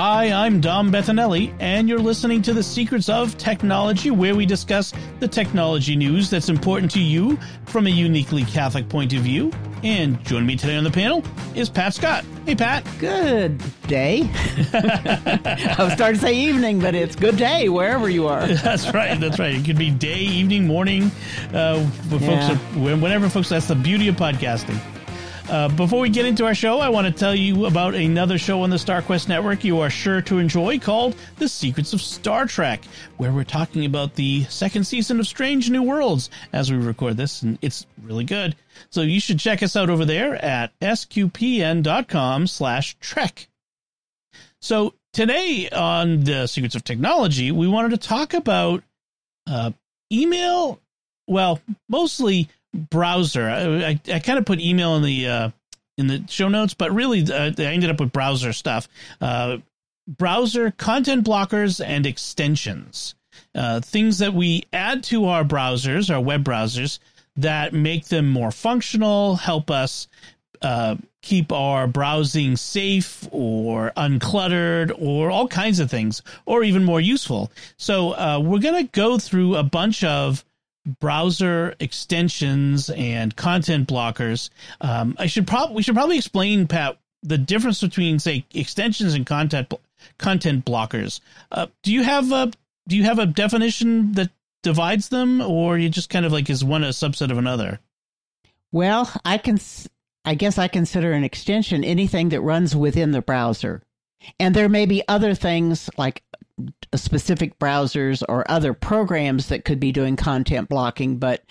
Hi, 0.00 0.30
I'm 0.30 0.60
Dom 0.60 0.92
Bettinelli, 0.92 1.52
and 1.58 1.88
you're 1.88 1.98
listening 1.98 2.40
to 2.42 2.52
The 2.52 2.62
Secrets 2.62 3.08
of 3.08 3.36
Technology, 3.36 4.12
where 4.12 4.36
we 4.36 4.46
discuss 4.46 4.94
the 5.18 5.26
technology 5.26 5.96
news 5.96 6.30
that's 6.30 6.48
important 6.48 6.92
to 6.92 7.00
you 7.00 7.36
from 7.66 7.88
a 7.88 7.90
uniquely 7.90 8.44
Catholic 8.44 8.88
point 8.88 9.12
of 9.12 9.22
view. 9.22 9.50
And 9.82 10.24
joining 10.24 10.46
me 10.46 10.54
today 10.54 10.76
on 10.76 10.84
the 10.84 10.90
panel 10.92 11.24
is 11.56 11.68
Pat 11.68 11.94
Scott. 11.94 12.24
Hey, 12.46 12.54
Pat. 12.54 12.86
Good 13.00 13.60
day. 13.88 14.20
I 14.72 15.74
was 15.80 15.94
starting 15.94 16.20
to 16.20 16.26
say 16.26 16.32
evening, 16.32 16.78
but 16.78 16.94
it's 16.94 17.16
good 17.16 17.36
day 17.36 17.68
wherever 17.68 18.08
you 18.08 18.28
are. 18.28 18.46
that's 18.54 18.94
right. 18.94 19.18
That's 19.18 19.40
right. 19.40 19.56
It 19.56 19.64
could 19.64 19.78
be 19.78 19.90
day, 19.90 20.20
evening, 20.20 20.64
morning. 20.64 21.10
Uh, 21.52 21.84
yeah. 22.08 22.18
folks 22.20 22.50
are, 22.50 22.78
whenever 22.78 23.28
folks. 23.28 23.48
That's 23.48 23.66
the 23.66 23.74
beauty 23.74 24.06
of 24.06 24.14
podcasting. 24.14 24.80
Uh, 25.48 25.66
before 25.66 26.00
we 26.00 26.10
get 26.10 26.26
into 26.26 26.44
our 26.44 26.54
show, 26.54 26.78
I 26.78 26.90
want 26.90 27.06
to 27.06 27.12
tell 27.12 27.34
you 27.34 27.64
about 27.64 27.94
another 27.94 28.36
show 28.36 28.60
on 28.60 28.68
the 28.68 28.76
StarQuest 28.76 29.28
Network 29.28 29.64
you 29.64 29.80
are 29.80 29.88
sure 29.88 30.20
to 30.20 30.38
enjoy 30.38 30.78
called 30.78 31.16
The 31.38 31.48
Secrets 31.48 31.94
of 31.94 32.02
Star 32.02 32.44
Trek, 32.44 32.84
where 33.16 33.32
we're 33.32 33.44
talking 33.44 33.86
about 33.86 34.14
the 34.14 34.44
second 34.44 34.84
season 34.84 35.18
of 35.18 35.26
Strange 35.26 35.70
New 35.70 35.82
Worlds 35.82 36.28
as 36.52 36.70
we 36.70 36.76
record 36.76 37.16
this, 37.16 37.40
and 37.40 37.58
it's 37.62 37.86
really 38.02 38.24
good. 38.24 38.56
So 38.90 39.00
you 39.00 39.20
should 39.20 39.38
check 39.38 39.62
us 39.62 39.74
out 39.74 39.88
over 39.88 40.04
there 40.04 40.34
at 40.44 40.78
sqpn.com 40.80 42.46
slash 42.46 42.98
trek. 43.00 43.48
So 44.60 44.92
today 45.14 45.70
on 45.70 46.24
The 46.24 46.46
Secrets 46.46 46.74
of 46.74 46.84
Technology, 46.84 47.52
we 47.52 47.68
wanted 47.68 47.92
to 47.92 48.08
talk 48.08 48.34
about 48.34 48.82
uh, 49.46 49.70
email, 50.12 50.78
well, 51.26 51.58
mostly 51.88 52.50
browser. 52.74 53.48
I, 53.48 53.90
I, 53.90 54.00
I 54.14 54.18
kind 54.18 54.38
of 54.38 54.44
put 54.44 54.60
email 54.60 54.96
in 54.96 55.02
the 55.02 55.28
uh, 55.28 55.50
in 55.96 56.06
the 56.06 56.24
show 56.28 56.48
notes, 56.48 56.74
but 56.74 56.92
really 56.92 57.22
uh, 57.30 57.52
I 57.58 57.62
ended 57.62 57.90
up 57.90 58.00
with 58.00 58.12
browser 58.12 58.52
stuff. 58.52 58.88
Uh, 59.20 59.58
browser 60.06 60.70
content 60.70 61.26
blockers 61.26 61.84
and 61.84 62.06
extensions, 62.06 63.14
uh, 63.54 63.80
things 63.80 64.18
that 64.18 64.32
we 64.32 64.64
add 64.72 65.02
to 65.04 65.26
our 65.26 65.44
browsers, 65.44 66.12
our 66.12 66.20
web 66.20 66.44
browsers, 66.44 66.98
that 67.36 67.72
make 67.72 68.06
them 68.06 68.28
more 68.28 68.50
functional, 68.50 69.36
help 69.36 69.70
us 69.70 70.08
uh, 70.62 70.96
keep 71.22 71.52
our 71.52 71.86
browsing 71.86 72.56
safe 72.56 73.28
or 73.30 73.92
uncluttered 73.96 74.92
or 74.98 75.30
all 75.30 75.46
kinds 75.46 75.78
of 75.78 75.90
things, 75.90 76.22
or 76.46 76.64
even 76.64 76.84
more 76.84 77.00
useful. 77.00 77.50
So 77.76 78.12
uh, 78.12 78.40
we're 78.42 78.60
going 78.60 78.86
to 78.86 78.90
go 78.92 79.18
through 79.18 79.56
a 79.56 79.62
bunch 79.62 80.02
of 80.04 80.44
browser 81.00 81.74
extensions 81.80 82.90
and 82.90 83.34
content 83.36 83.88
blockers. 83.88 84.50
Um, 84.80 85.16
I 85.18 85.26
should 85.26 85.46
probably 85.46 85.76
we 85.76 85.82
should 85.82 85.94
probably 85.94 86.18
explain 86.18 86.66
Pat 86.66 86.98
the 87.22 87.38
difference 87.38 87.80
between 87.80 88.18
say 88.18 88.44
extensions 88.52 89.14
and 89.14 89.26
content 89.26 89.72
content 90.18 90.64
blockers. 90.64 91.20
Uh, 91.50 91.66
do 91.82 91.92
you 91.92 92.02
have 92.02 92.32
a 92.32 92.50
do 92.86 92.96
you 92.96 93.04
have 93.04 93.18
a 93.18 93.26
definition 93.26 94.12
that 94.12 94.30
divides 94.62 95.08
them, 95.08 95.40
or 95.40 95.78
you 95.78 95.88
just 95.88 96.10
kind 96.10 96.24
of 96.26 96.32
like 96.32 96.50
is 96.50 96.64
one 96.64 96.84
a 96.84 96.88
subset 96.88 97.30
of 97.30 97.38
another? 97.38 97.80
Well, 98.72 99.10
I 99.24 99.38
can. 99.38 99.58
I 100.24 100.34
guess 100.34 100.58
I 100.58 100.68
consider 100.68 101.12
an 101.12 101.24
extension 101.24 101.84
anything 101.84 102.30
that 102.30 102.42
runs 102.42 102.76
within 102.76 103.12
the 103.12 103.22
browser. 103.22 103.82
And 104.38 104.54
there 104.54 104.68
may 104.68 104.84
be 104.84 105.02
other 105.08 105.34
things 105.34 105.88
like 105.96 106.22
specific 106.94 107.58
browsers 107.58 108.22
or 108.28 108.48
other 108.50 108.74
programs 108.74 109.48
that 109.48 109.64
could 109.64 109.80
be 109.80 109.92
doing 109.92 110.16
content 110.16 110.68
blocking, 110.68 111.18
but 111.18 111.44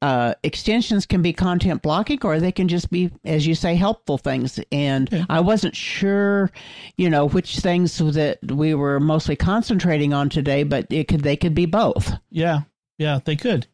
uh, 0.00 0.34
extensions 0.44 1.06
can 1.06 1.22
be 1.22 1.32
content 1.32 1.82
blocking 1.82 2.20
or 2.22 2.38
they 2.38 2.52
can 2.52 2.68
just 2.68 2.90
be, 2.90 3.10
as 3.24 3.46
you 3.46 3.54
say, 3.54 3.74
helpful 3.74 4.16
things. 4.16 4.60
And 4.70 5.08
yeah. 5.10 5.24
I 5.28 5.40
wasn't 5.40 5.74
sure, 5.74 6.50
you 6.96 7.10
know, 7.10 7.28
which 7.28 7.58
things 7.58 7.98
that 7.98 8.38
we 8.44 8.74
were 8.74 9.00
mostly 9.00 9.36
concentrating 9.36 10.12
on 10.12 10.28
today, 10.28 10.62
but 10.62 10.86
it 10.90 11.08
could 11.08 11.22
they 11.22 11.36
could 11.36 11.54
be 11.54 11.66
both. 11.66 12.12
Yeah, 12.30 12.60
yeah, 12.98 13.18
they 13.24 13.36
could, 13.36 13.66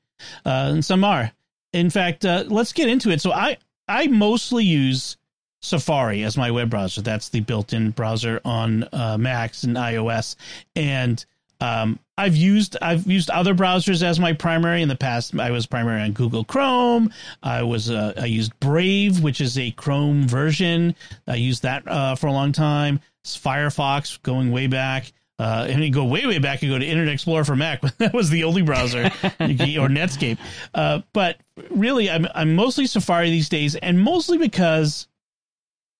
uh, 0.47 0.71
and 0.73 0.85
some 0.85 1.05
are. 1.05 1.31
In 1.73 1.91
fact, 1.91 2.25
uh, 2.25 2.45
let's 2.47 2.73
get 2.73 2.89
into 2.89 3.11
it. 3.11 3.21
So 3.21 3.33
I 3.33 3.59
I 3.89 4.07
mostly 4.07 4.65
use 4.65 5.17
Safari 5.65 6.23
as 6.25 6.37
my 6.37 6.51
web 6.51 6.71
browser. 6.71 7.01
That's 7.01 7.31
the 7.31 7.41
built-in 7.41 7.91
browser 7.91 8.41
on 8.45 8.87
uh, 8.93 9.17
Macs 9.19 9.65
and 9.65 9.77
iOS. 9.77 10.37
And 10.77 11.25
um, 11.61 11.99
I've 12.19 12.37
used 12.37 12.77
I've 12.83 13.07
used 13.07 13.31
other 13.31 13.55
browsers 13.55 14.03
as 14.03 14.21
my 14.21 14.35
primary 14.35 14.83
in 14.83 14.89
the 14.89 14.97
past. 14.97 15.39
I 15.39 15.51
was 15.51 15.67
primary 15.67 16.03
on 16.03 16.13
Google 16.13 16.45
Chrome. 16.45 17.11
I 17.43 17.63
was 17.63 17.91
uh, 17.91 18.13
I 18.17 18.27
used 18.27 18.59
Brave, 18.61 19.23
which 19.23 19.41
is 19.41 19.59
a 19.59 19.71
Chrome 19.71 20.29
version. 20.29 20.95
I 21.27 21.37
used 21.37 21.63
that 21.63 21.89
uh, 21.89 22.15
for 22.15 22.27
a 22.27 22.33
long 22.33 22.53
time. 22.53 23.01
Firefox, 23.25 24.21
going 24.23 24.53
way 24.53 24.67
back. 24.67 25.13
Uh, 25.39 25.67
and 25.69 25.83
you 25.83 25.91
go 25.91 26.05
way, 26.05 26.27
way 26.27 26.39
back, 26.39 26.63
you 26.63 26.71
go 26.71 26.79
to 26.79 26.87
Internet 26.87 27.15
Explorer 27.15 27.43
for 27.45 27.57
Mac. 27.57 27.81
that 27.99 28.13
was 28.13 28.31
the 28.31 28.45
only 28.45 28.63
browser, 28.63 29.07
or 29.41 29.89
Netscape. 29.89 30.39
Uh, 30.75 31.01
but 31.13 31.39
really, 31.71 32.11
I'm 32.11 32.29
I'm 32.35 32.55
mostly 32.55 32.87
Safari 32.87 33.31
these 33.31 33.49
days, 33.49 33.75
and 33.75 33.99
mostly 33.99 34.39
because 34.39 35.09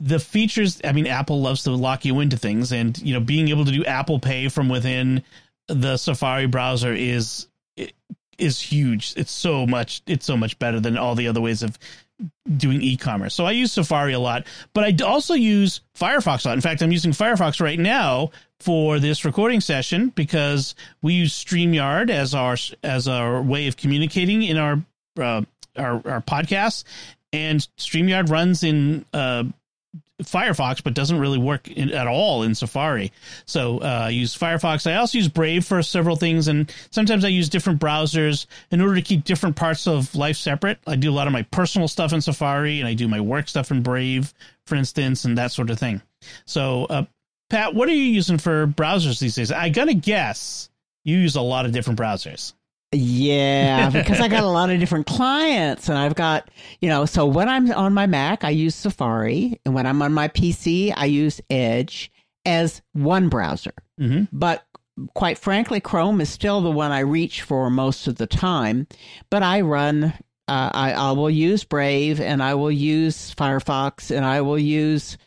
the 0.05 0.21
features 0.21 0.81
i 0.85 0.93
mean 0.93 1.07
apple 1.07 1.41
loves 1.41 1.63
to 1.65 1.71
lock 1.71 2.05
you 2.05 2.21
into 2.21 2.37
things 2.37 2.73
and 2.73 3.01
you 3.03 3.15
know 3.15 3.21
being 3.21 3.49
able 3.49 3.65
to 3.65 3.73
do 3.73 3.85
apple 3.85 4.19
pay 4.19 4.49
from 4.49 4.69
within 4.69 5.23
the 5.69 5.97
safari 5.97 6.47
browser 6.47 6.93
is 6.93 7.49
is 8.39 8.61
huge. 8.61 9.15
It's 9.17 9.33
so 9.33 9.67
much 9.67 10.03
it's 10.07 10.27
so 10.27 10.37
much 10.37 10.59
better 10.59 10.81
than 10.81 10.99
all 10.99 11.15
the 11.15 11.29
other 11.29 11.41
ways 11.41 11.63
of 11.63 11.79
doing 12.57 12.81
e-commerce. 12.81 13.35
So 13.35 13.45
i 13.45 13.51
use 13.51 13.73
safari 13.73 14.13
a 14.13 14.19
lot 14.19 14.47
but 14.73 14.85
i 14.85 15.05
also 15.05 15.35
use 15.35 15.81
firefox 15.99 16.45
a 16.45 16.49
lot. 16.49 16.55
In 16.55 16.61
fact 16.61 16.83
i'm 16.83 16.93
using 16.93 17.13
firefox 17.13 17.61
right 17.61 17.79
now 17.79 18.31
for 18.61 18.99
this 18.99 19.25
recording 19.25 19.61
session 19.61 20.11
because 20.11 20.75
we 21.03 21.15
use 21.15 21.33
streamyard 21.33 22.11
as 22.11 22.35
our 22.35 22.57
as 22.83 23.09
our 23.09 23.43
way 23.43 23.67
of 23.67 23.77
communicating 23.77 24.43
in 24.43 24.57
our 24.57 24.83
uh, 25.19 25.43
our, 25.77 26.03
our 26.07 26.21
podcasts 26.21 26.85
and 27.33 27.67
StreamYard 27.79 28.31
runs 28.31 28.63
in 28.63 29.05
uh, 29.13 29.45
Firefox, 30.23 30.83
but 30.83 30.95
doesn't 30.95 31.19
really 31.19 31.39
work 31.39 31.67
in, 31.69 31.91
at 31.91 32.07
all 32.07 32.45
in 32.45 32.55
Safari. 32.55 33.13
So 33.47 33.79
uh, 33.79 34.05
I 34.05 34.09
use 34.11 34.37
Firefox. 34.37 34.91
I 34.91 34.97
also 34.97 35.19
use 35.19 35.29
Brave 35.29 35.65
for 35.65 35.83
several 35.83 36.15
things, 36.17 36.47
and 36.47 36.73
sometimes 36.91 37.25
I 37.25 37.29
use 37.29 37.49
different 37.49 37.81
browsers 37.81 38.47
in 38.71 38.81
order 38.81 38.95
to 38.95 39.03
keep 39.03 39.25
different 39.25 39.57
parts 39.57 39.89
of 39.89 40.15
life 40.15 40.37
separate. 40.37 40.79
I 40.87 40.97
do 40.97 41.11
a 41.11 41.15
lot 41.15 41.27
of 41.27 41.33
my 41.33 41.43
personal 41.43 41.89
stuff 41.89 42.13
in 42.13 42.21
Safari, 42.21 42.79
and 42.79 42.89
I 42.89 42.95
do 42.95 43.09
my 43.09 43.21
work 43.21 43.49
stuff 43.49 43.73
in 43.73 43.83
Brave, 43.83 44.33
for 44.67 44.77
instance, 44.77 45.25
and 45.25 45.37
that 45.37 45.51
sort 45.51 45.71
of 45.71 45.79
thing. 45.79 46.01
So, 46.47 46.85
uh, 46.85 47.05
Pat, 47.51 47.75
what 47.75 47.89
are 47.89 47.93
you 47.93 48.05
using 48.05 48.39
for 48.39 48.67
browsers 48.67 49.19
these 49.19 49.35
days? 49.35 49.51
I 49.51 49.69
gotta 49.69 49.95
guess 49.95 50.71
you 51.05 51.19
use 51.19 51.37
a 51.37 51.41
lot 51.41 51.67
of 51.67 51.73
different 51.73 51.99
browsers. 51.99 52.55
Yeah, 52.95 53.91
because 53.91 54.21
I 54.21 54.29
got 54.29 54.45
a 54.45 54.49
lot 54.49 54.71
of 54.71 54.79
different 54.79 55.07
clients 55.07 55.89
and 55.89 55.99
I've 55.99 56.15
got, 56.15 56.51
you 56.81 56.89
know, 56.89 57.05
so 57.07 57.27
when 57.27 57.49
I'm 57.49 57.71
on 57.73 57.93
my 57.93 58.07
Mac, 58.07 58.45
I 58.45 58.51
use 58.51 58.75
Safari. 58.75 59.61
And 59.65 59.75
when 59.75 59.87
I'm 59.87 60.01
on 60.03 60.13
my 60.13 60.29
PC, 60.29 60.93
I 60.97 61.07
use 61.07 61.41
Edge 61.51 62.13
as 62.47 62.83
one 62.93 63.29
browser. 63.29 63.75
Mm-hmm. 64.01 64.25
But 64.33 64.65
quite 65.15 65.39
frankly, 65.39 65.81
Chrome 65.81 66.21
is 66.21 66.29
still 66.29 66.61
the 66.61 66.71
one 66.71 66.93
I 66.93 67.01
reach 67.01 67.43
for 67.43 67.69
most 67.71 68.07
of 68.07 68.17
the 68.17 68.27
time. 68.27 68.87
But 69.31 69.43
I 69.43 69.61
run, 69.63 70.05
uh, 70.47 70.71
I, 70.73 70.93
I 70.93 71.13
will 71.13 71.31
use 71.31 71.65
Brave 71.65 72.21
and 72.21 72.43
I 72.43 72.55
will 72.55 72.71
use 72.71 73.35
Firefox 73.35 74.15
and 74.15 74.25
I 74.25 74.41
will 74.41 74.59
use 74.59 75.19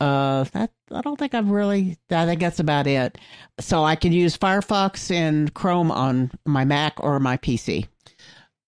uh, 0.00 0.44
that 0.52 0.70
I 0.92 1.00
don't 1.00 1.18
think 1.18 1.34
I've 1.34 1.50
really. 1.50 1.98
I 2.10 2.26
think 2.26 2.40
that's 2.40 2.60
about 2.60 2.86
it. 2.86 3.18
So 3.60 3.84
I 3.84 3.96
can 3.96 4.12
use 4.12 4.36
Firefox 4.36 5.10
and 5.10 5.52
Chrome 5.54 5.90
on 5.90 6.30
my 6.46 6.64
Mac 6.64 6.94
or 6.98 7.18
my 7.20 7.36
PC. 7.36 7.88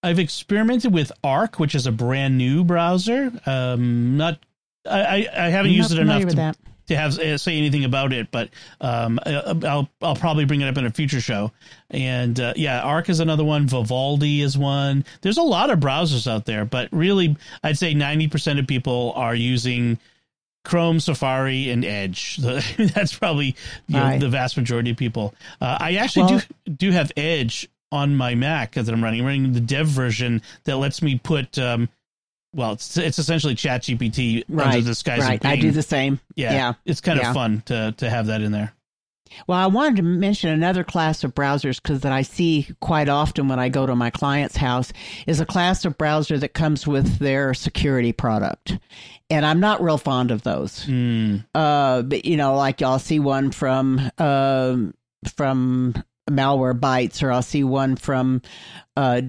I've 0.02 0.18
experimented 0.18 0.92
with 0.92 1.12
Arc, 1.22 1.58
which 1.58 1.74
is 1.74 1.86
a 1.86 1.92
brand 1.92 2.38
new 2.38 2.64
browser. 2.64 3.30
Um, 3.44 4.16
not, 4.16 4.38
I, 4.86 5.28
I 5.36 5.48
haven't 5.50 5.72
I'm 5.72 5.76
used 5.76 5.92
it 5.92 5.98
enough 5.98 6.26
to, 6.26 6.54
to 6.86 6.96
have 6.96 7.18
uh, 7.18 7.36
say 7.36 7.56
anything 7.56 7.84
about 7.84 8.12
it, 8.12 8.30
but 8.30 8.48
um, 8.80 9.20
I'll 9.26 9.88
I'll 10.00 10.16
probably 10.16 10.46
bring 10.46 10.62
it 10.62 10.68
up 10.68 10.78
in 10.78 10.86
a 10.86 10.90
future 10.90 11.20
show. 11.20 11.52
And 11.90 12.40
uh, 12.40 12.54
yeah, 12.56 12.80
Arc 12.80 13.08
is 13.08 13.20
another 13.20 13.44
one. 13.44 13.68
Vivaldi 13.68 14.40
is 14.40 14.56
one. 14.56 15.04
There's 15.20 15.38
a 15.38 15.42
lot 15.42 15.70
of 15.70 15.80
browsers 15.80 16.30
out 16.30 16.46
there, 16.46 16.64
but 16.64 16.88
really, 16.92 17.36
I'd 17.62 17.78
say 17.78 17.92
ninety 17.92 18.26
percent 18.26 18.58
of 18.58 18.66
people 18.66 19.12
are 19.16 19.34
using 19.34 19.98
Chrome, 20.64 21.00
Safari, 21.00 21.70
and 21.70 21.84
Edge. 21.84 22.36
That's 22.78 23.16
probably 23.16 23.56
you 23.86 23.96
know, 23.96 24.18
the 24.18 24.28
vast 24.28 24.56
majority 24.56 24.90
of 24.90 24.96
people. 24.96 25.34
Uh, 25.60 25.78
I 25.80 25.94
actually 25.94 26.32
Well- 26.32 26.42
do 26.66 26.72
do 26.72 26.90
have 26.92 27.12
Edge 27.16 27.68
on 27.92 28.16
my 28.16 28.34
Mac 28.34 28.72
that 28.72 28.88
I'm 28.88 29.02
running. 29.02 29.20
I'm 29.20 29.26
running 29.26 29.52
the 29.52 29.60
dev 29.60 29.86
version 29.86 30.42
that 30.64 30.76
lets 30.76 31.02
me 31.02 31.18
put. 31.18 31.58
Um, 31.58 31.88
well, 32.54 32.72
it's, 32.72 32.96
it's 32.96 33.18
essentially 33.18 33.54
ChatGPT 33.54 34.44
under 34.58 34.80
the 34.80 34.94
skies 34.94 35.20
right. 35.20 35.42
of 35.42 35.50
I 35.50 35.56
do 35.56 35.70
the 35.70 35.82
same. 35.82 36.18
yeah, 36.34 36.52
yeah. 36.52 36.72
it's 36.84 37.00
kind 37.00 37.20
of 37.20 37.32
fun 37.32 37.62
to 37.66 37.94
to 37.98 38.10
have 38.10 38.26
that 38.26 38.42
in 38.42 38.52
there. 38.52 38.72
Well, 39.46 39.58
I 39.58 39.66
wanted 39.66 39.96
to 39.96 40.02
mention 40.02 40.50
another 40.50 40.84
class 40.84 41.24
of 41.24 41.34
browsers 41.34 41.80
because 41.82 42.00
that 42.00 42.12
I 42.12 42.22
see 42.22 42.68
quite 42.80 43.08
often 43.08 43.48
when 43.48 43.58
I 43.58 43.68
go 43.68 43.86
to 43.86 43.94
my 43.94 44.10
client's 44.10 44.56
house 44.56 44.92
is 45.26 45.40
a 45.40 45.46
class 45.46 45.84
of 45.84 45.96
browser 45.98 46.38
that 46.38 46.54
comes 46.54 46.86
with 46.86 47.18
their 47.18 47.54
security 47.54 48.12
product, 48.12 48.78
and 49.30 49.46
I'm 49.46 49.60
not 49.60 49.82
real 49.82 49.98
fond 49.98 50.30
of 50.30 50.42
those. 50.42 50.84
Mm, 50.86 51.44
Uh, 51.54 52.02
but 52.02 52.24
you 52.24 52.36
know, 52.36 52.56
like 52.56 52.82
I'll 52.82 52.98
see 52.98 53.18
one 53.20 53.50
from 53.50 54.10
um 54.18 54.94
from 55.36 55.94
Malwarebytes 56.30 57.22
or 57.22 57.32
I'll 57.32 57.42
see 57.42 57.64
one 57.64 57.96
from 57.96 58.40
uh, 58.96 59.22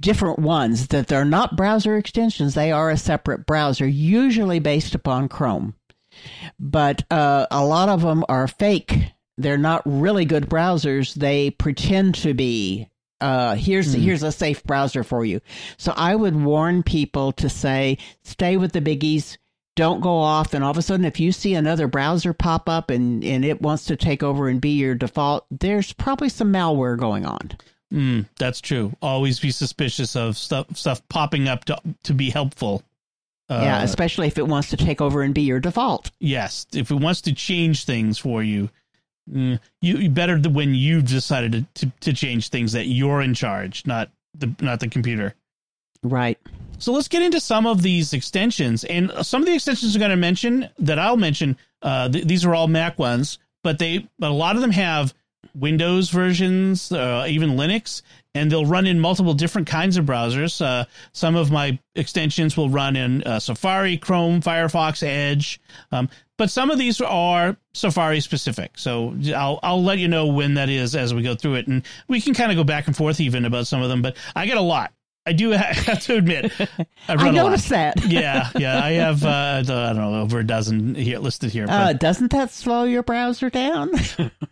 different 0.00 0.38
ones 0.38 0.88
that 0.88 1.08
they're 1.08 1.24
not 1.24 1.56
browser 1.56 1.96
extensions. 1.96 2.54
They 2.54 2.72
are 2.72 2.90
a 2.90 2.96
separate 2.96 3.46
browser, 3.46 3.86
usually 3.86 4.58
based 4.58 4.94
upon 4.94 5.28
Chrome. 5.28 5.74
But 6.60 7.04
uh, 7.10 7.46
a 7.50 7.64
lot 7.64 7.88
of 7.88 8.02
them 8.02 8.24
are 8.28 8.46
fake. 8.46 9.12
They're 9.42 9.58
not 9.58 9.82
really 9.84 10.24
good 10.24 10.48
browsers. 10.48 11.14
They 11.14 11.50
pretend 11.50 12.14
to 12.16 12.34
be. 12.34 12.88
Uh, 13.20 13.54
here's 13.54 13.92
here's 13.92 14.22
a 14.24 14.32
safe 14.32 14.64
browser 14.64 15.04
for 15.04 15.24
you. 15.24 15.40
So 15.76 15.92
I 15.94 16.14
would 16.14 16.34
warn 16.34 16.82
people 16.82 17.30
to 17.32 17.48
say, 17.48 17.98
stay 18.22 18.56
with 18.56 18.72
the 18.72 18.80
biggies. 18.80 19.36
Don't 19.74 20.00
go 20.00 20.16
off, 20.16 20.52
and 20.52 20.62
all 20.62 20.70
of 20.70 20.76
a 20.76 20.82
sudden, 20.82 21.06
if 21.06 21.18
you 21.18 21.32
see 21.32 21.54
another 21.54 21.86
browser 21.86 22.34
pop 22.34 22.68
up 22.68 22.90
and, 22.90 23.24
and 23.24 23.42
it 23.44 23.62
wants 23.62 23.86
to 23.86 23.96
take 23.96 24.22
over 24.22 24.48
and 24.48 24.60
be 24.60 24.70
your 24.70 24.94
default, 24.94 25.46
there's 25.50 25.94
probably 25.94 26.28
some 26.28 26.52
malware 26.52 26.98
going 26.98 27.24
on. 27.24 27.52
mm, 27.90 28.26
that's 28.38 28.60
true. 28.60 28.92
Always 29.00 29.40
be 29.40 29.50
suspicious 29.50 30.14
of 30.16 30.36
stuff 30.36 30.76
stuff 30.76 31.00
popping 31.08 31.48
up 31.48 31.64
to 31.66 31.80
to 32.02 32.12
be 32.12 32.28
helpful. 32.28 32.82
Uh, 33.48 33.60
yeah, 33.62 33.82
especially 33.82 34.26
if 34.26 34.36
it 34.36 34.46
wants 34.46 34.70
to 34.70 34.76
take 34.76 35.00
over 35.00 35.22
and 35.22 35.32
be 35.34 35.42
your 35.42 35.60
default. 35.60 36.10
yes, 36.18 36.66
if 36.74 36.90
it 36.90 36.94
wants 36.96 37.22
to 37.22 37.32
change 37.32 37.84
things 37.84 38.18
for 38.18 38.42
you, 38.42 38.68
mm, 39.30 39.58
you, 39.80 39.96
you 39.96 40.10
better 40.10 40.38
when 40.38 40.74
you've 40.74 41.06
decided 41.06 41.52
to, 41.52 41.86
to, 41.86 41.92
to 42.00 42.12
change 42.12 42.48
things 42.48 42.72
that 42.72 42.86
you're 42.86 43.22
in 43.22 43.34
charge, 43.34 43.86
not 43.86 44.10
the 44.34 44.54
not 44.60 44.80
the 44.80 44.88
computer. 44.88 45.34
Right. 46.02 46.38
So 46.78 46.92
let's 46.92 47.08
get 47.08 47.22
into 47.22 47.40
some 47.40 47.66
of 47.66 47.82
these 47.82 48.12
extensions, 48.12 48.84
and 48.84 49.12
some 49.22 49.42
of 49.42 49.46
the 49.46 49.54
extensions 49.54 49.94
I'm 49.94 50.00
going 50.00 50.10
to 50.10 50.16
mention 50.16 50.68
that 50.80 50.98
I'll 50.98 51.16
mention. 51.16 51.56
Uh, 51.80 52.08
th- 52.08 52.24
these 52.24 52.44
are 52.44 52.54
all 52.54 52.66
Mac 52.66 52.98
ones, 52.98 53.38
but 53.62 53.78
they 53.78 54.08
but 54.18 54.30
a 54.30 54.34
lot 54.34 54.56
of 54.56 54.62
them 54.62 54.72
have 54.72 55.14
Windows 55.54 56.10
versions, 56.10 56.92
uh, 56.92 57.26
even 57.28 57.50
Linux, 57.50 58.02
and 58.34 58.50
they'll 58.50 58.66
run 58.66 58.86
in 58.86 58.98
multiple 58.98 59.34
different 59.34 59.66
kinds 59.66 59.96
of 59.96 60.04
browsers. 60.04 60.64
Uh, 60.64 60.84
some 61.12 61.36
of 61.36 61.50
my 61.50 61.78
extensions 61.94 62.56
will 62.56 62.70
run 62.70 62.96
in 62.96 63.22
uh, 63.24 63.38
Safari, 63.38 63.96
Chrome, 63.96 64.40
Firefox, 64.40 65.02
Edge, 65.02 65.60
um, 65.90 66.08
but 66.38 66.50
some 66.50 66.70
of 66.70 66.78
these 66.78 67.00
are 67.00 67.56
Safari 67.74 68.20
specific. 68.20 68.72
So 68.76 69.14
I'll 69.34 69.60
I'll 69.62 69.82
let 69.82 69.98
you 69.98 70.08
know 70.08 70.26
when 70.26 70.54
that 70.54 70.68
is 70.68 70.96
as 70.96 71.14
we 71.14 71.22
go 71.22 71.34
through 71.34 71.54
it, 71.54 71.68
and 71.68 71.82
we 72.08 72.20
can 72.20 72.34
kind 72.34 72.50
of 72.50 72.56
go 72.56 72.64
back 72.64 72.86
and 72.86 72.96
forth 72.96 73.20
even 73.20 73.44
about 73.44 73.66
some 73.66 73.82
of 73.82 73.88
them. 73.88 74.02
But 74.02 74.16
I 74.34 74.46
get 74.46 74.56
a 74.56 74.62
lot. 74.62 74.92
I 75.24 75.32
do 75.32 75.50
have 75.50 76.02
to 76.04 76.16
admit, 76.16 76.52
I, 77.08 77.14
run 77.14 77.28
I 77.28 77.30
noticed 77.30 77.68
that. 77.68 78.04
yeah, 78.08 78.50
yeah, 78.56 78.82
I 78.82 78.92
have 78.92 79.24
uh, 79.24 79.28
I 79.60 79.62
don't 79.62 79.96
know 79.96 80.20
over 80.20 80.40
a 80.40 80.46
dozen 80.46 80.94
here 80.94 81.18
listed 81.18 81.50
here. 81.52 81.66
But, 81.66 81.72
Uh, 81.72 81.92
doesn't 81.92 82.32
that 82.32 82.50
slow 82.50 82.84
your 82.84 83.02
browser 83.02 83.50
down? 83.50 83.90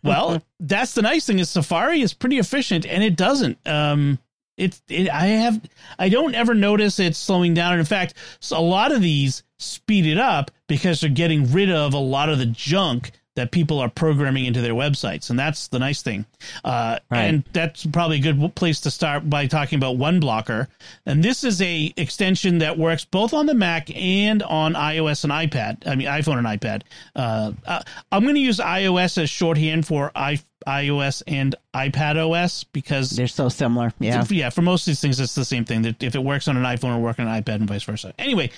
well, 0.04 0.42
that's 0.60 0.94
the 0.94 1.02
nice 1.02 1.26
thing 1.26 1.38
is 1.38 1.50
Safari 1.50 2.00
is 2.00 2.14
pretty 2.14 2.38
efficient, 2.38 2.86
and 2.86 3.02
it 3.02 3.16
doesn't. 3.16 3.58
Um, 3.66 4.18
it, 4.56 4.80
it 4.88 5.08
I 5.08 5.26
have 5.26 5.60
I 5.98 6.08
don't 6.08 6.34
ever 6.34 6.54
notice 6.54 7.00
it 7.00 7.16
slowing 7.16 7.54
down. 7.54 7.72
And 7.72 7.80
in 7.80 7.86
fact, 7.86 8.14
a 8.52 8.60
lot 8.60 8.92
of 8.92 9.00
these 9.00 9.42
speed 9.58 10.06
it 10.06 10.18
up 10.18 10.50
because 10.68 11.00
they're 11.00 11.10
getting 11.10 11.50
rid 11.52 11.70
of 11.70 11.94
a 11.94 11.98
lot 11.98 12.28
of 12.28 12.38
the 12.38 12.46
junk 12.46 13.12
that 13.36 13.52
people 13.52 13.78
are 13.78 13.88
programming 13.88 14.44
into 14.44 14.60
their 14.60 14.74
websites, 14.74 15.30
and 15.30 15.38
that's 15.38 15.68
the 15.68 15.78
nice 15.78 16.02
thing. 16.02 16.24
Uh, 16.64 16.98
Right. 17.10 17.22
And 17.22 17.44
that's 17.52 17.86
probably 17.86 18.18
a 18.18 18.20
good 18.20 18.54
place 18.54 18.80
to 18.82 18.90
start 18.90 19.28
by 19.28 19.46
talking 19.46 19.76
about 19.78 19.96
1Blocker. 19.96 20.68
And 21.06 21.22
this 21.24 21.42
is 21.42 21.60
a 21.60 21.92
extension 21.96 22.58
that 22.58 22.78
works 22.78 23.04
both 23.04 23.32
on 23.34 23.46
the 23.46 23.54
Mac 23.54 23.94
and 23.96 24.42
on 24.42 24.74
iOS 24.74 25.24
and 25.24 25.32
iPad. 25.32 25.86
I 25.86 25.96
mean, 25.96 26.06
iPhone 26.06 26.38
and 26.38 26.46
iPad. 26.46 26.82
Uh, 27.16 27.52
uh, 27.66 27.82
I'm 28.12 28.22
going 28.22 28.34
to 28.36 28.40
use 28.40 28.58
iOS 28.58 29.20
as 29.20 29.28
shorthand 29.28 29.86
for 29.86 30.12
I, 30.14 30.40
iOS 30.66 31.22
and 31.26 31.54
iPad 31.74 32.16
OS 32.16 32.64
because 32.64 33.10
They're 33.10 33.26
so 33.26 33.48
similar. 33.48 33.92
Yeah. 33.98 34.24
yeah, 34.30 34.50
for 34.50 34.62
most 34.62 34.82
of 34.82 34.86
these 34.86 35.00
things, 35.00 35.18
it's 35.18 35.34
the 35.34 35.44
same 35.44 35.64
thing. 35.64 35.82
That 35.82 36.02
if 36.02 36.14
it 36.14 36.22
works 36.22 36.46
on 36.48 36.56
an 36.56 36.64
iPhone, 36.64 36.90
it'll 36.90 37.00
work 37.00 37.18
on 37.18 37.26
an 37.26 37.42
iPad, 37.42 37.56
and 37.56 37.68
vice 37.68 37.82
versa. 37.82 38.12
Anyway, 38.18 38.50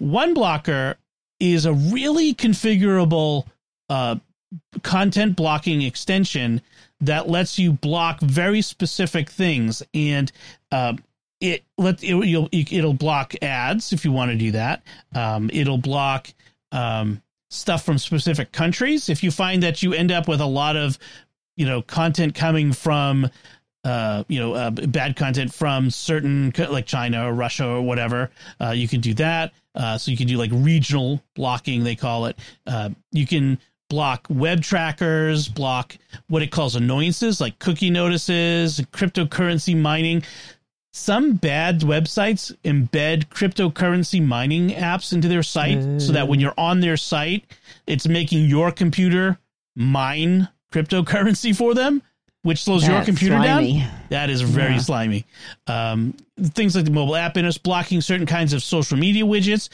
1Blocker 0.00 0.96
is 1.38 1.64
a 1.64 1.72
really 1.72 2.34
configurable 2.34 3.46
uh, 3.90 4.16
content 4.82 5.36
blocking 5.36 5.82
extension 5.82 6.62
that 7.02 7.28
lets 7.28 7.58
you 7.58 7.72
block 7.72 8.20
very 8.20 8.62
specific 8.62 9.28
things, 9.28 9.82
and 9.92 10.32
uh, 10.72 10.94
it 11.40 11.64
let 11.76 12.02
it, 12.02 12.08
you'll, 12.08 12.48
it'll 12.52 12.94
block 12.94 13.34
ads 13.42 13.92
if 13.92 14.04
you 14.04 14.12
want 14.12 14.30
to 14.30 14.36
do 14.36 14.52
that. 14.52 14.82
Um, 15.14 15.50
it'll 15.52 15.78
block. 15.78 16.28
Um, 16.72 17.20
stuff 17.52 17.84
from 17.84 17.98
specific 17.98 18.52
countries 18.52 19.08
if 19.08 19.24
you 19.24 19.30
find 19.32 19.64
that 19.64 19.82
you 19.82 19.92
end 19.92 20.12
up 20.12 20.28
with 20.28 20.40
a 20.40 20.46
lot 20.46 20.76
of 20.76 20.96
you 21.56 21.66
know 21.66 21.82
content 21.82 22.32
coming 22.32 22.72
from 22.72 23.28
uh, 23.84 24.24
you 24.28 24.38
know, 24.38 24.52
uh, 24.54 24.70
bad 24.70 25.16
content 25.16 25.52
from 25.52 25.90
certain 25.90 26.52
like 26.70 26.86
China 26.86 27.26
or 27.26 27.32
Russia 27.32 27.66
or 27.66 27.82
whatever. 27.82 28.30
Uh, 28.60 28.70
you 28.70 28.86
can 28.86 29.00
do 29.00 29.14
that. 29.14 29.52
Uh, 29.74 29.96
so 29.96 30.10
you 30.10 30.16
can 30.16 30.26
do 30.26 30.36
like 30.36 30.50
regional 30.52 31.22
blocking, 31.34 31.84
they 31.84 31.94
call 31.94 32.26
it. 32.26 32.38
Uh, 32.66 32.90
you 33.12 33.26
can 33.26 33.58
block 33.90 34.26
web 34.30 34.62
trackers, 34.62 35.48
block 35.48 35.98
what 36.28 36.40
it 36.40 36.50
calls 36.50 36.76
annoyances 36.76 37.40
like 37.42 37.58
cookie 37.58 37.90
notices, 37.90 38.80
cryptocurrency 38.92 39.76
mining. 39.76 40.22
Some 40.92 41.34
bad 41.34 41.80
websites 41.80 42.56
embed 42.64 43.26
cryptocurrency 43.28 44.24
mining 44.26 44.70
apps 44.70 45.12
into 45.12 45.28
their 45.28 45.42
site 45.42 46.00
so 46.00 46.12
that 46.12 46.26
when 46.26 46.40
you're 46.40 46.54
on 46.56 46.80
their 46.80 46.96
site, 46.96 47.44
it's 47.86 48.08
making 48.08 48.46
your 48.46 48.72
computer 48.72 49.38
mine 49.76 50.48
cryptocurrency 50.72 51.54
for 51.54 51.74
them, 51.74 52.02
which 52.42 52.62
slows 52.64 52.86
your 52.88 53.04
computer 53.04 53.36
slimy. 53.36 53.80
down. 53.80 53.90
That 54.08 54.30
is 54.30 54.40
very 54.40 54.74
Yeah. 54.74 54.78
slimy. 54.80 55.26
Um, 55.68 56.14
things 56.40 56.74
like 56.74 56.86
the 56.86 56.90
mobile 56.90 57.14
app 57.16 57.36
and 57.36 57.46
it's 57.46 57.58
blocking 57.58 58.00
certain 58.00 58.26
kinds 58.26 58.52
of 58.52 58.62
social 58.62 58.96
media 58.96 59.24
widgets. 59.24 59.68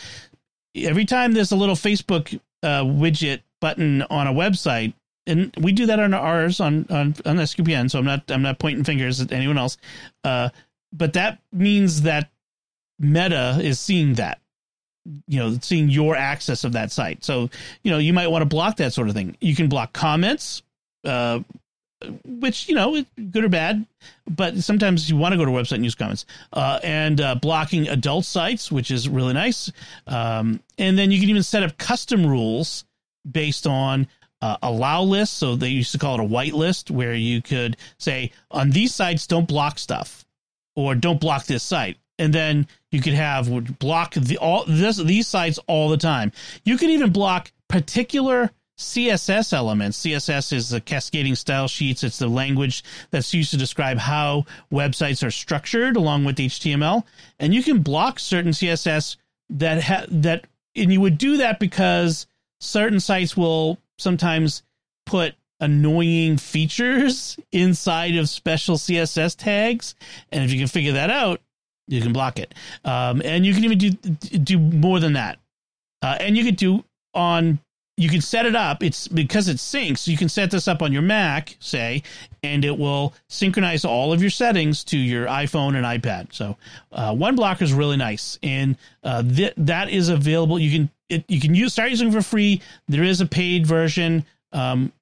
Every 0.74 1.06
time 1.06 1.32
there's 1.32 1.52
a 1.52 1.56
little 1.56 1.76
Facebook 1.76 2.38
uh, 2.62 2.82
widget 2.82 3.40
button 3.60 4.02
on 4.02 4.26
a 4.26 4.32
website, 4.32 4.94
and 5.26 5.54
we 5.60 5.72
do 5.72 5.86
that 5.86 5.98
on 5.98 6.14
ours 6.14 6.60
on 6.60 6.86
on 6.90 7.14
on 7.24 7.36
SQPN. 7.36 7.90
So 7.90 7.98
I'm 7.98 8.04
not 8.04 8.30
I'm 8.30 8.42
not 8.42 8.58
pointing 8.58 8.84
fingers 8.84 9.20
at 9.20 9.32
anyone 9.32 9.58
else. 9.58 9.76
Uh, 10.24 10.50
but 10.92 11.14
that 11.14 11.40
means 11.52 12.02
that 12.02 12.30
Meta 12.98 13.58
is 13.60 13.78
seeing 13.78 14.14
that 14.14 14.40
you 15.26 15.38
know 15.38 15.58
seeing 15.60 15.88
your 15.88 16.16
access 16.16 16.64
of 16.64 16.72
that 16.72 16.90
site 16.90 17.24
so 17.24 17.48
you 17.84 17.92
know 17.92 17.98
you 17.98 18.12
might 18.12 18.26
want 18.26 18.42
to 18.42 18.46
block 18.46 18.76
that 18.76 18.92
sort 18.92 19.08
of 19.08 19.14
thing 19.14 19.36
you 19.40 19.54
can 19.54 19.68
block 19.68 19.92
comments 19.92 20.62
uh 21.04 21.38
which 22.24 22.68
you 22.68 22.74
know 22.74 23.02
good 23.30 23.44
or 23.44 23.48
bad 23.48 23.86
but 24.28 24.56
sometimes 24.58 25.08
you 25.08 25.16
want 25.16 25.32
to 25.32 25.38
go 25.38 25.44
to 25.44 25.56
a 25.56 25.62
website 25.62 25.76
and 25.76 25.84
use 25.84 25.94
comments 25.94 26.26
uh, 26.52 26.78
and 26.82 27.20
uh, 27.20 27.34
blocking 27.36 27.88
adult 27.88 28.24
sites 28.24 28.70
which 28.70 28.90
is 28.90 29.08
really 29.08 29.32
nice 29.32 29.72
um, 30.06 30.60
and 30.76 30.98
then 30.98 31.10
you 31.10 31.18
can 31.18 31.30
even 31.30 31.42
set 31.42 31.62
up 31.62 31.78
custom 31.78 32.26
rules 32.26 32.84
based 33.30 33.66
on 33.66 34.08
uh, 34.42 34.56
allow 34.62 35.02
lists 35.02 35.36
so 35.36 35.56
they 35.56 35.68
used 35.68 35.92
to 35.92 35.98
call 35.98 36.14
it 36.14 36.20
a 36.20 36.24
white 36.24 36.54
list 36.54 36.90
where 36.90 37.14
you 37.14 37.40
could 37.40 37.76
say 37.98 38.30
on 38.50 38.70
these 38.70 38.94
sites 38.94 39.26
don't 39.26 39.48
block 39.48 39.78
stuff 39.78 40.24
or 40.74 40.94
don't 40.94 41.20
block 41.20 41.46
this 41.46 41.62
site. 41.62 41.96
And 42.18 42.32
then 42.32 42.68
you 42.90 43.02
could 43.02 43.14
have 43.14 43.78
block 43.78 44.14
the 44.14 44.38
all 44.38 44.64
this 44.66 44.96
these 44.96 45.26
sites 45.26 45.58
all 45.66 45.88
the 45.88 45.96
time. 45.96 46.32
You 46.64 46.78
could 46.78 46.90
even 46.90 47.12
block 47.12 47.50
particular 47.68 48.50
css 48.78 49.52
elements. 49.52 50.02
Css 50.02 50.52
is 50.52 50.68
the 50.68 50.80
cascading 50.80 51.34
style 51.34 51.68
sheets. 51.68 52.04
It's 52.04 52.18
the 52.18 52.28
language 52.28 52.84
that's 53.10 53.34
used 53.34 53.50
to 53.50 53.56
describe 53.56 53.98
how 53.98 54.44
websites 54.70 55.26
are 55.26 55.30
structured 55.30 55.96
along 55.96 56.24
with 56.24 56.36
html 56.36 57.04
and 57.38 57.54
you 57.54 57.62
can 57.62 57.78
block 57.78 58.18
certain 58.18 58.52
css 58.52 59.16
that 59.48 59.82
ha- 59.82 60.04
that 60.08 60.46
and 60.74 60.92
you 60.92 61.00
would 61.00 61.16
do 61.16 61.38
that 61.38 61.58
because 61.58 62.26
certain 62.60 63.00
sites 63.00 63.36
will 63.36 63.78
sometimes 63.98 64.62
put 65.04 65.34
annoying 65.60 66.36
features 66.36 67.38
inside 67.52 68.16
of 68.16 68.28
special 68.28 68.76
css 68.76 69.36
tags 69.36 69.94
and 70.30 70.44
if 70.44 70.52
you 70.52 70.58
can 70.58 70.68
figure 70.68 70.92
that 70.92 71.10
out 71.10 71.40
you 71.88 72.00
can 72.00 72.12
block 72.12 72.38
it 72.38 72.54
um, 72.84 73.22
and 73.24 73.46
you 73.46 73.54
can 73.54 73.64
even 73.64 73.78
do 73.78 73.90
do 73.90 74.58
more 74.58 75.00
than 75.00 75.14
that 75.14 75.38
uh, 76.02 76.16
and 76.20 76.36
you 76.36 76.44
could 76.44 76.56
do 76.56 76.84
on 77.14 77.58
you 77.96 78.10
can 78.10 78.20
set 78.20 78.44
it 78.44 78.54
up. 78.54 78.82
It's 78.82 79.08
because 79.08 79.48
it 79.48 79.56
syncs. 79.56 80.06
You 80.06 80.16
can 80.16 80.28
set 80.28 80.50
this 80.50 80.68
up 80.68 80.82
on 80.82 80.92
your 80.92 81.02
Mac, 81.02 81.56
say, 81.60 82.02
and 82.42 82.64
it 82.64 82.76
will 82.76 83.14
synchronize 83.28 83.84
all 83.84 84.12
of 84.12 84.20
your 84.20 84.30
settings 84.30 84.84
to 84.84 84.98
your 84.98 85.26
iPhone 85.26 85.76
and 85.76 85.86
iPad. 85.86 86.32
So 86.34 86.56
uh, 86.92 87.12
1Blocker 87.12 87.62
is 87.62 87.72
really 87.72 87.96
nice, 87.96 88.38
and 88.42 88.76
uh, 89.02 89.22
th- 89.22 89.54
that 89.56 89.88
is 89.88 90.10
available. 90.10 90.58
You 90.58 90.70
can 90.70 90.90
it, 91.08 91.24
you 91.28 91.40
can 91.40 91.54
use 91.54 91.72
start 91.72 91.90
using 91.90 92.10
for 92.10 92.22
free. 92.22 92.62
There 92.88 93.04
is 93.04 93.20
a 93.20 93.26
paid 93.26 93.66
version. 93.66 94.24
Um, 94.52 94.92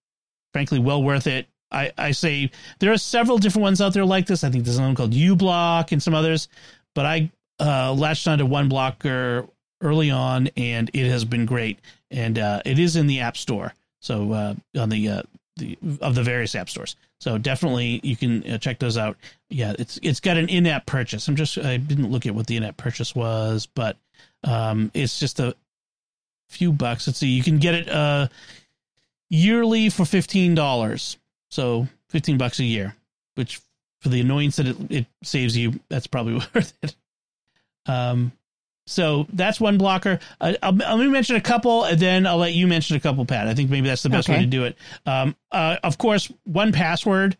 frankly, 0.52 0.78
well 0.78 1.02
worth 1.02 1.26
it. 1.26 1.46
I, 1.70 1.92
I 1.98 2.10
say 2.12 2.50
there 2.78 2.92
are 2.92 2.98
several 2.98 3.38
different 3.38 3.62
ones 3.62 3.80
out 3.80 3.92
there 3.92 4.04
like 4.04 4.26
this. 4.26 4.44
I 4.44 4.50
think 4.50 4.64
there's 4.64 4.80
one 4.80 4.94
called 4.94 5.12
uBlock 5.12 5.92
and 5.92 6.02
some 6.02 6.14
others, 6.14 6.48
but 6.94 7.04
I 7.04 7.30
uh, 7.58 7.92
latched 7.92 8.28
onto 8.28 8.46
1Blocker 8.46 9.48
early 9.80 10.10
on, 10.10 10.48
and 10.56 10.90
it 10.94 11.08
has 11.08 11.24
been 11.24 11.46
great. 11.46 11.80
And 12.10 12.38
uh, 12.38 12.62
it 12.64 12.78
is 12.78 12.96
in 12.96 13.08
the 13.08 13.20
App 13.20 13.36
Store, 13.36 13.74
so 14.00 14.32
uh, 14.32 14.54
on 14.78 14.88
the 14.88 15.08
uh, 15.08 15.22
the 15.56 15.78
of 16.00 16.14
the 16.14 16.22
various 16.22 16.54
app 16.54 16.68
stores. 16.68 16.96
So 17.20 17.38
definitely 17.38 18.00
you 18.02 18.16
can 18.16 18.48
uh, 18.48 18.58
check 18.58 18.78
those 18.78 18.96
out. 18.96 19.16
Yeah, 19.50 19.74
it's 19.78 19.98
it's 20.02 20.20
got 20.20 20.36
an 20.36 20.48
in-app 20.48 20.86
purchase. 20.86 21.28
I'm 21.28 21.36
just 21.36 21.58
I 21.58 21.76
didn't 21.76 22.10
look 22.10 22.26
at 22.26 22.34
what 22.34 22.46
the 22.46 22.56
in-app 22.56 22.76
purchase 22.76 23.14
was, 23.14 23.66
but 23.66 23.96
um, 24.42 24.90
it's 24.94 25.18
just 25.18 25.40
a 25.40 25.54
few 26.48 26.72
bucks. 26.72 27.06
Let's 27.06 27.18
see, 27.18 27.28
you 27.28 27.42
can 27.42 27.58
get 27.58 27.74
it 27.74 27.88
uh, 27.88 28.28
yearly 29.30 29.90
for 29.90 30.04
fifteen 30.04 30.54
dollars. 30.54 31.16
So 31.50 31.88
fifteen 32.08 32.38
bucks 32.38 32.58
a 32.60 32.64
year, 32.64 32.94
which 33.34 33.60
for 34.00 34.10
the 34.10 34.20
annoyance 34.20 34.56
that 34.56 34.66
it, 34.66 34.76
it 34.90 35.06
saves 35.22 35.56
you, 35.56 35.80
that's 35.88 36.06
probably 36.06 36.34
worth 36.54 36.72
it. 36.82 36.94
Um, 37.86 38.32
so 38.86 39.26
that's 39.32 39.58
1Blocker. 39.58 40.20
Uh, 40.40 40.54
I'll, 40.62 40.72
let 40.72 40.98
me 40.98 41.08
mention 41.08 41.36
a 41.36 41.40
couple, 41.40 41.84
and 41.84 41.98
then 41.98 42.26
I'll 42.26 42.36
let 42.36 42.52
you 42.52 42.66
mention 42.66 42.96
a 42.96 43.00
couple, 43.00 43.24
Pat. 43.24 43.48
I 43.48 43.54
think 43.54 43.70
maybe 43.70 43.88
that's 43.88 44.02
the 44.02 44.10
best 44.10 44.28
okay. 44.28 44.38
way 44.38 44.44
to 44.44 44.50
do 44.50 44.64
it. 44.64 44.76
Um, 45.06 45.34
uh, 45.50 45.76
of 45.82 45.96
course, 45.96 46.30
1Password 46.48 47.36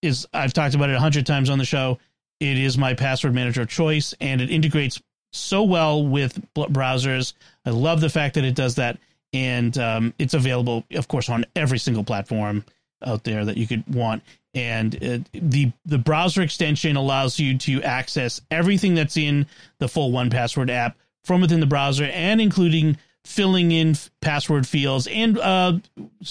is 0.00 0.26
I've 0.32 0.52
talked 0.52 0.74
about 0.74 0.90
it 0.90 0.96
a 0.96 1.00
hundred 1.00 1.26
times 1.26 1.50
on 1.50 1.58
the 1.58 1.64
show. 1.64 1.98
It 2.40 2.58
is 2.58 2.76
my 2.76 2.94
password 2.94 3.34
manager 3.34 3.62
of 3.62 3.68
choice, 3.68 4.14
and 4.20 4.40
it 4.40 4.50
integrates 4.50 5.00
so 5.32 5.62
well 5.62 6.06
with 6.06 6.40
browsers. 6.54 7.32
I 7.64 7.70
love 7.70 8.00
the 8.00 8.10
fact 8.10 8.34
that 8.34 8.44
it 8.44 8.54
does 8.54 8.76
that, 8.76 8.98
and 9.32 9.76
um, 9.78 10.14
it's 10.18 10.34
available, 10.34 10.84
of 10.92 11.08
course, 11.08 11.28
on 11.28 11.44
every 11.56 11.78
single 11.78 12.04
platform 12.04 12.64
out 13.04 13.24
there 13.24 13.44
that 13.44 13.56
you 13.56 13.66
could 13.66 13.84
want. 13.92 14.22
And 14.54 14.94
it, 14.94 15.28
the 15.32 15.72
the 15.86 15.98
browser 15.98 16.42
extension 16.42 16.96
allows 16.96 17.38
you 17.38 17.56
to 17.58 17.82
access 17.82 18.40
everything 18.50 18.94
that's 18.94 19.16
in 19.16 19.46
the 19.78 19.88
full 19.88 20.12
1Password 20.12 20.70
app 20.70 20.96
from 21.24 21.40
within 21.40 21.60
the 21.60 21.66
browser 21.66 22.04
and 22.04 22.40
including 22.40 22.98
filling 23.24 23.70
in 23.70 23.96
password 24.20 24.66
fields 24.66 25.06
and 25.06 25.38
uh, 25.38 25.78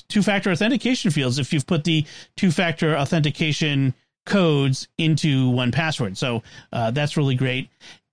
two-factor 0.10 0.52
authentication 0.52 1.10
fields 1.10 1.40
if 1.40 1.54
you've 1.54 1.66
put 1.66 1.86
the 1.86 2.06
two-factor 2.36 2.98
authentication 2.98 3.94
codes 4.26 4.90
into 4.98 5.50
1Password 5.52 6.18
so 6.18 6.44
uh, 6.74 6.92
that's 6.92 7.16
really 7.16 7.36
great 7.36 7.70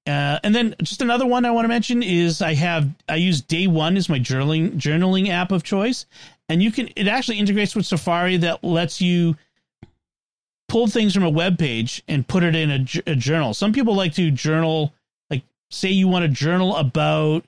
uh, 0.08 0.38
and 0.42 0.54
then 0.54 0.74
just 0.82 1.02
another 1.02 1.26
one 1.26 1.44
I 1.44 1.50
want 1.50 1.64
to 1.64 1.68
mention 1.68 2.02
is 2.02 2.40
I 2.40 2.54
have 2.54 2.88
I 3.08 3.16
use 3.16 3.42
Day 3.42 3.66
One 3.66 3.96
as 3.98 4.08
my 4.08 4.18
journaling 4.18 4.76
journaling 4.76 5.28
app 5.28 5.52
of 5.52 5.62
choice, 5.62 6.06
and 6.48 6.62
you 6.62 6.72
can 6.72 6.88
it 6.96 7.08
actually 7.08 7.38
integrates 7.38 7.76
with 7.76 7.84
Safari 7.84 8.38
that 8.38 8.64
lets 8.64 9.02
you 9.02 9.36
pull 10.66 10.86
things 10.86 11.12
from 11.12 11.24
a 11.24 11.30
web 11.30 11.58
page 11.58 12.02
and 12.08 12.26
put 12.26 12.42
it 12.42 12.56
in 12.56 12.70
a, 12.70 13.10
a 13.10 13.14
journal. 13.16 13.52
Some 13.52 13.74
people 13.74 13.94
like 13.94 14.14
to 14.14 14.30
journal, 14.30 14.94
like 15.28 15.42
say 15.70 15.90
you 15.90 16.08
want 16.08 16.22
to 16.22 16.28
journal 16.28 16.76
about 16.76 17.44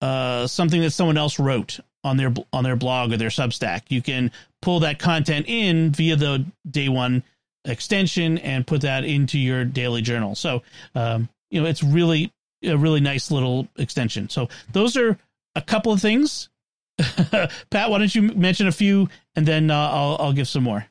uh, 0.00 0.46
something 0.46 0.80
that 0.82 0.92
someone 0.92 1.18
else 1.18 1.40
wrote 1.40 1.80
on 2.04 2.16
their 2.16 2.32
on 2.52 2.62
their 2.62 2.76
blog 2.76 3.12
or 3.12 3.16
their 3.16 3.30
Substack. 3.30 3.82
You 3.88 4.00
can 4.00 4.30
pull 4.62 4.78
that 4.80 5.00
content 5.00 5.46
in 5.48 5.90
via 5.90 6.14
the 6.14 6.44
day 6.70 6.88
one 6.88 7.24
extension 7.64 8.38
and 8.38 8.64
put 8.64 8.82
that 8.82 9.04
into 9.04 9.40
your 9.40 9.64
daily 9.64 10.02
journal. 10.02 10.36
So 10.36 10.62
um, 10.94 11.28
you 11.50 11.60
know 11.60 11.68
it's 11.68 11.82
really 11.82 12.32
a 12.62 12.76
really 12.76 13.00
nice 13.00 13.30
little 13.30 13.68
extension. 13.76 14.28
So 14.28 14.48
those 14.72 14.96
are 14.96 15.18
a 15.54 15.62
couple 15.62 15.92
of 15.92 16.00
things. 16.00 16.48
Pat, 16.98 17.90
why 17.90 17.98
don't 17.98 18.14
you 18.14 18.22
mention 18.22 18.66
a 18.66 18.72
few 18.72 19.08
and 19.34 19.46
then 19.46 19.70
uh, 19.70 19.88
I'll 19.90 20.16
I'll 20.18 20.32
give 20.32 20.48
some 20.48 20.64
more. 20.64 20.86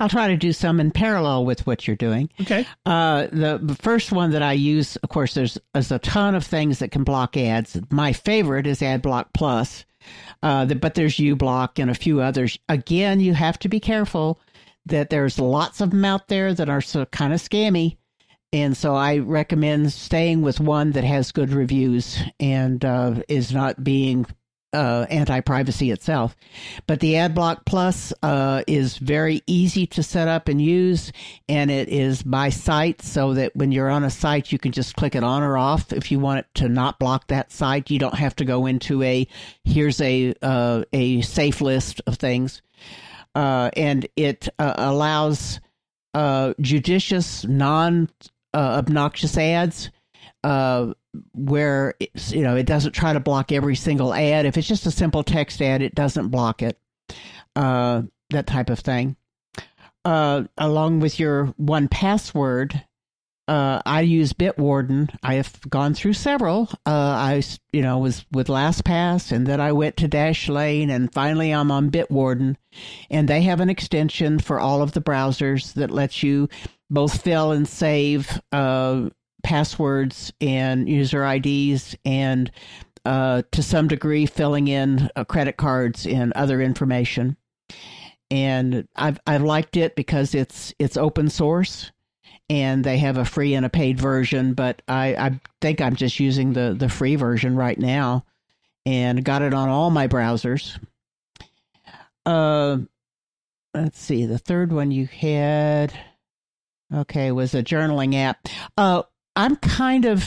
I'll 0.00 0.08
try 0.08 0.28
to 0.28 0.36
do 0.36 0.52
some 0.52 0.80
in 0.80 0.90
parallel 0.90 1.44
with 1.44 1.66
what 1.66 1.86
you're 1.86 1.96
doing. 1.96 2.28
Okay. 2.40 2.66
Uh, 2.84 3.28
the 3.30 3.78
first 3.80 4.10
one 4.10 4.32
that 4.32 4.42
I 4.42 4.52
use, 4.52 4.96
of 4.96 5.08
course, 5.08 5.34
there's, 5.34 5.56
there's 5.72 5.92
a 5.92 6.00
ton 6.00 6.34
of 6.34 6.44
things 6.44 6.80
that 6.80 6.90
can 6.90 7.04
block 7.04 7.36
ads. 7.36 7.80
My 7.90 8.12
favorite 8.12 8.66
is 8.66 8.80
AdBlock 8.80 9.26
Plus, 9.34 9.84
uh, 10.42 10.64
the, 10.64 10.74
but 10.74 10.94
there's 10.94 11.16
uBlock 11.16 11.78
and 11.78 11.90
a 11.90 11.94
few 11.94 12.20
others. 12.20 12.58
Again, 12.68 13.20
you 13.20 13.34
have 13.34 13.58
to 13.60 13.68
be 13.68 13.78
careful 13.78 14.40
that 14.86 15.10
there's 15.10 15.38
lots 15.38 15.80
of 15.80 15.90
them 15.90 16.04
out 16.04 16.28
there 16.28 16.52
that 16.52 16.68
are 16.68 16.80
so 16.80 17.06
kind 17.06 17.32
of 17.32 17.40
scammy. 17.40 17.96
And 18.54 18.76
so 18.76 18.94
I 18.94 19.18
recommend 19.18 19.92
staying 19.92 20.42
with 20.42 20.60
one 20.60 20.92
that 20.92 21.02
has 21.02 21.32
good 21.32 21.52
reviews 21.52 22.22
and 22.38 22.84
uh, 22.84 23.16
is 23.28 23.52
not 23.52 23.82
being 23.82 24.26
uh, 24.72 25.06
anti-privacy 25.10 25.90
itself. 25.90 26.36
But 26.86 27.00
the 27.00 27.14
AdBlock 27.14 27.66
Plus 27.66 28.12
uh, 28.22 28.62
is 28.68 28.96
very 28.96 29.42
easy 29.48 29.88
to 29.88 30.04
set 30.04 30.28
up 30.28 30.46
and 30.46 30.62
use, 30.62 31.10
and 31.48 31.68
it 31.68 31.88
is 31.88 32.22
by 32.22 32.50
site, 32.50 33.02
so 33.02 33.34
that 33.34 33.56
when 33.56 33.72
you're 33.72 33.90
on 33.90 34.04
a 34.04 34.10
site, 34.10 34.52
you 34.52 34.58
can 34.60 34.70
just 34.70 34.94
click 34.94 35.16
it 35.16 35.24
on 35.24 35.42
or 35.42 35.58
off. 35.58 35.92
If 35.92 36.12
you 36.12 36.20
want 36.20 36.38
it 36.38 36.46
to 36.54 36.68
not 36.68 37.00
block 37.00 37.26
that 37.26 37.50
site, 37.50 37.90
you 37.90 37.98
don't 37.98 38.14
have 38.14 38.36
to 38.36 38.44
go 38.44 38.66
into 38.66 39.02
a 39.02 39.26
here's 39.64 40.00
a 40.00 40.32
uh, 40.42 40.84
a 40.92 41.22
safe 41.22 41.60
list 41.60 42.02
of 42.06 42.18
things, 42.18 42.62
uh, 43.34 43.70
and 43.76 44.06
it 44.14 44.48
uh, 44.60 44.74
allows 44.76 45.58
uh, 46.14 46.54
judicious, 46.60 47.44
non 47.44 48.08
obnoxious 48.54 49.36
ads 49.36 49.90
where 51.32 51.94
it's, 52.00 52.32
you 52.32 52.42
know 52.42 52.56
it 52.56 52.66
doesn't 52.66 52.92
try 52.92 53.12
to 53.12 53.20
block 53.20 53.52
every 53.52 53.76
single 53.76 54.12
ad. 54.12 54.46
If 54.46 54.56
it's 54.56 54.68
just 54.68 54.86
a 54.86 54.90
simple 54.90 55.22
text 55.22 55.60
ad, 55.62 55.82
it 55.82 55.94
doesn't 55.94 56.28
block 56.28 56.62
it. 56.62 56.78
Uh, 57.56 58.02
that 58.30 58.46
type 58.46 58.70
of 58.70 58.80
thing. 58.80 59.16
Uh, 60.04 60.44
along 60.58 61.00
with 61.00 61.18
your 61.18 61.54
1Password, 61.58 62.82
uh, 63.48 63.80
I 63.86 64.02
use 64.02 64.32
Bitwarden. 64.32 65.14
I 65.22 65.34
have 65.34 65.58
gone 65.68 65.94
through 65.94 66.14
several. 66.14 66.68
Uh, 66.84 66.90
I, 66.90 67.42
you 67.72 67.82
know, 67.82 67.98
was 67.98 68.24
with 68.32 68.48
LastPass, 68.48 69.32
and 69.32 69.46
then 69.46 69.60
I 69.60 69.72
went 69.72 69.96
to 69.98 70.08
Dashlane, 70.08 70.90
and 70.90 71.12
finally 71.12 71.52
I'm 71.52 71.70
on 71.70 71.90
Bitwarden, 71.90 72.56
and 73.10 73.28
they 73.28 73.42
have 73.42 73.60
an 73.60 73.70
extension 73.70 74.38
for 74.38 74.60
all 74.60 74.82
of 74.82 74.92
the 74.92 75.02
browsers 75.02 75.74
that 75.74 75.90
lets 75.90 76.22
you 76.22 76.48
both 76.94 77.22
fill 77.22 77.52
and 77.52 77.68
save 77.68 78.40
uh, 78.52 79.08
passwords 79.42 80.32
and 80.40 80.88
user 80.88 81.24
IDs 81.26 81.96
and 82.04 82.50
uh, 83.04 83.42
to 83.52 83.62
some 83.62 83.88
degree 83.88 84.26
filling 84.26 84.68
in 84.68 85.10
uh, 85.14 85.24
credit 85.24 85.56
cards 85.56 86.06
and 86.06 86.32
other 86.32 86.60
information. 86.62 87.36
And 88.30 88.88
I've 88.96 89.20
I've 89.26 89.42
liked 89.42 89.76
it 89.76 89.94
because 89.94 90.34
it's 90.34 90.72
it's 90.78 90.96
open 90.96 91.28
source 91.28 91.92
and 92.50 92.84
they 92.84 92.98
have 92.98 93.16
a 93.16 93.24
free 93.24 93.54
and 93.54 93.64
a 93.64 93.70
paid 93.70 93.98
version, 93.98 94.54
but 94.54 94.82
I, 94.86 95.14
I 95.14 95.40
think 95.60 95.80
I'm 95.80 95.96
just 95.96 96.20
using 96.20 96.52
the, 96.52 96.74
the 96.78 96.88
free 96.88 97.16
version 97.16 97.56
right 97.56 97.78
now 97.78 98.24
and 98.84 99.24
got 99.24 99.42
it 99.42 99.54
on 99.54 99.68
all 99.68 99.90
my 99.90 100.08
browsers. 100.08 100.78
Uh, 102.26 102.78
let's 103.72 103.98
see, 103.98 104.26
the 104.26 104.38
third 104.38 104.72
one 104.72 104.90
you 104.90 105.06
had, 105.06 105.92
okay, 106.92 107.32
was 107.32 107.54
a 107.54 107.62
journaling 107.62 108.14
app. 108.14 108.48
Uh, 108.76 109.02
I'm 109.36 109.56
kind 109.56 110.04
of 110.04 110.24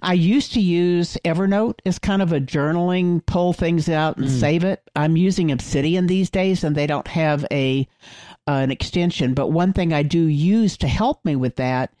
I 0.00 0.14
used 0.14 0.52
to 0.54 0.60
use 0.60 1.16
Evernote 1.24 1.80
as 1.84 1.98
kind 1.98 2.22
of 2.22 2.32
a 2.32 2.40
journaling, 2.40 3.24
pull 3.26 3.52
things 3.52 3.88
out 3.88 4.16
and 4.16 4.26
mm. 4.26 4.40
save 4.40 4.64
it. 4.64 4.82
I'm 4.96 5.16
using 5.16 5.50
Obsidian 5.50 6.06
these 6.06 6.30
days, 6.30 6.64
and 6.64 6.74
they 6.74 6.86
don't 6.86 7.08
have 7.08 7.44
a 7.50 7.86
uh, 8.48 8.52
an 8.52 8.70
extension. 8.70 9.34
But 9.34 9.48
one 9.48 9.72
thing 9.72 9.92
I 9.92 10.02
do 10.02 10.24
use 10.24 10.76
to 10.78 10.88
help 10.88 11.24
me 11.24 11.36
with 11.36 11.56
that 11.56 11.92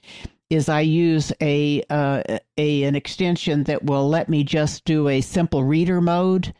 is 0.50 0.68
I 0.68 0.80
use 0.80 1.32
a 1.40 1.82
uh, 1.90 2.38
a 2.56 2.82
an 2.84 2.94
extension 2.94 3.64
that 3.64 3.84
will 3.84 4.08
let 4.08 4.28
me 4.28 4.44
just 4.44 4.84
do 4.84 5.08
a 5.08 5.20
simple 5.20 5.64
reader 5.64 6.00
mode. 6.00 6.54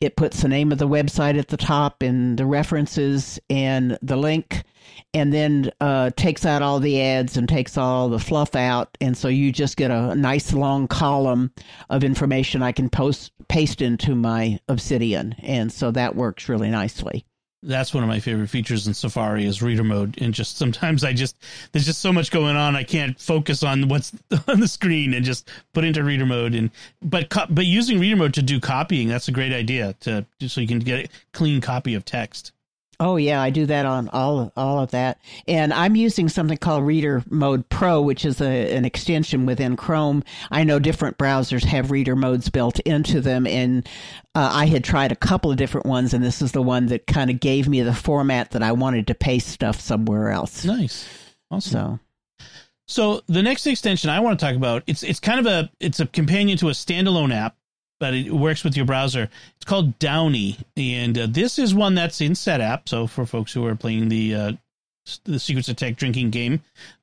It 0.00 0.16
puts 0.16 0.42
the 0.42 0.48
name 0.48 0.70
of 0.70 0.78
the 0.78 0.88
website 0.88 1.38
at 1.38 1.48
the 1.48 1.56
top 1.56 2.02
and 2.02 2.38
the 2.38 2.46
references 2.46 3.40
and 3.50 3.98
the 4.00 4.16
link 4.16 4.64
and 5.14 5.32
then 5.32 5.70
uh, 5.80 6.10
takes 6.16 6.44
out 6.44 6.62
all 6.62 6.80
the 6.80 7.00
ads 7.00 7.36
and 7.36 7.48
takes 7.48 7.76
all 7.76 8.08
the 8.08 8.18
fluff 8.18 8.54
out, 8.54 8.96
and 9.00 9.16
so 9.16 9.28
you 9.28 9.52
just 9.52 9.76
get 9.76 9.90
a 9.90 10.14
nice 10.14 10.52
long 10.52 10.88
column 10.88 11.52
of 11.90 12.04
information 12.04 12.62
I 12.62 12.72
can 12.72 12.90
post 12.90 13.32
paste 13.48 13.80
into 13.80 14.14
my 14.14 14.58
Obsidian, 14.68 15.34
and 15.38 15.72
so 15.72 15.90
that 15.92 16.14
works 16.14 16.48
really 16.48 16.70
nicely. 16.70 17.24
That's 17.62 17.92
one 17.92 18.02
of 18.02 18.08
my 18.08 18.20
favorite 18.20 18.48
features 18.48 18.86
in 18.86 18.94
Safari 18.94 19.44
is 19.44 19.62
reader 19.62 19.84
mode. 19.84 20.20
And 20.20 20.32
just 20.32 20.56
sometimes 20.56 21.04
I 21.04 21.12
just 21.12 21.36
there's 21.72 21.86
just 21.86 22.00
so 22.00 22.12
much 22.12 22.30
going 22.30 22.56
on, 22.56 22.76
I 22.76 22.84
can't 22.84 23.18
focus 23.20 23.62
on 23.62 23.88
what's 23.88 24.12
on 24.48 24.60
the 24.60 24.68
screen 24.68 25.14
and 25.14 25.24
just 25.24 25.50
put 25.74 25.84
into 25.84 26.04
reader 26.04 26.26
mode. 26.26 26.54
And 26.54 26.70
but 27.02 27.28
but 27.50 27.66
using 27.66 27.98
reader 27.98 28.16
mode 28.16 28.34
to 28.34 28.42
do 28.42 28.60
copying, 28.60 29.08
that's 29.08 29.28
a 29.28 29.32
great 29.32 29.52
idea 29.52 29.94
to 30.00 30.24
so 30.46 30.60
you 30.60 30.68
can 30.68 30.78
get 30.78 31.06
a 31.06 31.08
clean 31.32 31.60
copy 31.60 31.94
of 31.94 32.04
text. 32.04 32.52
Oh 33.00 33.14
yeah, 33.16 33.40
I 33.40 33.50
do 33.50 33.64
that 33.66 33.86
on 33.86 34.08
all 34.08 34.52
all 34.56 34.80
of 34.80 34.90
that, 34.90 35.20
and 35.46 35.72
I'm 35.72 35.94
using 35.94 36.28
something 36.28 36.58
called 36.58 36.84
Reader 36.84 37.22
Mode 37.30 37.68
Pro, 37.68 38.02
which 38.02 38.24
is 38.24 38.40
a, 38.40 38.74
an 38.74 38.84
extension 38.84 39.46
within 39.46 39.76
Chrome. 39.76 40.24
I 40.50 40.64
know 40.64 40.80
different 40.80 41.16
browsers 41.16 41.64
have 41.64 41.92
reader 41.92 42.16
modes 42.16 42.48
built 42.48 42.80
into 42.80 43.20
them, 43.20 43.46
and 43.46 43.88
uh, 44.34 44.50
I 44.52 44.66
had 44.66 44.82
tried 44.82 45.12
a 45.12 45.16
couple 45.16 45.52
of 45.52 45.56
different 45.56 45.86
ones, 45.86 46.12
and 46.12 46.24
this 46.24 46.42
is 46.42 46.50
the 46.50 46.62
one 46.62 46.86
that 46.86 47.06
kind 47.06 47.30
of 47.30 47.38
gave 47.38 47.68
me 47.68 47.82
the 47.82 47.94
format 47.94 48.50
that 48.50 48.64
I 48.64 48.72
wanted 48.72 49.06
to 49.06 49.14
paste 49.14 49.48
stuff 49.48 49.80
somewhere 49.80 50.30
else. 50.30 50.64
Nice, 50.64 51.08
awesome. 51.50 51.72
So. 51.72 51.98
So 52.90 53.20
the 53.26 53.42
next 53.42 53.66
extension 53.66 54.08
I 54.08 54.20
want 54.20 54.40
to 54.40 54.46
talk 54.46 54.56
about 54.56 54.82
it's 54.86 55.02
it's 55.02 55.20
kind 55.20 55.38
of 55.38 55.44
a 55.46 55.70
it's 55.78 56.00
a 56.00 56.06
companion 56.06 56.56
to 56.58 56.68
a 56.68 56.72
standalone 56.72 57.34
app 57.34 57.54
but 57.98 58.14
it 58.14 58.30
works 58.32 58.64
with 58.64 58.76
your 58.76 58.86
browser. 58.86 59.28
It's 59.56 59.64
called 59.64 59.98
Downie, 59.98 60.58
and 60.76 61.18
uh, 61.18 61.26
this 61.28 61.58
is 61.58 61.74
one 61.74 61.94
that's 61.94 62.20
in 62.20 62.32
Setapp. 62.32 62.88
So 62.88 63.06
for 63.06 63.26
folks 63.26 63.52
who 63.52 63.66
are 63.66 63.74
playing 63.74 64.08
the 64.08 64.34
uh, 64.34 64.52
the 65.24 65.38
Secrets 65.38 65.68
of 65.68 65.76
Tech 65.76 65.96
drinking 65.96 66.30
game, 66.30 66.60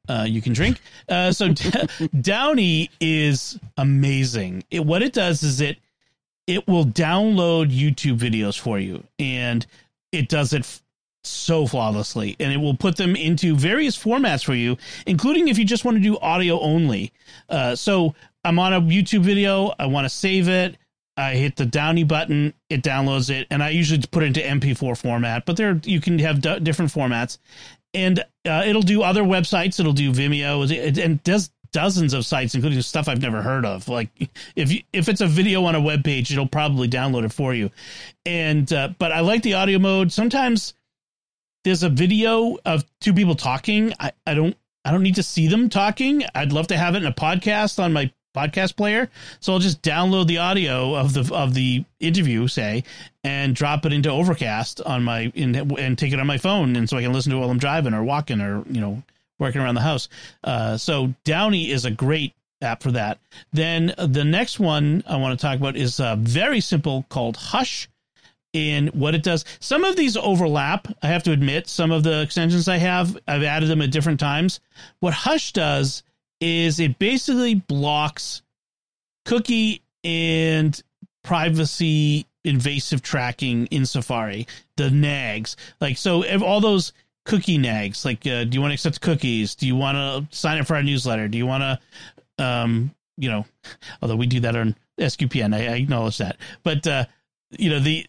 uh, 0.08 0.26
you 0.28 0.42
can 0.42 0.54
drink. 0.54 0.80
Uh, 1.10 1.32
so 1.32 1.54
Downie 2.22 2.90
is 3.00 3.60
amazing. 3.78 4.64
It, 4.72 4.86
what 4.86 5.02
it 5.02 5.14
does 5.14 5.44
is 5.44 5.62
it 5.62 5.78
it 6.48 6.68
will 6.68 6.86
download 6.86 7.76
YouTube 7.76 8.18
videos 8.18 8.58
for 8.58 8.80
you, 8.80 9.04
and 9.20 9.66
it 10.12 10.30
does 10.30 10.54
it 10.54 10.62
f- 10.62 10.82
so 11.24 11.66
flawlessly, 11.66 12.36
and 12.40 12.54
it 12.54 12.58
will 12.58 12.76
put 12.76 12.98
them 12.98 13.16
into 13.16 13.56
various 13.56 13.98
formats 13.98 14.46
for 14.46 14.54
you, 14.54 14.78
including 15.08 15.48
if 15.48 15.58
you 15.58 15.66
just 15.66 15.84
want 15.84 15.98
to 15.98 16.04
do 16.04 16.18
audio 16.20 16.60
only. 16.60 17.12
Uh, 17.50 17.76
so 17.76 18.14
I'm 18.44 18.60
on 18.60 18.74
a 18.74 18.82
YouTube 18.82 19.22
video, 19.22 19.74
I 19.80 19.88
want 19.88 20.06
to 20.06 20.10
save 20.10 20.48
it. 20.48 20.78
I 21.18 21.36
hit 21.36 21.56
the 21.56 21.66
Downie 21.66 22.04
button, 22.04 22.54
it 22.70 22.84
downloads 22.84 23.30
it, 23.30 23.48
and 23.50 23.64
I 23.64 23.70
usually 23.70 24.02
put 24.12 24.24
it 24.24 24.28
into 24.28 24.42
MP4 24.42 24.98
format. 24.98 25.46
But 25.46 25.58
there, 25.58 25.80
you 25.84 26.02
can 26.02 26.20
have 26.20 26.42
d- 26.42 26.60
different 26.60 26.92
formats, 26.92 27.38
and 27.94 28.20
uh, 28.46 28.64
it'll 28.66 28.82
do 28.82 29.02
other 29.02 29.24
websites. 29.24 29.80
It'll 29.80 29.94
do 29.94 30.12
Vimeo, 30.12 31.04
and 31.04 31.24
does 31.24 31.52
dozens 31.76 32.14
of 32.14 32.26
sites, 32.26 32.56
including 32.56 32.82
stuff 32.82 33.10
I've 33.10 33.22
never 33.22 33.42
heard 33.42 33.66
of. 33.66 33.90
Like 33.90 34.10
if 34.56 34.72
you, 34.72 34.82
if 34.94 35.10
it's 35.10 35.20
a 35.20 35.28
video 35.28 35.66
on 35.66 35.76
a 35.76 35.82
web 35.82 36.06
page, 36.06 36.32
it'll 36.32 36.48
probably 36.48 36.88
download 36.88 37.26
it 37.26 37.34
for 37.34 37.54
you. 37.54 37.70
And 38.26 38.72
uh, 38.72 38.90
but 38.98 39.12
I 39.12 39.20
like 39.20 39.44
the 39.44 39.56
audio 39.56 39.78
mode. 39.78 40.12
Sometimes 40.12 40.74
there's 41.66 41.84
a 41.84 41.90
video 41.90 42.58
of 42.64 42.86
two 43.02 43.14
people 43.14 43.36
talking. 43.36 43.92
I, 44.00 44.14
I 44.26 44.36
don't 44.36 44.56
I 44.86 44.92
don't 44.92 45.04
need 45.04 45.16
to 45.16 45.24
see 45.24 45.48
them 45.48 45.68
talking. 45.70 46.24
I'd 46.34 46.54
love 46.54 46.68
to 46.68 46.78
have 46.78 46.96
it 46.96 47.00
in 47.00 47.08
a 47.08 47.12
podcast 47.12 47.78
on 47.78 47.92
my 47.92 48.10
podcast 48.36 48.76
player. 48.76 49.10
So 49.40 49.54
I'll 49.54 49.60
just 49.60 49.82
download 49.82 50.28
the 50.28 50.40
audio 50.40 50.96
of 50.96 51.14
the 51.14 51.34
of 51.34 51.54
the 51.54 51.86
interview, 52.00 52.48
say, 52.48 52.84
and 53.24 53.56
drop 53.56 53.86
it 53.86 53.94
into 53.94 54.10
Overcast 54.10 54.82
on 54.82 55.04
my 55.04 55.32
in, 55.36 55.56
and 55.80 55.98
take 55.98 56.14
it 56.14 56.20
on 56.20 56.28
my 56.28 56.38
phone, 56.38 56.76
and 56.76 56.90
so 56.90 56.98
I 56.98 57.02
can 57.02 57.14
listen 57.14 57.32
to 57.32 57.38
it 57.38 57.40
while 57.40 57.50
I'm 57.50 57.60
driving 57.60 57.94
or 57.94 58.04
walking 58.04 58.42
or 58.42 58.64
you 58.70 58.82
know 58.82 59.02
working 59.40 59.62
around 59.62 59.76
the 59.76 59.82
house. 59.82 60.10
Uh, 60.44 60.78
so 60.78 61.14
Downie 61.24 61.72
is 61.72 61.86
a 61.86 61.92
great 61.92 62.34
app 62.62 62.84
for 62.84 62.92
that. 62.92 63.20
Then 63.54 63.94
the 63.98 64.24
next 64.24 64.60
one 64.60 65.04
I 65.08 65.18
want 65.18 65.38
to 65.38 65.46
talk 65.46 65.58
about 65.58 65.76
is 65.76 66.00
uh, 66.00 66.16
very 66.18 66.60
simple 66.62 67.06
called 67.10 67.38
Hush. 67.38 67.90
In 68.54 68.88
what 68.94 69.14
it 69.16 69.22
does, 69.22 69.44
some 69.60 69.84
of 69.84 69.98
these 69.98 70.16
overlap. 70.16 70.88
I 71.04 71.08
have 71.08 71.24
to 71.24 71.34
admit, 71.34 71.68
some 71.68 71.92
of 71.92 72.04
the 72.04 72.22
extensions 72.22 72.70
I 72.70 72.78
have, 72.78 73.18
I've 73.28 73.44
added 73.44 73.68
them 73.68 73.82
at 73.82 73.92
different 73.92 74.18
times. 74.18 74.62
What 75.02 75.14
Hush 75.14 75.52
does 75.52 76.04
is 76.40 76.80
it 76.80 77.00
basically 77.00 77.56
blocks 77.56 78.42
cookie 79.26 79.82
and 80.04 80.82
privacy 81.24 82.26
invasive 82.44 83.02
tracking 83.02 83.66
in 83.68 83.86
Safari, 83.86 84.48
the 84.78 84.90
nags. 84.92 85.58
Like, 85.82 85.98
so 85.98 86.24
all 86.42 86.62
those 86.62 86.94
cookie 87.26 87.58
nags, 87.58 88.06
like, 88.06 88.26
uh, 88.28 88.44
do 88.44 88.52
you 88.56 88.62
want 88.62 88.72
to 88.72 88.76
accept 88.76 89.02
cookies? 89.02 89.56
Do 89.56 89.68
you 89.68 89.76
want 89.76 89.96
to 89.96 90.36
sign 90.36 90.60
up 90.60 90.68
for 90.68 90.76
our 90.76 90.84
newsletter? 90.84 91.28
Do 91.28 91.38
you 91.38 91.48
want 91.48 91.64
to, 92.38 92.44
um, 92.44 92.94
you 93.18 93.30
know, 93.30 93.46
although 94.02 94.16
we 94.16 94.28
do 94.28 94.40
that 94.42 94.56
on 94.56 94.76
SQPN, 95.00 95.56
I, 95.56 95.74
I 95.74 95.76
acknowledge 95.78 96.20
that. 96.20 96.38
But, 96.64 96.86
uh, 96.86 97.06
you 97.58 97.70
know, 97.70 97.80
the, 97.80 98.08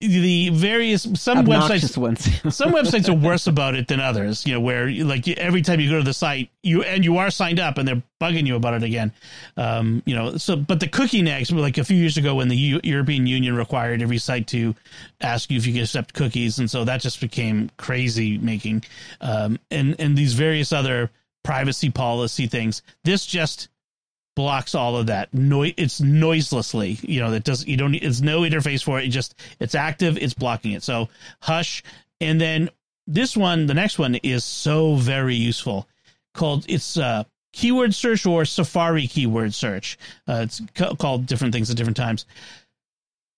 the 0.00 0.50
various 0.50 1.08
some 1.14 1.38
Obnoxious 1.38 1.92
websites 1.92 1.96
ones. 1.96 2.54
some 2.54 2.72
websites 2.72 3.08
are 3.08 3.14
worse 3.14 3.46
about 3.46 3.74
it 3.74 3.88
than 3.88 3.98
others 3.98 4.46
you 4.46 4.52
know 4.52 4.60
where 4.60 4.90
like 4.90 5.26
every 5.26 5.62
time 5.62 5.80
you 5.80 5.88
go 5.88 5.96
to 5.96 6.04
the 6.04 6.12
site 6.12 6.50
you 6.62 6.82
and 6.82 7.02
you 7.02 7.16
are 7.16 7.30
signed 7.30 7.58
up 7.58 7.78
and 7.78 7.88
they're 7.88 8.02
bugging 8.20 8.46
you 8.46 8.56
about 8.56 8.74
it 8.74 8.82
again 8.82 9.10
um 9.56 10.02
you 10.04 10.14
know 10.14 10.36
so 10.36 10.54
but 10.54 10.80
the 10.80 10.86
cookie 10.86 11.22
next 11.22 11.50
like 11.50 11.78
a 11.78 11.84
few 11.84 11.96
years 11.96 12.18
ago 12.18 12.34
when 12.34 12.48
the 12.48 12.56
U- 12.56 12.80
european 12.84 13.26
union 13.26 13.56
required 13.56 14.02
every 14.02 14.18
site 14.18 14.46
to 14.48 14.74
ask 15.22 15.50
you 15.50 15.56
if 15.56 15.66
you 15.66 15.72
can 15.72 15.82
accept 15.82 16.12
cookies 16.12 16.58
and 16.58 16.70
so 16.70 16.84
that 16.84 17.00
just 17.00 17.18
became 17.18 17.70
crazy 17.78 18.36
making 18.36 18.84
um 19.22 19.58
and 19.70 19.96
and 19.98 20.14
these 20.14 20.34
various 20.34 20.74
other 20.74 21.10
privacy 21.42 21.88
policy 21.88 22.46
things 22.46 22.82
this 23.04 23.24
just 23.24 23.68
blocks 24.36 24.74
all 24.74 24.96
of 24.96 25.06
that. 25.06 25.34
No, 25.34 25.64
it's 25.64 26.00
noiselessly. 26.00 26.98
You 27.02 27.20
know 27.20 27.32
that 27.32 27.42
does 27.42 27.66
you 27.66 27.76
don't. 27.76 27.94
It's 27.94 28.20
no 28.20 28.42
interface 28.42 28.84
for 28.84 29.00
it. 29.00 29.06
it. 29.06 29.08
Just 29.08 29.34
it's 29.58 29.74
active. 29.74 30.16
It's 30.16 30.34
blocking 30.34 30.72
it. 30.72 30.84
So 30.84 31.08
hush. 31.40 31.82
And 32.20 32.40
then 32.40 32.70
this 33.06 33.36
one, 33.36 33.66
the 33.66 33.74
next 33.74 33.98
one 33.98 34.14
is 34.16 34.44
so 34.44 34.94
very 34.94 35.34
useful. 35.34 35.88
Called 36.34 36.66
it's 36.68 36.96
uh, 36.96 37.24
keyword 37.52 37.94
search 37.94 38.26
or 38.26 38.44
Safari 38.44 39.06
keyword 39.08 39.54
search. 39.54 39.98
Uh, 40.28 40.42
it's 40.44 40.62
ca- 40.74 40.94
called 40.94 41.26
different 41.26 41.52
things 41.52 41.70
at 41.70 41.76
different 41.76 41.96
times. 41.96 42.26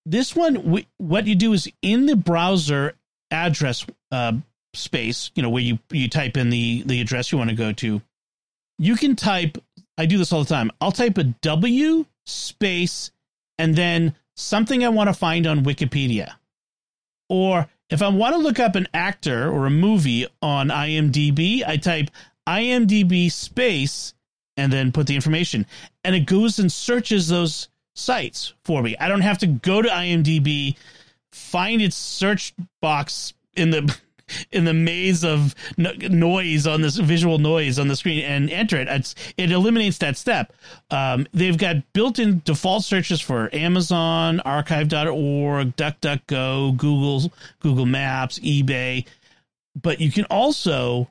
This 0.05 0.35
one, 0.35 0.55
w- 0.55 0.85
what 0.97 1.27
you 1.27 1.35
do 1.35 1.53
is 1.53 1.71
in 1.81 2.05
the 2.05 2.15
browser 2.15 2.95
address 3.31 3.85
uh, 4.11 4.33
space, 4.73 5.31
you 5.35 5.43
know, 5.43 5.49
where 5.49 5.63
you 5.63 5.79
you 5.91 6.09
type 6.09 6.35
in 6.35 6.49
the 6.49 6.83
the 6.85 6.99
address 6.99 7.31
you 7.31 7.37
want 7.37 7.49
to 7.49 7.55
go 7.55 7.71
to, 7.73 8.01
you 8.77 8.95
can 8.95 9.15
type 9.15 9.57
I 9.99 10.05
do 10.05 10.17
this 10.17 10.31
all 10.31 10.43
the 10.43 10.49
time. 10.49 10.71
I'll 10.79 10.93
type 10.93 11.17
a 11.17 11.25
W 11.25 12.05
space 12.25 13.11
and 13.57 13.75
then 13.75 14.15
something 14.37 14.85
I 14.85 14.89
want 14.89 15.09
to 15.09 15.13
find 15.13 15.45
on 15.45 15.65
Wikipedia. 15.65 16.31
Or 17.27 17.67
if 17.89 18.01
I 18.01 18.07
want 18.07 18.33
to 18.33 18.41
look 18.41 18.59
up 18.59 18.75
an 18.75 18.87
actor 18.93 19.51
or 19.51 19.65
a 19.65 19.69
movie 19.69 20.25
on 20.41 20.69
IMDb, 20.69 21.67
I 21.67 21.75
type 21.75 22.11
IMDb 22.47 23.29
space 23.29 24.13
and 24.55 24.71
then 24.71 24.93
put 24.93 25.05
the 25.05 25.15
information. 25.15 25.65
And 26.05 26.15
it 26.15 26.25
goes 26.25 26.59
and 26.59 26.71
searches 26.71 27.27
those 27.27 27.67
sites 27.93 28.53
for 28.63 28.81
me. 28.81 28.95
I 29.01 29.09
don't 29.09 29.19
have 29.19 29.39
to 29.39 29.47
go 29.47 29.81
to 29.81 29.89
IMDb, 29.89 30.77
find 31.33 31.81
its 31.81 31.97
search 31.97 32.53
box 32.81 33.33
in 33.53 33.71
the 33.71 33.97
in 34.51 34.65
the 34.65 34.73
maze 34.73 35.23
of 35.23 35.55
no- 35.77 35.93
noise 35.93 36.67
on 36.67 36.81
this 36.81 36.97
visual 36.97 37.37
noise 37.37 37.79
on 37.79 37.87
the 37.87 37.95
screen 37.95 38.23
and 38.23 38.49
enter 38.49 38.77
it. 38.77 38.87
It's, 38.87 39.15
it 39.37 39.51
eliminates 39.51 39.97
that 39.99 40.17
step. 40.17 40.53
Um, 40.91 41.27
they've 41.33 41.57
got 41.57 41.91
built-in 41.93 42.41
default 42.45 42.83
searches 42.83 43.21
for 43.21 43.49
Amazon, 43.53 44.39
Archive.org, 44.41 45.75
DuckDuckGo, 45.75 46.77
Google, 46.77 47.31
Google 47.59 47.85
Maps, 47.85 48.39
eBay, 48.39 49.05
but 49.81 49.99
you 49.99 50.11
can 50.11 50.25
also 50.25 51.09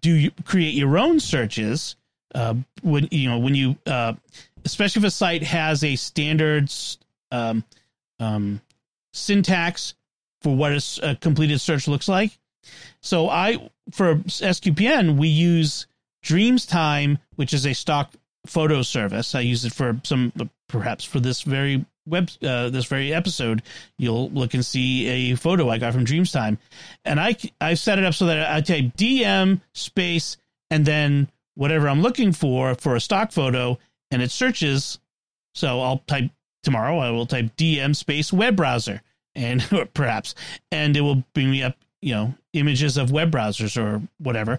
do 0.00 0.30
create 0.44 0.74
your 0.74 0.98
own 0.98 1.20
searches 1.20 1.96
uh, 2.34 2.54
when 2.82 3.08
you 3.10 3.28
know 3.28 3.38
when 3.38 3.54
you 3.54 3.76
uh, 3.86 4.14
especially 4.64 5.00
if 5.00 5.06
a 5.06 5.10
site 5.10 5.42
has 5.42 5.84
a 5.84 5.96
standard 5.96 6.72
um, 7.30 7.64
um, 8.18 8.60
syntax 9.12 9.94
for 10.42 10.54
what 10.54 10.72
a, 10.72 11.10
a 11.10 11.16
completed 11.16 11.60
search 11.60 11.88
looks 11.88 12.08
like 12.08 12.36
so 13.00 13.28
I 13.28 13.70
for 13.92 14.16
SQPN 14.16 15.16
we 15.16 15.28
use 15.28 15.86
Dreamstime, 16.24 17.18
which 17.36 17.54
is 17.54 17.66
a 17.66 17.72
stock 17.72 18.12
photo 18.46 18.82
service. 18.82 19.34
I 19.34 19.40
use 19.40 19.64
it 19.64 19.72
for 19.72 20.00
some 20.04 20.32
perhaps 20.68 21.04
for 21.04 21.20
this 21.20 21.42
very 21.42 21.84
web 22.06 22.30
uh, 22.42 22.70
this 22.70 22.86
very 22.86 23.12
episode. 23.12 23.62
You'll 23.98 24.30
look 24.30 24.54
and 24.54 24.64
see 24.64 25.06
a 25.06 25.36
photo 25.36 25.68
I 25.68 25.78
got 25.78 25.92
from 25.92 26.04
Dreamstime, 26.04 26.58
and 27.04 27.20
I 27.20 27.36
I 27.60 27.74
set 27.74 27.98
it 27.98 28.04
up 28.04 28.14
so 28.14 28.26
that 28.26 28.50
I 28.50 28.60
type 28.60 28.96
DM 28.96 29.60
space 29.72 30.36
and 30.70 30.84
then 30.84 31.28
whatever 31.54 31.88
I'm 31.88 32.02
looking 32.02 32.32
for 32.32 32.74
for 32.74 32.96
a 32.96 33.00
stock 33.00 33.32
photo, 33.32 33.78
and 34.10 34.22
it 34.22 34.30
searches. 34.30 34.98
So 35.54 35.80
I'll 35.80 35.98
type 36.06 36.30
tomorrow. 36.62 36.98
I 36.98 37.10
will 37.10 37.26
type 37.26 37.56
DM 37.56 37.94
space 37.94 38.32
web 38.32 38.56
browser 38.56 39.00
and 39.34 39.62
perhaps, 39.94 40.34
and 40.72 40.96
it 40.96 41.02
will 41.02 41.22
bring 41.34 41.50
me 41.50 41.62
up 41.62 41.76
you 42.02 42.14
know 42.14 42.34
images 42.52 42.96
of 42.96 43.10
web 43.10 43.30
browsers 43.30 43.80
or 43.80 44.02
whatever 44.18 44.58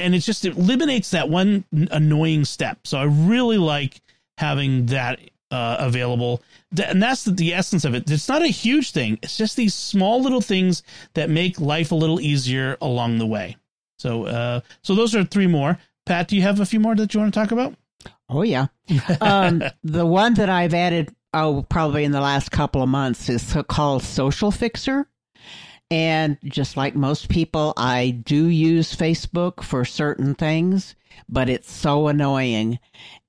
and 0.00 0.14
it 0.14 0.20
just 0.20 0.44
it 0.44 0.56
eliminates 0.56 1.10
that 1.10 1.28
one 1.28 1.64
annoying 1.90 2.44
step 2.44 2.86
so 2.86 2.98
i 2.98 3.04
really 3.04 3.58
like 3.58 4.00
having 4.38 4.86
that 4.86 5.18
uh, 5.50 5.76
available. 5.78 6.42
And 6.82 7.02
that's 7.02 7.24
the, 7.24 7.32
the 7.32 7.54
essence 7.54 7.84
of 7.84 7.94
it. 7.94 8.10
It's 8.10 8.28
not 8.28 8.42
a 8.42 8.48
huge 8.48 8.92
thing. 8.92 9.18
It's 9.22 9.36
just 9.36 9.56
these 9.56 9.74
small 9.74 10.22
little 10.22 10.40
things 10.40 10.82
that 11.14 11.30
make 11.30 11.60
life 11.60 11.92
a 11.92 11.94
little 11.94 12.20
easier 12.20 12.76
along 12.80 13.18
the 13.18 13.26
way. 13.26 13.56
So, 13.98 14.24
uh, 14.24 14.60
so 14.82 14.94
those 14.94 15.14
are 15.14 15.24
three 15.24 15.46
more. 15.46 15.78
Pat, 16.06 16.28
do 16.28 16.36
you 16.36 16.42
have 16.42 16.60
a 16.60 16.66
few 16.66 16.80
more 16.80 16.94
that 16.94 17.12
you 17.12 17.20
want 17.20 17.32
to 17.32 17.40
talk 17.40 17.52
about? 17.52 17.74
Oh 18.30 18.42
yeah, 18.42 18.66
um, 19.20 19.62
the 19.82 20.06
one 20.06 20.34
that 20.34 20.48
I've 20.48 20.74
added, 20.74 21.14
oh, 21.34 21.66
probably 21.68 22.04
in 22.04 22.12
the 22.12 22.20
last 22.20 22.50
couple 22.50 22.82
of 22.82 22.88
months 22.88 23.28
is 23.28 23.56
called 23.68 24.02
Social 24.02 24.50
Fixer. 24.50 25.06
And 25.90 26.36
just 26.44 26.76
like 26.76 26.94
most 26.94 27.28
people, 27.28 27.72
I 27.76 28.10
do 28.10 28.46
use 28.46 28.94
Facebook 28.94 29.62
for 29.62 29.86
certain 29.86 30.34
things, 30.34 30.94
but 31.28 31.48
it's 31.48 31.72
so 31.72 32.08
annoying. 32.08 32.78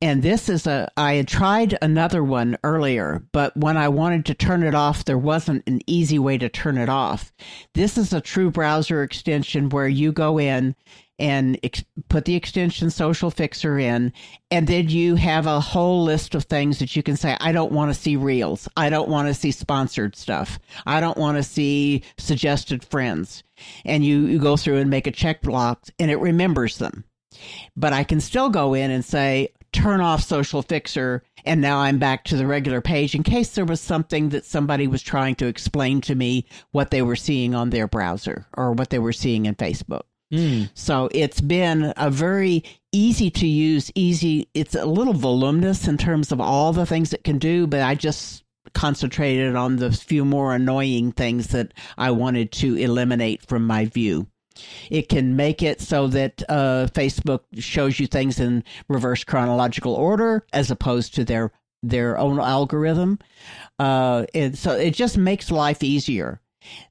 And 0.01 0.21
this 0.21 0.49
is 0.49 0.67
a, 0.67 0.91
I 0.97 1.13
had 1.13 1.27
tried 1.29 1.77
another 1.81 2.21
one 2.21 2.57
earlier, 2.63 3.23
but 3.31 3.55
when 3.55 3.77
I 3.77 3.87
wanted 3.87 4.25
to 4.25 4.33
turn 4.33 4.63
it 4.63 4.75
off, 4.75 5.05
there 5.05 5.17
wasn't 5.17 5.67
an 5.67 5.79
easy 5.87 6.19
way 6.19 6.37
to 6.37 6.49
turn 6.49 6.77
it 6.77 6.89
off. 6.89 7.31
This 7.73 7.97
is 7.97 8.11
a 8.11 8.19
true 8.19 8.51
browser 8.51 9.03
extension 9.03 9.69
where 9.69 9.87
you 9.87 10.11
go 10.11 10.37
in 10.37 10.75
and 11.19 11.59
ex- 11.63 11.83
put 12.07 12.25
the 12.25 12.35
extension 12.35 12.89
social 12.89 13.29
fixer 13.29 13.77
in 13.77 14.11
and 14.49 14.67
then 14.67 14.89
you 14.89 15.15
have 15.15 15.45
a 15.45 15.59
whole 15.59 16.03
list 16.03 16.33
of 16.33 16.45
things 16.45 16.79
that 16.79 16.95
you 16.95 17.03
can 17.03 17.17
say 17.17 17.37
i 17.41 17.51
don't 17.51 17.71
want 17.71 17.93
to 17.93 17.99
see 17.99 18.15
reels. 18.15 18.67
I 18.75 18.89
don't 18.89 19.09
want 19.09 19.27
to 19.27 19.33
see 19.33 19.51
sponsored 19.51 20.15
stuff. 20.15 20.59
I 20.85 20.99
don't 20.99 21.17
want 21.17 21.37
to 21.37 21.43
see 21.43 22.03
suggested 22.17 22.83
friends. 22.83 23.43
And 23.85 24.05
you, 24.05 24.25
you 24.25 24.39
go 24.39 24.55
through 24.57 24.77
and 24.77 24.89
make 24.89 25.07
a 25.07 25.11
check 25.11 25.41
block 25.41 25.83
and 25.99 26.09
it 26.09 26.19
remembers 26.19 26.77
them. 26.77 27.03
But 27.75 27.93
i 27.93 28.03
can 28.03 28.19
still 28.19 28.49
go 28.49 28.73
in 28.73 28.91
and 28.91 29.05
say 29.05 29.49
turn 29.71 30.01
off 30.01 30.23
social 30.23 30.63
fixer 30.63 31.23
and 31.45 31.61
now 31.61 31.77
i'm 31.77 31.99
back 31.99 32.23
to 32.23 32.35
the 32.35 32.47
regular 32.47 32.81
page 32.81 33.13
in 33.13 33.21
case 33.21 33.51
there 33.51 33.65
was 33.65 33.79
something 33.79 34.29
that 34.29 34.43
somebody 34.43 34.87
was 34.87 35.03
trying 35.03 35.35
to 35.35 35.45
explain 35.45 36.01
to 36.01 36.15
me 36.15 36.43
what 36.71 36.89
they 36.89 37.03
were 37.03 37.15
seeing 37.15 37.53
on 37.53 37.69
their 37.69 37.87
browser 37.87 38.47
or 38.57 38.71
what 38.71 38.89
they 38.89 38.97
were 38.97 39.13
seeing 39.13 39.45
in 39.45 39.53
facebook 39.53 40.01
Mm. 40.31 40.69
So 40.73 41.09
it's 41.11 41.41
been 41.41 41.93
a 41.97 42.09
very 42.09 42.63
easy 42.91 43.29
to 43.31 43.47
use, 43.47 43.91
easy. 43.95 44.47
It's 44.53 44.75
a 44.75 44.85
little 44.85 45.13
voluminous 45.13 45.87
in 45.87 45.97
terms 45.97 46.31
of 46.31 46.39
all 46.39 46.73
the 46.73 46.85
things 46.85 47.13
it 47.13 47.23
can 47.23 47.39
do, 47.39 47.67
but 47.67 47.81
I 47.81 47.95
just 47.95 48.43
concentrated 48.73 49.55
on 49.55 49.77
the 49.77 49.91
few 49.91 50.23
more 50.23 50.53
annoying 50.53 51.11
things 51.11 51.47
that 51.47 51.73
I 51.97 52.11
wanted 52.11 52.51
to 52.53 52.75
eliminate 52.75 53.45
from 53.45 53.65
my 53.65 53.85
view. 53.85 54.27
It 54.89 55.09
can 55.09 55.35
make 55.35 55.63
it 55.63 55.81
so 55.81 56.07
that 56.07 56.43
uh, 56.49 56.87
Facebook 56.93 57.41
shows 57.57 57.99
you 57.99 58.07
things 58.07 58.39
in 58.39 58.63
reverse 58.87 59.23
chronological 59.23 59.93
order 59.93 60.45
as 60.53 60.69
opposed 60.69 61.15
to 61.15 61.23
their 61.23 61.51
their 61.81 62.17
own 62.17 62.41
algorithm, 62.41 63.19
uh, 63.79 64.25
and 64.33 64.57
so 64.57 64.73
it 64.73 64.93
just 64.93 65.17
makes 65.17 65.49
life 65.49 65.81
easier. 65.81 66.41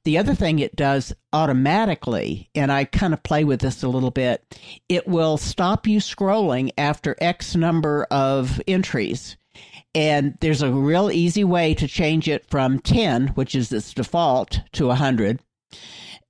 The 0.03 0.17
other 0.17 0.33
thing 0.33 0.59
it 0.59 0.75
does 0.75 1.13
automatically, 1.31 2.49
and 2.55 2.71
I 2.71 2.85
kind 2.85 3.13
of 3.13 3.23
play 3.23 3.43
with 3.43 3.61
this 3.61 3.83
a 3.83 3.89
little 3.89 4.11
bit, 4.11 4.43
it 4.87 5.07
will 5.07 5.37
stop 5.37 5.87
you 5.87 5.99
scrolling 5.99 6.71
after 6.77 7.15
X 7.19 7.55
number 7.55 8.05
of 8.09 8.61
entries. 8.67 9.37
And 9.95 10.37
there's 10.41 10.61
a 10.61 10.71
real 10.71 11.11
easy 11.11 11.43
way 11.43 11.73
to 11.75 11.87
change 11.87 12.27
it 12.27 12.45
from 12.45 12.79
10, 12.79 13.29
which 13.29 13.55
is 13.55 13.71
its 13.71 13.93
default, 13.93 14.61
to 14.73 14.87
100. 14.87 15.39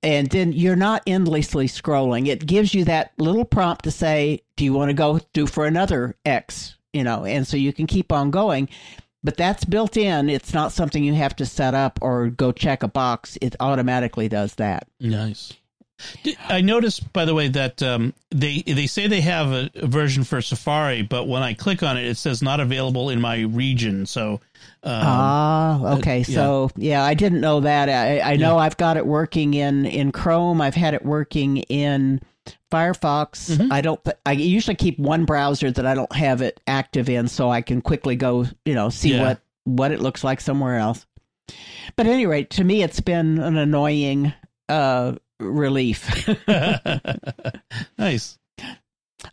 And 0.02 0.30
then 0.30 0.52
you're 0.52 0.76
not 0.76 1.02
endlessly 1.06 1.66
scrolling. 1.66 2.26
It 2.26 2.46
gives 2.46 2.72
you 2.72 2.84
that 2.84 3.12
little 3.18 3.44
prompt 3.44 3.84
to 3.84 3.90
say, 3.90 4.42
Do 4.56 4.64
you 4.64 4.72
want 4.72 4.88
to 4.88 4.94
go 4.94 5.20
do 5.34 5.46
for 5.46 5.66
another 5.66 6.16
X? 6.24 6.76
You 6.92 7.04
know, 7.04 7.24
and 7.24 7.46
so 7.46 7.56
you 7.56 7.72
can 7.72 7.86
keep 7.86 8.10
on 8.10 8.30
going 8.30 8.68
but 9.22 9.36
that's 9.36 9.64
built 9.64 9.96
in. 9.96 10.28
It's 10.28 10.54
not 10.54 10.72
something 10.72 11.02
you 11.04 11.14
have 11.14 11.36
to 11.36 11.46
set 11.46 11.74
up 11.74 11.98
or 12.02 12.28
go 12.28 12.52
check 12.52 12.82
a 12.82 12.88
box. 12.88 13.36
It 13.40 13.56
automatically 13.60 14.28
does 14.28 14.54
that. 14.56 14.86
Nice. 14.98 15.52
I 16.48 16.60
noticed, 16.60 17.12
by 17.12 17.24
the 17.24 17.34
way, 17.34 17.48
that 17.48 17.82
um, 17.82 18.14
they 18.30 18.62
they 18.62 18.86
say 18.86 19.06
they 19.06 19.20
have 19.20 19.52
a, 19.52 19.70
a, 19.74 19.86
version 19.86 20.24
for 20.24 20.40
Safari, 20.40 21.02
but 21.02 21.28
when 21.28 21.42
I 21.42 21.52
click 21.54 21.82
on 21.82 21.98
it, 21.98 22.06
it 22.06 22.16
says 22.16 22.42
not 22.42 22.58
available 22.58 23.10
in 23.10 23.20
my 23.20 23.40
region. 23.40 24.06
So, 24.06 24.40
um, 24.82 24.92
ah, 25.04 25.96
okay. 25.98 26.20
Uh, 26.20 26.24
yeah. 26.26 26.34
So, 26.34 26.70
yeah, 26.76 27.04
I 27.04 27.14
didn't 27.14 27.40
know 27.40 27.60
that. 27.60 27.88
I, 27.88 28.32
I 28.32 28.36
know 28.36 28.56
yeah. 28.56 28.62
I've 28.62 28.76
got 28.76 28.96
it 28.96 29.06
working 29.06 29.54
in 29.54 29.84
in 29.84 30.10
Chrome. 30.12 30.60
I've 30.60 30.74
had 30.74 30.94
it 30.94 31.04
working 31.04 31.58
in 31.58 32.20
Firefox, 32.70 33.50
mm-hmm. 33.50 33.72
I 33.72 33.80
don't. 33.80 34.00
I 34.24 34.32
usually 34.32 34.76
keep 34.76 34.98
one 34.98 35.24
browser 35.24 35.70
that 35.70 35.86
I 35.86 35.94
don't 35.94 36.12
have 36.14 36.40
it 36.40 36.60
active 36.66 37.08
in, 37.08 37.28
so 37.28 37.50
I 37.50 37.62
can 37.62 37.82
quickly 37.82 38.16
go, 38.16 38.46
you 38.64 38.74
know, 38.74 38.88
see 38.88 39.14
yeah. 39.14 39.22
what 39.22 39.40
what 39.64 39.92
it 39.92 40.00
looks 40.00 40.24
like 40.24 40.40
somewhere 40.40 40.76
else. 40.76 41.06
But 41.96 42.06
at 42.06 42.12
any 42.12 42.26
rate, 42.26 42.50
to 42.50 42.64
me, 42.64 42.82
it's 42.82 43.00
been 43.00 43.38
an 43.38 43.56
annoying 43.56 44.32
uh, 44.68 45.14
relief. 45.40 46.28
nice. 47.98 48.38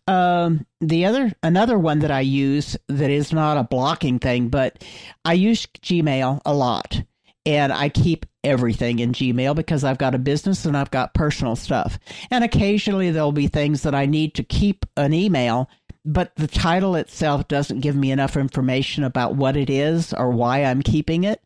Um, 0.07 0.65
the 0.81 1.05
other 1.05 1.31
another 1.43 1.77
one 1.77 1.99
that 1.99 2.11
I 2.11 2.21
use 2.21 2.75
that 2.87 3.09
is 3.09 3.31
not 3.31 3.57
a 3.57 3.63
blocking 3.63 4.19
thing, 4.19 4.49
but 4.49 4.83
I 5.23 5.33
use 5.33 5.65
Gmail 5.65 6.41
a 6.45 6.53
lot, 6.53 7.01
and 7.47 7.71
I 7.71 7.87
keep 7.87 8.25
everything 8.43 8.99
in 8.99 9.13
Gmail 9.13 9.55
because 9.55 9.85
I've 9.85 9.97
got 9.97 10.13
a 10.13 10.19
business 10.19 10.65
and 10.65 10.75
I've 10.75 10.91
got 10.91 11.13
personal 11.13 11.55
stuff. 11.55 11.97
And 12.29 12.43
occasionally 12.43 13.09
there'll 13.09 13.31
be 13.31 13.47
things 13.47 13.83
that 13.83 13.95
I 13.95 14.05
need 14.05 14.35
to 14.35 14.43
keep 14.43 14.85
an 14.97 15.13
email, 15.13 15.69
but 16.03 16.35
the 16.35 16.47
title 16.47 16.95
itself 16.95 17.47
doesn't 17.47 17.79
give 17.79 17.95
me 17.95 18.11
enough 18.11 18.35
information 18.35 19.05
about 19.05 19.35
what 19.35 19.55
it 19.55 19.69
is 19.69 20.13
or 20.13 20.29
why 20.29 20.65
I'm 20.65 20.81
keeping 20.81 21.23
it. 21.23 21.41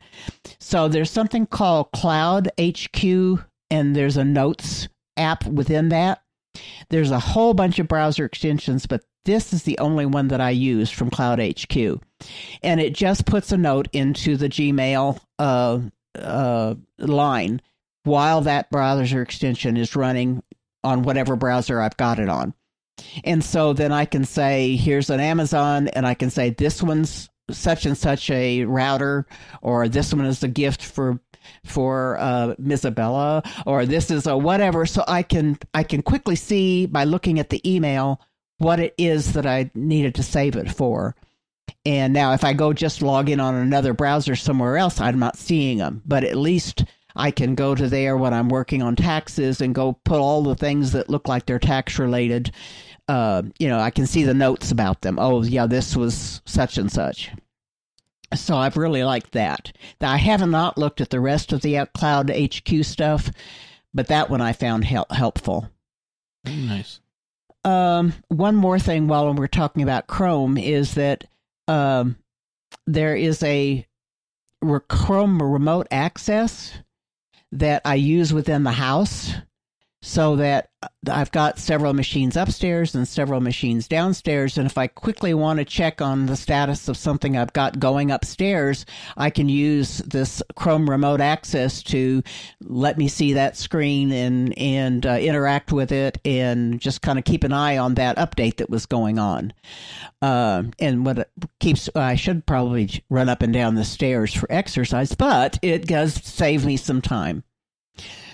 So 0.60 0.88
there's 0.88 1.12
something 1.12 1.46
called 1.46 1.92
Cloud 1.92 2.50
HQ 2.60 3.04
and 3.70 3.96
there's 3.96 4.18
a 4.18 4.26
notes 4.26 4.88
app 5.18 5.46
within 5.46 5.90
that. 5.90 6.24
There's 6.90 7.12
a 7.12 7.20
whole 7.20 7.54
bunch 7.54 7.78
of 7.78 7.88
browser 7.88 8.26
extensions, 8.26 8.88
but 8.88 9.04
this 9.26 9.54
is 9.54 9.64
the 9.64 9.78
only 9.80 10.06
one 10.06 10.30
that 10.30 10.42
I 10.42 10.50
use 10.52 10.90
from 10.90 11.10
Cloud 11.10 11.40
HQ. 11.40 11.76
And 12.64 12.80
it 12.80 12.94
just 12.94 13.26
puts 13.26 13.52
a 13.52 13.58
note 13.58 13.88
into 13.94 14.38
the 14.38 14.50
Gmail 14.50 15.20
uh, 15.40 15.80
uh, 16.18 16.76
line 16.98 17.62
while 18.04 18.42
that 18.42 18.70
browser 18.72 19.22
extension 19.22 19.78
is 19.78 19.96
running 19.96 20.44
on 20.84 21.04
whatever 21.04 21.36
browser 21.36 21.80
I've 21.80 21.98
got 21.98 22.20
it 22.20 22.30
on. 22.30 22.54
And 23.24 23.44
so 23.44 23.74
then 23.74 23.92
I 23.92 24.06
can 24.06 24.26
say, 24.26 24.76
here's 24.76 25.10
an 25.10 25.20
Amazon, 25.20 25.88
and 25.90 26.06
I 26.06 26.14
can 26.14 26.30
say, 26.30 26.52
this 26.52 26.84
one's 26.84 27.30
such 27.50 27.86
and 27.86 27.98
such 27.98 28.30
a 28.30 28.66
router, 28.66 29.26
or 29.62 29.88
this 29.88 30.14
one 30.14 30.26
is 30.26 30.44
a 30.44 30.48
gift 30.48 30.84
for 30.84 31.20
for 31.66 32.20
uh, 32.20 32.54
Isabella, 32.64 33.42
or 33.66 33.88
this 33.88 34.12
is 34.12 34.28
a 34.28 34.38
whatever. 34.38 34.86
So 34.86 35.04
I 35.08 35.24
can 35.24 35.58
I 35.74 35.84
can 35.84 36.02
quickly 36.02 36.36
see 36.36 36.86
by 36.86 37.04
looking 37.04 37.40
at 37.40 37.50
the 37.50 37.62
email 37.70 38.22
what 38.62 38.80
it 38.80 38.94
is 38.98 39.34
that 39.34 39.46
I 39.46 39.72
needed 39.74 40.16
to 40.16 40.24
save 40.24 40.56
it 40.56 40.72
for. 40.72 41.16
And 41.86 42.14
now, 42.14 42.34
if 42.34 42.44
I 42.44 42.54
go 42.54 42.74
just 42.74 43.02
log 43.02 43.30
in 43.30 43.40
on 43.40 43.56
another 43.56 43.94
browser 43.94 44.36
somewhere 44.36 44.78
else, 44.78 45.02
I'm 45.02 45.18
not 45.18 45.38
seeing 45.38 45.80
them. 45.80 46.04
But 46.06 46.24
at 46.24 46.38
least 46.38 46.86
I 47.16 47.32
can 47.32 47.56
go 47.56 47.74
to 47.74 47.88
there 47.88 48.16
when 48.18 48.34
I'm 48.34 48.50
working 48.50 48.84
on 48.84 48.96
taxes 48.96 49.62
and 49.62 49.74
go 49.74 49.94
put 50.06 50.20
all 50.20 50.44
the 50.44 50.56
things 50.56 50.92
that 50.92 51.10
look 51.10 51.28
like 51.28 51.46
they're 51.46 51.60
tax 51.60 51.98
related. 51.98 52.52
Uh, 53.08 53.42
you 53.58 53.68
know, 53.68 53.80
I 53.80 53.90
can 53.90 54.06
see 54.06 54.24
the 54.24 54.34
notes 54.34 54.72
about 54.72 55.02
them. 55.02 55.18
Oh, 55.20 55.44
yeah, 55.44 55.66
this 55.66 55.96
was 55.96 56.42
such 56.46 56.78
and 56.78 56.92
such. 56.92 57.32
So 58.34 58.56
I've 58.56 58.78
really 58.78 59.04
liked 59.04 59.32
that. 59.34 59.76
I 60.00 60.18
have 60.18 60.48
not 60.48 60.78
looked 60.78 61.02
at 61.02 61.10
the 61.10 61.20
rest 61.20 61.52
of 61.52 61.62
the 61.62 61.86
Cloud 61.94 62.30
HQ 62.30 62.86
stuff, 62.86 63.30
but 63.94 64.08
that 64.08 64.30
one 64.30 64.40
I 64.40 64.54
found 64.54 64.86
help- 64.86 65.12
helpful. 65.12 65.70
Nice. 66.46 67.01
Um, 67.64 68.14
one 68.30 68.56
more 68.56 68.80
thing 68.80 69.08
while 69.08 69.34
we're 69.34 69.48
talking 69.48 69.84
about 69.84 70.08
Chrome 70.08 70.58
is 70.58 70.96
that 70.96 71.26
um, 71.68 72.18
there 72.88 73.16
is 73.16 73.44
a 73.44 73.86
Chrome 74.88 75.42
remote 75.42 75.88
access 75.92 76.74
that 77.52 77.82
I 77.86 77.96
use 77.96 78.34
within 78.34 78.64
the 78.64 78.72
house 78.72 79.34
so 80.04 80.36
that 80.36 80.70
I've 81.08 81.32
got 81.32 81.60
several 81.60 81.94
machines 81.94 82.36
upstairs 82.36 82.96
and 82.96 83.08
several 83.08 83.40
machines 83.40 83.88
downstairs. 83.88 84.58
And 84.58 84.66
if 84.66 84.76
I 84.76 84.88
quickly 84.88 85.34
want 85.36 85.60
to 85.60 85.66
check 85.66 86.02
on 86.02 86.26
the 86.26 86.36
status 86.36 86.88
of 86.88 86.98
something 86.98 87.38
I've 87.38 87.54
got 87.54 87.80
going 87.80 88.10
upstairs, 88.10 88.86
I 89.16 89.30
can 89.30 89.48
use 89.48 90.00
this 90.00 90.42
Chrome 90.56 90.90
remote 90.90 91.22
access 91.22 91.84
to 91.84 92.24
let 92.62 92.98
me 92.98 93.08
see 93.08 93.34
that 93.34 93.58
screen 93.58 94.12
and, 94.12 94.58
and 94.58 95.06
uh, 95.06 95.18
interact 95.22 95.72
with 95.72 95.92
it 95.92 96.18
and 96.26 96.80
just 96.80 97.04
kind 97.04 97.20
of 97.20 97.26
keep 97.26 97.44
an 97.44 97.54
eye 97.54 97.78
on 97.78 97.94
that 97.96 98.18
update 98.18 98.58
that 98.58 98.72
was 98.72 98.88
going 98.88 99.20
on. 99.20 99.54
Uh, 100.20 100.64
and 100.80 101.06
what 101.06 101.30
keeps, 101.60 101.90
I 101.96 102.16
should 102.16 102.48
probably 102.48 103.04
run 103.12 103.30
up 103.30 103.44
and 103.44 103.54
down 103.54 103.76
the 103.76 103.86
stairs 103.86 104.34
for 104.34 104.52
exercise, 104.52 105.14
but 105.14 105.60
it 105.62 105.86
does 105.86 106.16
save 106.16 106.66
me 106.66 106.76
some 106.76 107.04
time. 107.04 107.44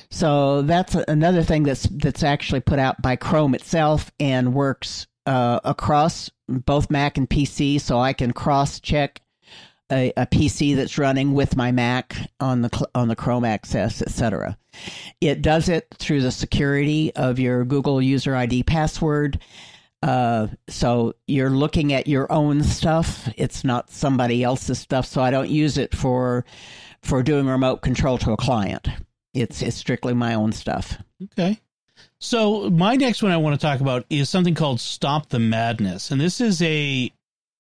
So 0.10 0.62
that's 0.62 0.96
another 0.96 1.44
thing 1.44 1.64
that's 1.64 1.84
that's 1.84 2.24
actually 2.24 2.62
put 2.62 2.80
out 2.80 3.02
by 3.02 3.16
Chrome 3.16 3.56
itself 3.56 4.12
and 4.20 4.54
works 4.54 5.08
uh, 5.26 5.60
across 5.64 6.30
both 6.48 6.90
Mac 6.90 7.18
and 7.18 7.30
PC. 7.30 7.80
So 7.82 8.00
I 8.00 8.14
can 8.14 8.32
cross 8.32 8.80
check 8.80 9.22
a, 9.92 10.12
a 10.18 10.26
PC 10.26 10.76
that's 10.76 10.98
running 10.98 11.34
with 11.34 11.56
my 11.56 11.72
Mac 11.72 12.16
on 12.40 12.62
the 12.62 12.90
on 12.96 13.08
the 13.08 13.16
Chrome 13.16 13.46
access, 13.46 14.02
etc. 14.02 14.58
It 15.22 15.42
does 15.42 15.70
it 15.70 15.88
through 15.98 16.22
the 16.22 16.32
security 16.32 17.14
of 17.16 17.40
your 17.40 17.66
Google 17.66 18.02
user 18.02 18.36
ID 18.36 18.64
password. 18.64 19.40
Uh, 20.04 20.48
so 20.70 21.14
you're 21.26 21.50
looking 21.50 21.92
at 21.92 22.08
your 22.08 22.32
own 22.32 22.64
stuff. 22.64 23.30
It's 23.36 23.64
not 23.64 23.90
somebody 23.90 24.44
else's 24.44 24.80
stuff. 24.80 25.06
So 25.06 25.22
I 25.22 25.32
don't 25.32 25.50
use 25.50 25.78
it 25.78 25.96
for 25.96 26.46
for 27.02 27.24
doing 27.24 27.48
remote 27.48 27.82
control 27.82 28.18
to 28.20 28.32
a 28.32 28.38
client. 28.38 28.90
It's 29.42 29.62
it's 29.62 29.78
strictly 29.78 30.14
my 30.14 30.34
own 30.34 30.52
stuff. 30.52 30.98
Okay. 31.24 31.60
So 32.20 32.70
my 32.70 32.96
next 32.96 33.22
one 33.22 33.32
I 33.32 33.38
want 33.38 33.60
to 33.60 33.66
talk 33.66 33.80
about 33.80 34.06
is 34.10 34.30
something 34.30 34.56
called 34.56 34.80
Stop 34.80 35.30
the 35.30 35.40
Madness, 35.40 36.12
and 36.12 36.20
this 36.20 36.42
is 36.42 36.62
a 36.62 37.12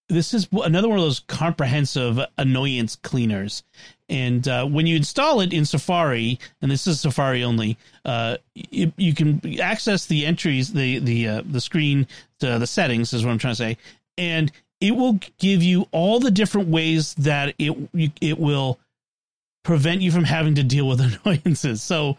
this 0.10 0.34
is 0.34 0.48
another 0.52 0.88
one 0.88 0.98
of 0.98 1.04
those 1.04 1.20
comprehensive 1.20 2.20
annoyance 2.38 2.96
cleaners. 2.96 3.63
And 4.10 4.48
uh, 4.48 4.66
when 4.66 4.88
you 4.88 4.96
install 4.96 5.42
it 5.42 5.52
in 5.52 5.66
Safari, 5.66 6.40
and 6.62 6.72
this 6.72 6.88
is 6.88 7.02
Safari 7.02 7.44
only, 7.44 7.78
uh, 8.06 8.38
you, 8.54 8.94
you, 8.96 9.13
can 9.13 9.60
access 9.60 10.06
the 10.06 10.26
entries, 10.26 10.72
the 10.72 11.00
the 11.00 11.28
uh, 11.28 11.42
the 11.46 11.60
screen, 11.60 12.08
the, 12.40 12.58
the 12.58 12.68
settings 12.68 13.13
is 13.13 13.26
what 13.26 13.32
I'm 13.32 13.38
trying 13.38 13.52
to 13.54 13.58
say, 13.58 13.78
and 14.18 14.52
it 14.80 14.96
will 14.96 15.20
give 15.40 15.62
you 15.62 15.88
all 15.92 16.20
the 16.20 16.32
different 16.32 16.70
ways 16.70 17.13
that 17.16 17.54
it 17.60 17.72
it 18.22 18.40
will 18.40 18.80
prevent 19.68 20.02
you 20.02 20.10
from 20.12 20.24
having 20.24 20.56
to 20.56 20.64
deal 20.64 20.88
with 20.88 21.02
annoyances. 21.26 21.84
So, 21.84 22.16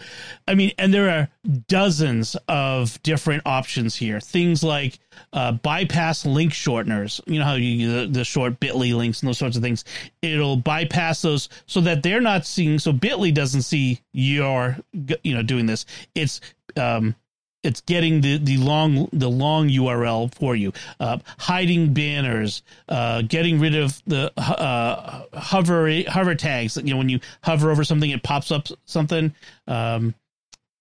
I 0.47 0.55
mean, 0.55 0.73
and 0.77 0.93
there 0.93 1.09
are 1.09 1.29
dozens 1.67 2.37
of 2.47 3.03
different 3.03 3.43
options 3.47 3.97
here. 3.97 4.21
Things 4.21 4.63
like 4.63 4.99
uh, 5.33 5.53
bypass 5.53 6.27
link 6.27 6.53
shorteners. 6.53 7.23
You 7.27 7.39
know 7.39 7.47
how 7.47 7.55
you 7.55 7.91
the, 7.91 8.07
the 8.07 8.25
short 8.25 8.61
Bitly 8.61 8.95
links 8.95 9.23
and 9.23 9.29
those 9.29 9.39
sorts 9.39 9.57
of 9.57 9.63
things. 9.63 9.87
It'll 10.21 10.59
bypass 10.59 11.23
those 11.23 11.49
so 11.65 11.81
that 11.81 12.03
they're 12.03 12.21
not 12.21 12.45
seeing. 12.45 12.79
So 12.79 12.93
Bitly 12.93 13.33
doesn't 13.33 13.63
see 13.63 14.01
you're 14.13 14.77
you 14.93 15.35
know 15.35 15.43
doing 15.43 15.65
this. 15.65 15.87
It's 16.15 16.43
um, 16.77 17.17
it's 17.63 17.81
getting 17.83 18.21
the, 18.21 18.39
the 18.39 18.57
long 18.57 19.09
the 19.13 19.29
long 19.29 19.69
URL 19.69 20.33
for 20.35 20.55
you, 20.55 20.73
uh, 21.01 21.19
hiding 21.39 21.93
banners, 21.93 22.63
uh, 22.89 23.23
getting 23.23 23.59
rid 23.59 23.75
of 23.75 24.01
the 24.07 24.33
uh, 24.37 25.25
hover 25.35 26.03
hover 26.09 26.35
tags. 26.35 26.77
You 26.77 26.95
know, 26.95 26.99
when 26.99 27.09
you 27.09 27.21
hover 27.43 27.71
over 27.71 27.85
something, 27.85 28.11
it 28.11 28.23
pops 28.23 28.51
up 28.53 28.69
something. 28.85 29.35
Um, 29.67 30.15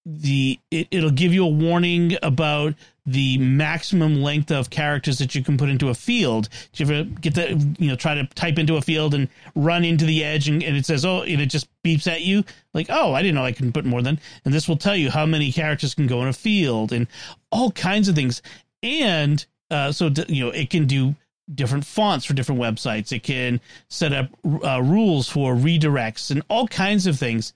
the 0.06 0.60
it, 0.72 0.88
it'll 0.92 1.12
give 1.12 1.34
you 1.34 1.46
a 1.46 1.50
warning 1.50 2.18
about 2.22 2.76
the 3.08 3.38
maximum 3.38 4.22
length 4.22 4.52
of 4.52 4.70
characters 4.70 5.18
that 5.18 5.34
you 5.34 5.42
can 5.42 5.58
put 5.58 5.70
into 5.70 5.88
a 5.88 5.94
field. 5.94 6.50
Do 6.74 6.84
you 6.84 6.94
ever 6.94 7.10
get 7.10 7.36
that, 7.36 7.52
you 7.80 7.88
know, 7.88 7.96
try 7.96 8.14
to 8.16 8.26
type 8.36 8.60
into 8.60 8.76
a 8.76 8.82
field 8.82 9.14
and 9.14 9.30
run 9.56 9.86
into 9.86 10.06
the 10.06 10.26
edge 10.26 10.50
and, 10.50 10.62
and 10.62 10.76
it 10.76 10.86
says, 10.86 11.06
oh, 11.06 11.22
and 11.22 11.42
it 11.42 11.46
just 11.46 11.70
beeps 11.84 12.06
at 12.06 12.22
you 12.22 12.44
like, 12.74 12.88
oh, 12.90 13.14
I 13.14 13.22
didn't 13.22 13.36
know 13.36 13.46
I 13.46 13.54
can 13.54 13.72
put 13.72 13.86
more 13.86 14.02
than, 14.02 14.20
and 14.44 14.54
this 14.54 14.68
will 14.68 14.76
tell 14.76 14.96
you 14.96 15.10
how 15.10 15.26
many 15.26 15.54
characters 15.54 15.96
can 15.96 16.06
go 16.06 16.22
in 16.22 16.28
a 16.28 16.34
field 16.34 16.92
and 16.92 17.08
all 17.50 17.72
kinds 17.72 18.10
of 18.10 18.16
things. 18.16 18.42
And, 18.84 19.44
uh, 19.72 19.94
so, 19.94 20.12
you 20.28 20.46
know, 20.46 20.52
it 20.52 20.70
can 20.70 20.86
do 20.86 21.16
different 21.54 21.86
fonts 21.86 22.26
for 22.26 22.34
different 22.34 22.60
websites. 22.60 23.14
It 23.14 23.24
can 23.24 23.62
set 23.90 24.12
up 24.12 24.28
uh, 24.46 24.82
rules 24.84 25.30
for 25.30 25.56
redirects 25.56 26.30
and 26.30 26.44
all 26.50 26.68
kinds 26.68 27.08
of 27.08 27.18
things. 27.18 27.54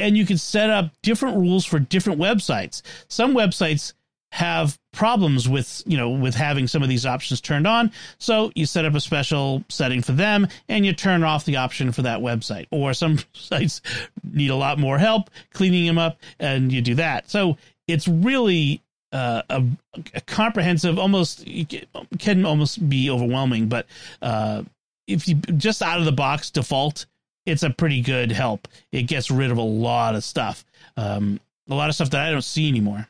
And 0.00 0.16
you 0.16 0.26
can 0.26 0.38
set 0.38 0.70
up 0.70 0.90
different 1.02 1.36
rules 1.36 1.64
for 1.64 1.78
different 1.78 2.18
websites. 2.18 2.82
Some 3.08 3.34
websites, 3.34 3.92
have 4.34 4.76
problems 4.92 5.48
with 5.48 5.84
you 5.86 5.96
know 5.96 6.10
with 6.10 6.34
having 6.34 6.66
some 6.66 6.82
of 6.82 6.88
these 6.88 7.06
options 7.06 7.40
turned 7.40 7.68
on. 7.68 7.92
So 8.18 8.50
you 8.56 8.66
set 8.66 8.84
up 8.84 8.96
a 8.96 9.00
special 9.00 9.62
setting 9.68 10.02
for 10.02 10.10
them 10.10 10.48
and 10.68 10.84
you 10.84 10.92
turn 10.92 11.22
off 11.22 11.44
the 11.44 11.56
option 11.56 11.92
for 11.92 12.02
that 12.02 12.18
website. 12.18 12.66
Or 12.72 12.94
some 12.94 13.20
sites 13.32 13.80
need 14.24 14.50
a 14.50 14.56
lot 14.56 14.80
more 14.80 14.98
help 14.98 15.30
cleaning 15.52 15.86
them 15.86 15.98
up 15.98 16.18
and 16.40 16.72
you 16.72 16.82
do 16.82 16.96
that. 16.96 17.30
So 17.30 17.58
it's 17.86 18.08
really 18.08 18.82
uh, 19.12 19.42
a, 19.48 19.62
a, 20.14 20.20
comprehensive 20.22 20.98
almost 20.98 21.46
can 22.18 22.44
almost 22.44 22.88
be 22.88 23.08
overwhelming 23.08 23.68
but 23.68 23.86
uh, 24.20 24.64
if 25.06 25.28
you 25.28 25.36
just 25.36 25.80
out 25.80 26.00
of 26.00 26.04
the 26.04 26.10
box 26.10 26.50
default 26.50 27.06
it's 27.46 27.62
a 27.62 27.70
pretty 27.70 28.00
good 28.00 28.32
help. 28.32 28.66
It 28.90 29.02
gets 29.02 29.30
rid 29.30 29.50
of 29.50 29.58
a 29.58 29.62
lot 29.62 30.14
of 30.14 30.24
stuff. 30.24 30.64
Um, 30.96 31.38
a 31.68 31.74
lot 31.74 31.88
of 31.88 31.94
stuff 31.94 32.10
that 32.10 32.26
i 32.26 32.30
don't 32.30 32.42
see 32.42 32.68
anymore 32.68 33.06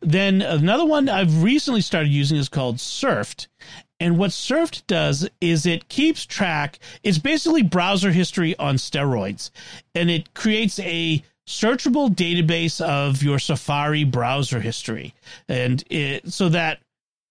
then 0.00 0.42
another 0.42 0.84
one 0.84 1.08
I've 1.08 1.42
recently 1.42 1.80
started 1.80 2.10
using 2.10 2.38
is 2.38 2.48
called 2.48 2.76
Surfed. 2.76 3.46
And 3.98 4.18
what 4.18 4.30
Surfed 4.30 4.86
does 4.86 5.28
is 5.40 5.64
it 5.64 5.88
keeps 5.88 6.26
track, 6.26 6.78
it's 7.02 7.18
basically 7.18 7.62
browser 7.62 8.12
history 8.12 8.56
on 8.58 8.76
steroids. 8.76 9.50
And 9.94 10.10
it 10.10 10.34
creates 10.34 10.78
a 10.80 11.22
searchable 11.46 12.10
database 12.10 12.80
of 12.80 13.22
your 13.22 13.38
Safari 13.38 14.04
browser 14.04 14.60
history. 14.60 15.14
And 15.48 15.82
it, 15.88 16.32
so 16.32 16.48
that, 16.50 16.80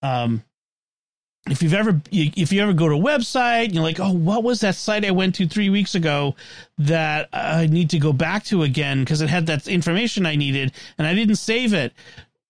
um, 0.02 0.44
if 1.50 1.62
you've 1.62 1.76
ever 1.76 2.02
if 2.12 2.52
you 2.52 2.62
ever 2.62 2.74
go 2.74 2.90
to 2.90 2.96
a 2.96 3.00
website 3.00 3.74
you're 3.74 3.84
like 3.84 4.00
oh 4.00 4.12
what 4.12 4.44
was 4.44 4.62
that 4.62 4.74
site 4.74 5.06
i 5.06 5.12
went 5.12 5.36
to 5.36 5.48
three 5.48 5.70
weeks 5.70 5.94
ago 5.94 6.36
that 6.78 7.30
i 7.34 7.68
need 7.68 7.90
to 7.92 8.00
go 8.00 8.12
back 8.12 8.44
to 8.44 8.64
again 8.64 9.02
because 9.02 9.22
it 9.22 9.30
had 9.30 9.46
that 9.46 9.68
information 9.68 10.26
i 10.26 10.36
needed 10.36 10.72
and 10.98 11.06
i 11.06 11.14
didn't 11.14 11.36
save 11.36 11.74
it 11.74 11.94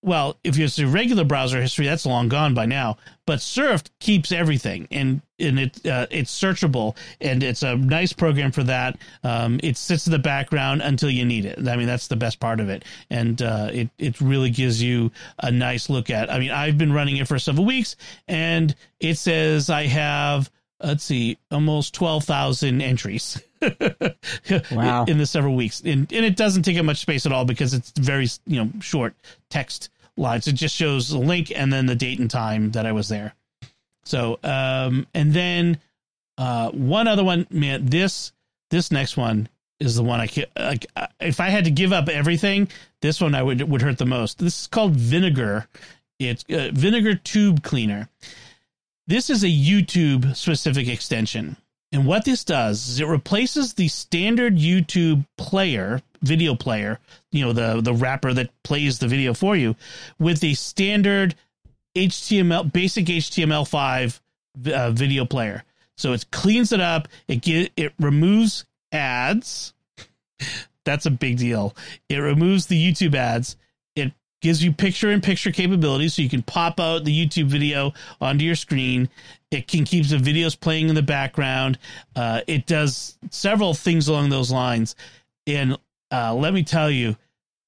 well, 0.06 0.38
if 0.44 0.58
it's 0.60 0.78
a 0.78 0.86
regular 0.86 1.24
browser 1.24 1.60
history, 1.60 1.88
that's 1.88 2.06
long 2.06 2.30
gone 2.30 2.54
by 2.54 2.68
now. 2.68 2.98
But 3.26 3.42
Surf 3.42 3.84
keeps 4.00 4.32
everything, 4.32 4.88
and 4.92 5.22
and 5.40 5.60
it 5.60 5.86
uh, 5.86 6.06
it's 6.12 6.32
searchable, 6.32 6.96
and 7.20 7.42
it's 7.42 7.64
a 7.64 7.76
nice 7.76 8.14
program 8.14 8.52
for 8.52 8.62
that. 8.64 9.00
Um, 9.24 9.60
it 9.64 9.78
sits 9.78 10.06
in 10.06 10.12
the 10.12 10.20
background 10.20 10.84
until 10.84 11.10
you 11.10 11.26
need 11.26 11.46
it. 11.46 11.68
I 11.68 11.76
mean, 11.76 11.88
that's 11.88 12.08
the 12.08 12.16
best 12.16 12.40
part 12.40 12.60
of 12.60 12.70
it, 12.70 12.86
and 13.10 13.42
uh, 13.42 13.70
it 13.74 13.90
it 13.98 14.22
really 14.22 14.52
gives 14.52 14.82
you 14.82 15.12
a 15.40 15.50
nice 15.50 15.90
look 15.90 16.12
at. 16.12 16.32
I 16.32 16.38
mean, 16.38 16.52
I've 16.52 16.78
been 16.78 16.94
running 16.94 17.18
it 17.18 17.28
for 17.28 17.40
several 17.40 17.66
weeks, 17.66 17.96
and 18.28 18.76
it 19.00 19.18
says 19.18 19.72
I 19.72 19.88
have 19.88 20.52
let's 20.84 21.04
see, 21.04 21.38
almost 21.52 21.94
twelve 21.94 22.24
thousand 22.24 22.82
entries. 22.82 23.42
wow! 24.72 25.06
In 25.06 25.18
the 25.18 25.26
several 25.26 25.56
weeks, 25.56 25.82
and 25.82 26.12
and 26.12 26.26
it 26.26 26.36
doesn't 26.36 26.64
take 26.64 26.78
up 26.78 26.86
much 26.86 27.00
space 27.00 27.26
at 27.26 27.32
all 27.32 27.46
because 27.46 27.74
it's 27.74 27.92
very 27.92 28.28
you 28.46 28.64
know 28.64 28.70
short 28.82 29.16
text 29.50 29.90
lines. 30.18 30.48
It 30.48 30.54
just 30.54 30.76
shows 30.76 31.10
the 31.10 31.20
link 31.20 31.52
and 31.56 31.72
then 31.72 31.86
the 31.86 31.96
date 31.96 32.20
and 32.20 32.30
time 32.30 32.72
that 32.72 32.86
I 32.86 32.92
was 32.92 33.10
there. 33.10 33.34
So, 34.04 34.40
um, 34.44 35.08
and 35.14 35.34
then 35.34 35.80
uh, 36.38 36.70
one 36.72 37.08
other 37.08 37.24
one, 37.24 37.48
man, 37.50 37.86
this 37.86 38.32
this 38.70 38.92
next 38.92 39.18
one 39.18 39.50
is 39.80 39.96
the 39.96 40.04
one 40.04 40.20
I 40.20 40.28
can 40.28 40.46
like. 40.58 40.86
If 41.20 41.40
I 41.40 41.50
had 41.50 41.66
to 41.66 41.72
give 41.72 41.92
up 41.92 42.10
everything, 42.10 42.70
this 43.02 43.20
one 43.20 43.36
I 43.36 43.44
would 43.44 43.62
would 43.62 43.82
hurt 43.82 43.98
the 43.98 44.06
most. 44.06 44.40
This 44.40 44.62
is 44.62 44.68
called 44.68 44.96
Vinegar. 44.96 45.68
It's 46.20 46.46
uh, 46.50 46.72
Vinegar 46.74 47.16
Tube 47.16 47.64
Cleaner. 47.64 48.10
This 49.08 49.30
is 49.30 49.44
a 49.44 49.48
YouTube 49.48 50.36
specific 50.36 50.88
extension. 50.88 51.58
And 51.92 52.06
what 52.06 52.26
this 52.26 52.44
does 52.44 52.88
is 52.88 53.00
it 53.00 53.08
replaces 53.08 53.74
the 53.74 53.88
standard 53.88 54.58
YouTube 54.58 55.26
player, 55.38 56.02
video 56.26 56.56
player, 56.56 57.00
you 57.32 57.46
know, 57.46 57.54
the 57.54 57.82
the 57.82 57.94
wrapper 57.94 58.34
that 58.34 58.50
plays 58.64 59.00
the 59.00 59.08
video 59.08 59.34
for 59.34 59.56
you, 59.56 59.76
with 60.20 60.40
the 60.40 60.54
standard 60.54 61.36
HTML 61.96 62.72
basic 62.72 63.06
HTML5 63.06 64.20
uh, 64.74 64.92
video 64.92 65.26
player. 65.26 65.64
So 65.98 66.14
it 66.14 66.26
cleans 66.32 66.72
it 66.72 66.82
up. 66.82 67.08
It 67.28 67.42
get 67.42 67.72
it 67.78 67.94
removes 68.00 68.66
ads. 68.92 69.74
That's 70.84 71.06
a 71.06 71.12
big 71.12 71.38
deal. 71.38 71.76
It 72.10 72.18
removes 72.18 72.68
the 72.68 72.80
YouTube 72.80 73.16
ads 73.16 73.56
It 73.96 74.14
gives 74.42 74.64
you 74.64 74.72
picture 74.72 75.10
in 75.10 75.22
picture 75.22 75.52
capabilities 75.52 76.14
so 76.14 76.22
you 76.22 76.30
can 76.30 76.44
pop 76.44 76.80
out 76.80 77.06
the 77.06 77.26
YouTube 77.26 77.48
video 77.48 77.94
onto 78.22 78.46
your 78.46 78.56
screen. 78.56 79.10
It 79.52 79.68
can 79.68 79.86
keep 79.86 80.08
the 80.08 80.18
videos 80.18 80.60
playing 80.60 80.90
in 80.90 80.96
the 80.96 81.02
background. 81.02 81.80
Uh, 82.16 82.42
it 82.46 82.66
does 82.66 83.18
several 83.32 83.74
things 83.74 84.08
along 84.08 84.30
those 84.30 84.52
lines. 84.52 84.96
And 85.48 85.78
uh, 86.12 86.34
let 86.34 86.54
me 86.54 86.64
tell 86.64 86.90
you, 86.90 87.16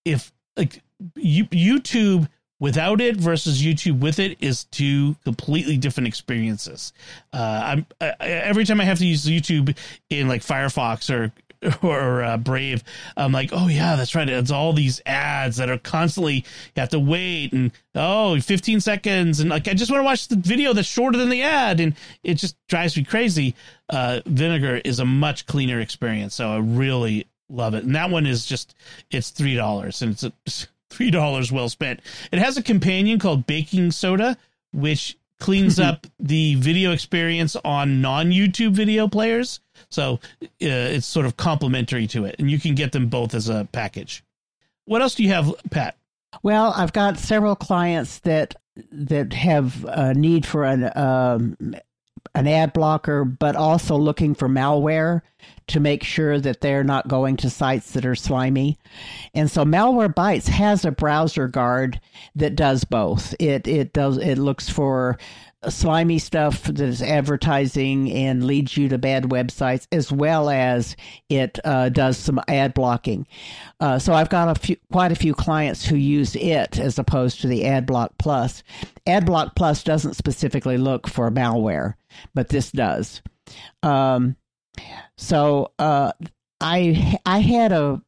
if 0.05 0.31
like 0.55 0.81
you, 1.15 1.45
YouTube 1.45 2.27
without 2.59 3.01
it 3.01 3.17
versus 3.17 3.61
YouTube 3.61 3.99
with 3.99 4.19
it 4.19 4.37
is 4.41 4.63
two 4.65 5.15
completely 5.23 5.77
different 5.77 6.07
experiences. 6.07 6.93
Uh, 7.31 7.61
I'm 7.63 7.85
I, 8.01 8.13
every 8.19 8.65
time 8.65 8.81
I 8.81 8.85
have 8.85 8.99
to 8.99 9.05
use 9.05 9.25
YouTube 9.25 9.77
in 10.09 10.27
like 10.27 10.41
Firefox 10.41 11.09
or 11.13 11.33
or 11.81 12.23
uh, 12.23 12.37
Brave, 12.37 12.83
I'm 13.15 13.31
like, 13.31 13.49
oh 13.51 13.67
yeah, 13.67 13.95
that's 13.95 14.15
right. 14.15 14.29
It's 14.29 14.51
all 14.51 14.73
these 14.73 15.01
ads 15.05 15.57
that 15.57 15.69
are 15.69 15.77
constantly 15.77 16.35
you 16.35 16.43
have 16.77 16.89
to 16.89 16.99
wait 16.99 17.53
and 17.53 17.71
oh 17.95 18.39
15 18.39 18.79
seconds 18.79 19.39
and 19.39 19.49
like 19.49 19.67
I 19.67 19.73
just 19.73 19.91
want 19.91 20.01
to 20.01 20.05
watch 20.05 20.27
the 20.27 20.35
video 20.35 20.73
that's 20.73 20.87
shorter 20.87 21.17
than 21.17 21.29
the 21.29 21.41
ad 21.41 21.79
and 21.79 21.95
it 22.23 22.35
just 22.35 22.55
drives 22.67 22.97
me 22.97 23.03
crazy. 23.03 23.55
Uh, 23.89 24.21
Vinegar 24.25 24.81
is 24.83 24.99
a 24.99 25.05
much 25.05 25.45
cleaner 25.45 25.79
experience, 25.79 26.35
so 26.35 26.49
I 26.49 26.57
really 26.57 27.27
love 27.49 27.73
it. 27.73 27.83
And 27.83 27.95
that 27.95 28.09
one 28.09 28.25
is 28.25 28.45
just 28.45 28.75
it's 29.11 29.29
three 29.29 29.55
dollars 29.55 30.01
and 30.01 30.11
it's 30.11 30.23
a, 30.23 30.67
three 30.89 31.11
dollars 31.11 31.51
well 31.51 31.69
spent. 31.69 32.01
It 32.31 32.39
has 32.39 32.57
a 32.57 32.63
companion 32.63 33.19
called 33.19 33.47
Baking 33.47 33.91
Soda, 33.91 34.37
which 34.73 35.17
cleans 35.39 35.79
up 35.79 36.07
the 36.19 36.55
video 36.55 36.91
experience 36.91 37.55
on 37.63 38.01
non 38.01 38.31
YouTube 38.31 38.71
video 38.71 39.07
players. 39.07 39.59
So 39.89 40.19
uh, 40.43 40.47
it's 40.59 41.05
sort 41.05 41.25
of 41.25 41.37
complementary 41.37 42.07
to 42.07 42.25
it, 42.25 42.35
and 42.39 42.49
you 42.49 42.59
can 42.59 42.75
get 42.75 42.91
them 42.91 43.07
both 43.07 43.33
as 43.33 43.49
a 43.49 43.67
package. 43.71 44.23
What 44.85 45.01
else 45.01 45.15
do 45.15 45.23
you 45.23 45.29
have, 45.29 45.53
Pat? 45.69 45.97
Well, 46.43 46.73
I've 46.75 46.93
got 46.93 47.17
several 47.17 47.55
clients 47.55 48.19
that 48.19 48.55
that 48.91 49.33
have 49.33 49.85
a 49.85 50.13
need 50.13 50.45
for 50.45 50.63
an 50.63 50.91
um, 50.95 51.75
an 52.35 52.47
ad 52.47 52.73
blocker, 52.73 53.25
but 53.25 53.55
also 53.55 53.95
looking 53.95 54.35
for 54.35 54.47
malware 54.47 55.21
to 55.67 55.79
make 55.79 56.03
sure 56.03 56.39
that 56.39 56.61
they're 56.61 56.83
not 56.83 57.07
going 57.07 57.37
to 57.37 57.49
sites 57.49 57.91
that 57.91 58.05
are 58.05 58.15
slimy. 58.15 58.77
And 59.33 59.51
so 59.51 59.65
Malwarebytes 59.65 60.47
has 60.47 60.85
a 60.85 60.91
browser 60.91 61.47
guard 61.47 61.99
that 62.35 62.55
does 62.55 62.83
both. 62.83 63.35
It 63.39 63.67
it 63.67 63.93
does 63.93 64.17
it 64.17 64.37
looks 64.37 64.69
for 64.69 65.17
slimy 65.69 66.19
stuff 66.19 66.63
that 66.63 66.79
is 66.79 67.01
advertising 67.01 68.11
and 68.11 68.45
leads 68.45 68.77
you 68.77 68.89
to 68.89 68.97
bad 68.97 69.25
websites, 69.25 69.87
as 69.91 70.11
well 70.11 70.49
as 70.49 70.95
it 71.29 71.59
uh, 71.65 71.89
does 71.89 72.17
some 72.17 72.39
ad 72.47 72.73
blocking. 72.73 73.27
Uh, 73.79 73.99
so 73.99 74.13
I've 74.13 74.29
got 74.29 74.55
a 74.55 74.59
few, 74.59 74.77
quite 74.91 75.11
a 75.11 75.15
few 75.15 75.33
clients 75.33 75.85
who 75.85 75.95
use 75.95 76.35
it 76.35 76.79
as 76.79 76.99
opposed 76.99 77.41
to 77.41 77.47
the 77.47 77.63
AdBlock 77.63 78.09
Plus. 78.19 78.63
AdBlock 79.07 79.55
Plus 79.55 79.83
doesn't 79.83 80.15
specifically 80.15 80.77
look 80.77 81.07
for 81.07 81.31
malware, 81.31 81.95
but 82.33 82.49
this 82.49 82.71
does. 82.71 83.21
Um, 83.83 84.35
so 85.17 85.71
uh, 85.79 86.11
I 86.61 87.19
I 87.25 87.39
had 87.39 87.71
a 87.71 88.01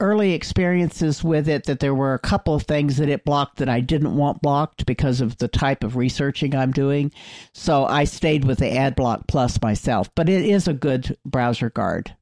early 0.00 0.32
experiences 0.32 1.22
with 1.22 1.48
it 1.48 1.64
that 1.64 1.80
there 1.80 1.94
were 1.94 2.14
a 2.14 2.18
couple 2.18 2.54
of 2.54 2.62
things 2.62 2.96
that 2.96 3.08
it 3.08 3.24
blocked 3.24 3.58
that 3.58 3.68
I 3.68 3.80
didn't 3.80 4.16
want 4.16 4.42
blocked 4.42 4.86
because 4.86 5.20
of 5.20 5.36
the 5.38 5.48
type 5.48 5.84
of 5.84 5.96
researching 5.96 6.54
I'm 6.54 6.72
doing. 6.72 7.12
So 7.52 7.84
I 7.84 8.04
stayed 8.04 8.44
with 8.44 8.58
the 8.58 8.70
AdBlock 8.70 9.28
Plus 9.28 9.60
myself, 9.62 10.10
but 10.14 10.28
it 10.28 10.44
is 10.44 10.66
a 10.66 10.74
good 10.74 11.16
browser 11.24 11.70
guard. 11.70 12.14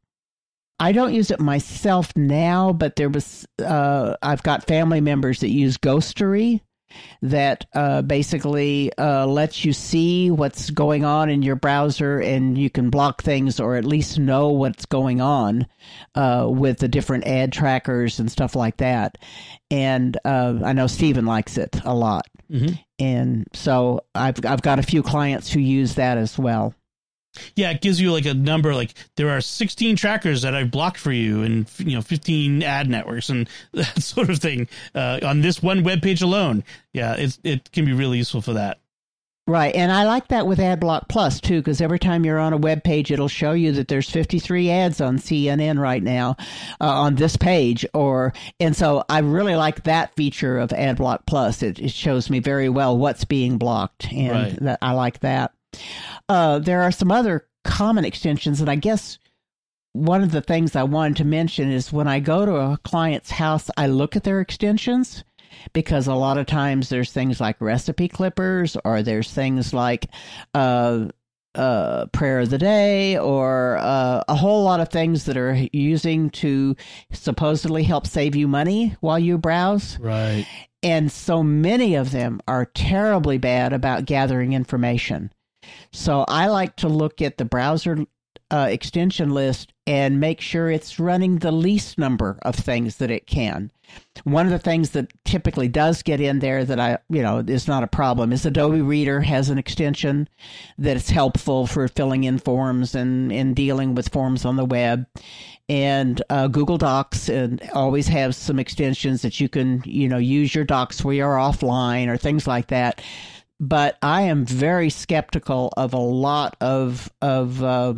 I 0.81 0.93
don't 0.93 1.15
use 1.15 1.31
it 1.31 1.41
myself 1.41 2.13
now, 2.17 2.73
but 2.73 2.97
there 2.97 3.09
was 3.09 3.47
uh, 3.65 4.15
I've 4.23 4.43
got 4.45 4.67
family 4.67 5.01
members 5.01 5.41
that 5.41 5.51
use 5.51 5.77
Ghostery, 5.77 6.61
that 7.23 7.67
uh, 7.75 8.03
basically 8.03 8.93
uh, 8.99 9.27
lets 9.27 9.65
you 9.65 9.73
see 9.73 10.31
what's 10.31 10.71
going 10.71 11.05
on 11.05 11.29
in 11.31 11.43
your 11.43 11.57
browser 11.57 12.19
and 12.19 12.57
you 12.57 12.71
can 12.71 12.91
block 12.91 13.23
things 13.23 13.61
or 13.61 13.77
at 13.77 13.85
least 13.85 14.19
know 14.19 14.49
what's 14.49 14.87
going 14.87 15.21
on 15.21 15.67
uh, 16.15 16.47
with 16.49 16.79
the 16.79 16.89
different 16.89 17.27
ad 17.27 17.53
trackers 17.53 18.19
and 18.19 18.31
stuff 18.31 18.55
like 18.55 18.79
that. 18.79 19.19
And 19.71 20.17
uh, 20.25 20.59
I 20.65 20.73
know 20.73 20.87
Stephen 20.87 21.27
likes 21.27 21.59
it 21.59 21.81
a 21.85 21.95
lot. 21.95 22.27
Mm-hmm. 22.51 22.75
And 22.99 23.47
so 23.53 24.01
I've, 24.15 24.45
I've 24.45 24.63
got 24.63 24.79
a 24.79 24.83
few 24.83 25.03
clients 25.03 25.53
who 25.53 25.61
use 25.61 25.95
that 25.95 26.19
as 26.19 26.39
well. 26.39 26.75
Yeah, 27.57 27.71
it 27.71 27.81
gives 27.81 28.01
you 28.01 28.13
like 28.13 28.27
a 28.27 28.35
number. 28.35 28.75
Like 28.75 28.95
there 29.17 29.31
are 29.31 29.41
16 29.41 29.97
trackers 29.97 30.43
that 30.43 30.55
I've 30.55 30.71
blocked 30.71 30.99
for 30.99 31.13
you, 31.13 31.43
and 31.43 31.71
you 31.79 31.95
know 31.95 32.03
15 32.03 32.63
ad 32.63 32.89
networks 32.89 33.29
and 33.29 33.49
that 33.73 34.03
sort 34.03 34.31
of 34.31 34.39
thing 34.39 34.69
uh, 34.95 35.21
on 35.23 35.41
this 35.41 35.63
one 35.63 35.85
web 35.85 36.03
page 36.03 36.23
alone. 36.23 36.65
Yeah, 36.93 37.15
it's 37.15 37.39
it 37.45 37.71
can 37.73 37.85
be 37.85 37.93
really 37.93 38.19
useful 38.19 38.41
for 38.41 38.55
that. 38.55 38.81
Right, 39.49 39.75
and 39.75 39.91
I 39.91 40.05
like 40.05 40.29
that 40.29 40.47
with 40.47 40.59
AdBlock 40.59 41.09
Plus 41.09 41.41
too, 41.41 41.61
because 41.61 41.81
every 41.81 41.99
time 41.99 42.27
you're 42.27 42.39
on 42.39 42.53
a 42.53 42.59
web 42.59 42.85
page, 42.85 43.11
it'll 43.11 43.29
show 43.29 43.53
you 43.53 43.73
that 43.73 43.89
there's 43.89 44.11
53 44.11 44.71
ads 44.71 45.01
on 45.01 45.17
CNN 45.17 45.79
right 45.79 46.03
now 46.03 46.37
uh, 46.83 46.87
on 46.87 47.15
this 47.15 47.39
page, 47.39 47.87
or 47.95 48.35
and 48.61 48.77
so 48.77 49.07
I 49.09 49.21
really 49.21 49.57
like 49.57 49.85
that 49.85 50.15
feature 50.17 50.59
of 50.59 50.69
AdBlock 50.69 51.21
Plus. 51.27 51.63
It, 51.63 51.79
it 51.79 51.93
shows 51.93 52.29
me 52.29 52.41
very 52.41 52.69
well 52.69 52.99
what's 52.99 53.25
being 53.25 53.57
blocked, 53.57 54.13
and 54.13 54.31
right. 54.31 54.65
that, 54.65 54.81
I 54.83 54.93
like 54.93 55.21
that. 55.21 55.53
Uh, 56.29 56.59
there 56.59 56.83
are 56.83 56.93
some 56.93 57.11
other 57.11 57.47
common 57.65 58.05
extensions, 58.05 58.61
and 58.61 58.71
I 58.71 58.77
guess 58.77 59.19
one 59.93 60.23
of 60.23 60.33
the 60.33 60.41
things 60.41 60.77
I 60.77 60.83
wanted 60.85 61.17
to 61.19 61.25
mention 61.25 61.71
is 61.71 61.93
when 61.93 62.09
I 62.09 62.21
go 62.21 62.47
to 62.47 62.57
a 62.57 62.79
client's 62.85 63.31
house, 63.31 63.71
I 63.77 63.87
look 63.87 64.17
at 64.17 64.25
their 64.25 64.41
extensions 64.41 65.25
because 65.73 66.07
a 66.07 66.15
lot 66.15 66.39
of 66.39 66.47
times 66.47 66.89
there's 66.89 67.13
things 67.13 67.41
like 67.41 67.61
recipe 67.61 68.09
clippers 68.09 68.77
or 68.85 69.03
there's 69.03 69.33
things 69.33 69.73
like 69.73 70.07
uh, 70.55 71.09
uh, 71.55 72.07
prayer 72.07 72.41
of 72.41 72.51
the 72.51 72.59
day 72.59 73.19
or 73.19 73.79
uh, 73.79 74.23
a 74.29 74.35
whole 74.35 74.63
lot 74.63 74.81
of 74.81 74.91
things 74.91 75.25
that 75.25 75.37
are 75.37 75.59
using 75.73 76.31
to 76.31 76.77
supposedly 77.13 77.83
help 77.83 78.07
save 78.07 78.37
you 78.37 78.47
money 78.47 78.97
while 79.01 79.19
you 79.19 79.39
browse. 79.39 79.99
Right. 79.99 80.47
And 80.83 81.11
so 81.11 81.43
many 81.43 81.97
of 81.97 82.13
them 82.13 82.41
are 82.47 82.67
terribly 82.67 83.39
bad 83.39 83.73
about 83.73 84.05
gathering 84.05 84.53
information. 84.53 85.33
So 85.93 86.25
I 86.29 86.47
like 86.49 86.77
to 86.77 86.89
look 86.89 87.21
at 87.23 87.39
the 87.39 87.45
browser 87.45 88.07
uh, 88.51 88.69
extension 88.71 89.31
list 89.31 89.73
and 89.87 90.21
make 90.21 90.41
sure 90.41 90.71
it's 90.71 90.99
running 90.99 91.39
the 91.39 91.53
least 91.53 91.99
number 91.99 92.39
of 92.43 92.55
things 92.55 92.97
that 92.97 93.11
it 93.11 93.27
can. 93.27 93.71
One 94.25 94.47
of 94.47 94.53
the 94.53 94.59
things 94.59 94.91
that 94.91 95.13
typically 95.25 95.69
does 95.69 96.03
get 96.03 96.21
in 96.21 96.41
there 96.41 96.65
that 96.65 96.79
I, 96.79 96.99
you 97.09 97.23
know, 97.23 97.39
is 97.39 97.67
not 97.67 97.83
a 97.83 97.89
problem 97.89 98.33
is 98.33 98.45
Adobe 98.45 98.83
Reader 98.83 99.21
has 99.23 99.49
an 99.49 99.59
extension 99.59 100.29
that 100.77 100.97
is 100.97 101.09
helpful 101.09 101.67
for 101.67 101.89
filling 101.89 102.25
in 102.25 102.39
forms 102.39 102.95
and, 102.95 103.33
and 103.33 103.57
dealing 103.57 103.95
with 103.95 104.11
forms 104.11 104.45
on 104.45 104.57
the 104.57 104.65
web. 104.65 105.07
And 105.71 106.23
uh, 106.31 106.49
Google 106.49 106.79
Docs 106.79 107.29
and 107.29 107.63
always 107.75 108.09
has 108.09 108.37
some 108.37 108.59
extensions 108.59 109.23
that 109.23 109.41
you 109.41 109.49
can, 109.49 109.83
you 109.85 110.09
know, 110.09 110.19
use 110.19 110.55
your 110.55 110.65
docs 110.65 111.05
where 111.05 111.15
you're 111.15 111.37
offline 111.37 112.09
or 112.09 112.17
things 112.17 112.47
like 112.47 112.69
that 112.69 113.03
but 113.61 113.99
I 114.03 114.23
am 114.23 114.45
very 114.45 114.91
skeptical 114.91 115.73
of 115.77 115.93
a 115.93 115.99
lot 115.99 116.57
of 116.61 117.13
of 117.21 117.63
uh, 117.63 117.95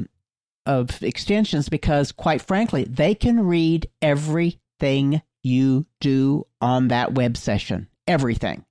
of 0.66 1.03
extensions 1.03 1.68
because, 1.68 2.12
quite 2.12 2.42
frankly, 2.42 2.85
they 2.85 3.14
can 3.14 3.46
read 3.46 3.88
everything 4.01 5.23
you 5.42 5.87
do 6.01 6.46
on 6.61 6.88
that 6.88 7.14
web 7.14 7.37
session, 7.37 7.88
everything. 8.07 8.64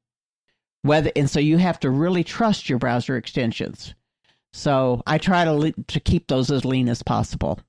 Whether 0.82 1.12
and 1.16 1.30
so 1.30 1.40
you 1.40 1.58
have 1.58 1.80
to 1.82 1.90
really 1.90 2.24
trust 2.24 2.70
your 2.70 2.80
browser 2.80 3.18
extensions. 3.18 3.94
So 4.54 5.04
I 5.06 5.18
try 5.18 5.46
to 5.46 5.74
to 5.88 6.00
keep 6.00 6.28
those 6.28 6.50
as 6.50 6.66
lean 6.66 6.90
as 6.90 7.04
possible. 7.04 7.60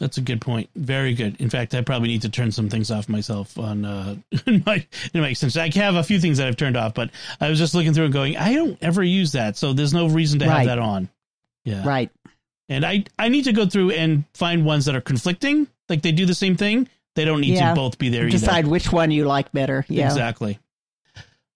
That's 0.00 0.16
a 0.16 0.22
good 0.22 0.40
point. 0.40 0.70
Very 0.74 1.14
good. 1.14 1.38
In 1.40 1.50
fact, 1.50 1.74
I 1.74 1.82
probably 1.82 2.08
need 2.08 2.22
to 2.22 2.30
turn 2.30 2.50
some 2.50 2.70
things 2.70 2.90
off 2.90 3.08
myself 3.08 3.58
on 3.58 3.84
uh, 3.84 4.16
in 4.46 4.62
my 4.64 4.84
in 5.12 5.20
my 5.20 5.28
extension. 5.28 5.60
I 5.60 5.70
have 5.78 5.94
a 5.94 6.02
few 6.02 6.18
things 6.18 6.38
that 6.38 6.48
I've 6.48 6.56
turned 6.56 6.76
off, 6.76 6.94
but 6.94 7.10
I 7.38 7.50
was 7.50 7.58
just 7.58 7.74
looking 7.74 7.92
through 7.92 8.06
and 8.06 8.12
going, 8.12 8.36
I 8.38 8.54
don't 8.54 8.78
ever 8.82 9.02
use 9.02 9.32
that, 9.32 9.58
so 9.58 9.74
there's 9.74 9.92
no 9.92 10.08
reason 10.08 10.38
to 10.40 10.46
right. 10.46 10.56
have 10.56 10.66
that 10.66 10.78
on. 10.78 11.10
Yeah, 11.66 11.86
right. 11.86 12.10
And 12.70 12.84
I 12.84 13.04
I 13.18 13.28
need 13.28 13.44
to 13.44 13.52
go 13.52 13.66
through 13.66 13.90
and 13.90 14.24
find 14.32 14.64
ones 14.64 14.86
that 14.86 14.96
are 14.96 15.02
conflicting, 15.02 15.68
like 15.90 16.00
they 16.00 16.12
do 16.12 16.24
the 16.24 16.34
same 16.34 16.56
thing. 16.56 16.88
They 17.14 17.26
don't 17.26 17.42
need 17.42 17.54
yeah. 17.54 17.70
to 17.70 17.74
both 17.74 17.98
be 17.98 18.08
there. 18.08 18.26
Decide 18.28 18.60
either. 18.60 18.68
which 18.68 18.90
one 18.90 19.10
you 19.10 19.26
like 19.26 19.52
better. 19.52 19.84
Yeah, 19.88 20.06
exactly. 20.06 20.58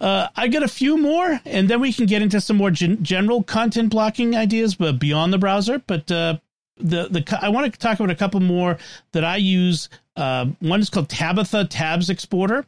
Uh, 0.01 0.29
I 0.37 0.49
got 0.49 0.63
a 0.63 0.69
few 0.69 0.99
more, 0.99 1.41
and 1.47 1.71
then 1.71 1.81
we 1.81 1.93
can 1.93 2.05
get 2.05 2.21
into 2.21 2.41
some 2.43 2.59
more 2.59 2.71
gen- 2.71 3.03
general 3.03 3.43
content 3.43 3.89
blocking 3.89 4.37
ideas, 4.37 4.75
but 4.75 4.99
beyond 4.99 5.33
the 5.33 5.39
browser. 5.39 5.79
But 5.79 6.11
uh, 6.11 6.39
the 6.77 7.09
the 7.09 7.39
I 7.41 7.49
want 7.49 7.73
to 7.73 7.79
talk 7.79 7.99
about 7.99 8.11
a 8.11 8.15
couple 8.15 8.41
more 8.41 8.79
that 9.13 9.25
I 9.25 9.37
use. 9.37 9.89
Uh, 10.17 10.47
one 10.61 10.81
is 10.81 10.91
called 10.91 11.09
Tabitha 11.09 11.67
Tabs 11.67 12.11
Exporter. 12.11 12.67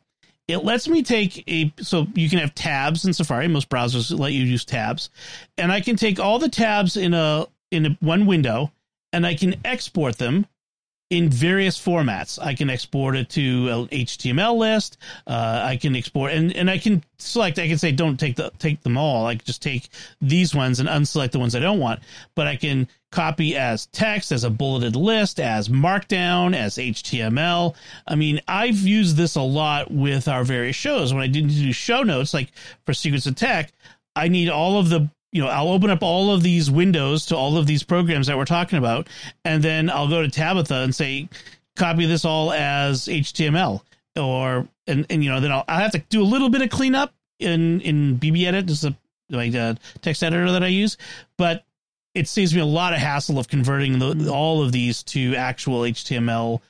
It 0.49 0.59
lets 0.59 0.87
me 0.87 1.03
take 1.03 1.43
a 1.49 1.73
so 1.81 2.07
you 2.15 2.29
can 2.29 2.39
have 2.39 2.55
tabs 2.55 3.05
in 3.05 3.13
Safari. 3.13 3.49
Most 3.49 3.69
browsers 3.69 4.17
let 4.17 4.33
you 4.33 4.45
use 4.45 4.65
tabs, 4.65 5.11
and 5.59 5.73
I 5.73 5.81
can 5.81 5.97
take 5.97 6.21
all 6.21 6.39
the 6.39 6.49
tabs 6.49 6.97
in 6.97 7.15
a 7.15 7.47
in 7.71 7.87
a, 7.87 7.97
one 8.01 8.27
window, 8.27 8.71
and 9.13 9.27
I 9.27 9.35
can 9.35 9.57
export 9.65 10.19
them 10.19 10.47
in 11.11 11.29
various 11.29 11.79
formats. 11.79 12.39
I 12.43 12.55
can 12.55 12.69
export 12.69 13.17
it 13.17 13.31
to 13.31 13.69
an 13.69 13.89
HTML 13.89 14.57
list. 14.57 14.99
Uh, 15.27 15.61
I 15.63 15.77
can 15.77 15.95
export 15.95 16.33
and, 16.33 16.55
and 16.55 16.69
I 16.69 16.79
can 16.79 17.05
select. 17.19 17.59
I 17.59 17.69
can 17.69 17.79
say 17.79 17.93
don't 17.93 18.19
take 18.19 18.37
the 18.37 18.51
take 18.59 18.83
them 18.83 18.97
all. 18.97 19.27
I 19.27 19.37
can 19.37 19.45
just 19.45 19.63
take 19.63 19.89
these 20.21 20.55
ones 20.55 20.81
and 20.81 20.89
unselect 20.89 21.31
the 21.31 21.39
ones 21.39 21.55
I 21.55 21.61
don't 21.61 21.79
want. 21.79 22.01
But 22.35 22.49
I 22.49 22.57
can 22.57 22.89
copy 23.13 23.57
as 23.57 23.87
text, 23.87 24.33
as 24.33 24.43
a 24.43 24.51
bulleted 24.51 24.97
list, 24.97 25.39
as 25.39 25.69
Markdown, 25.69 26.57
as 26.57 26.77
HTML. 26.77 27.75
I 28.07 28.15
mean, 28.17 28.41
I've 28.49 28.79
used 28.79 29.17
this 29.17 29.37
a 29.37 29.43
lot 29.43 29.91
with 29.91 30.27
our 30.27 30.43
various 30.43 30.77
shows. 30.77 31.15
When 31.15 31.23
I 31.23 31.29
didn't 31.29 31.51
do 31.51 31.73
show 31.73 32.03
notes, 32.03 32.35
like 32.35 32.51
for 32.85 32.93
Secrets 32.93 33.27
of 33.27 33.37
Tech, 33.37 33.73
I 34.17 34.29
need 34.29 34.49
all 34.49 34.79
of 34.79 34.89
the 34.89 35.09
you 35.37 35.43
know, 35.43 35.49
I'll 35.49 35.69
open 35.69 35.91
up 35.91 36.03
all 36.03 36.33
of 36.33 36.43
these 36.43 36.71
windows 36.71 37.27
to 37.27 37.37
all 37.37 37.59
of 37.59 37.67
these 37.67 37.83
programs 37.83 38.27
that 38.27 38.39
we're 38.39 38.47
talking 38.47 38.79
about, 38.79 39.07
and 39.45 39.63
then 39.63 39.91
I'll 39.91 40.09
go 40.09 40.23
to 40.23 40.31
Tabitha 40.31 40.77
and 40.77 40.95
say, 40.95 41.29
copy 41.77 42.07
this 42.07 42.25
all 42.25 42.53
as 42.53 43.07
HTML, 43.07 43.83
or 44.17 44.67
and 44.87 45.05
and 45.11 45.23
you 45.23 45.31
know, 45.31 45.41
then 45.41 45.53
I'll 45.53 45.65
I'll 45.69 45.81
have 45.81 45.93
to 45.93 45.99
do 46.09 46.23
a 46.23 46.25
little 46.25 46.49
bit 46.49 46.63
of 46.63 46.71
cleanup 46.71 47.13
in 47.39 47.83
in 47.83 48.19
BBEdit, 48.19 48.65
just 48.65 48.85
a 48.85 48.97
like 49.29 49.53
a 49.53 49.77
text 50.01 50.23
editor 50.23 50.51
that 50.53 50.63
I 50.63 50.69
use, 50.69 50.97
but 51.37 51.65
it 52.15 52.29
saves 52.29 52.55
me 52.55 52.63
a 52.63 52.67
lot 52.67 52.95
of 52.95 52.99
hassle 52.99 53.39
of 53.39 53.47
converting 53.47 53.99
the, 53.99 54.31
all 54.33 54.63
of 54.63 54.73
these 54.73 55.03
to 55.03 55.35
actual 55.35 55.81
HTML 55.83 56.63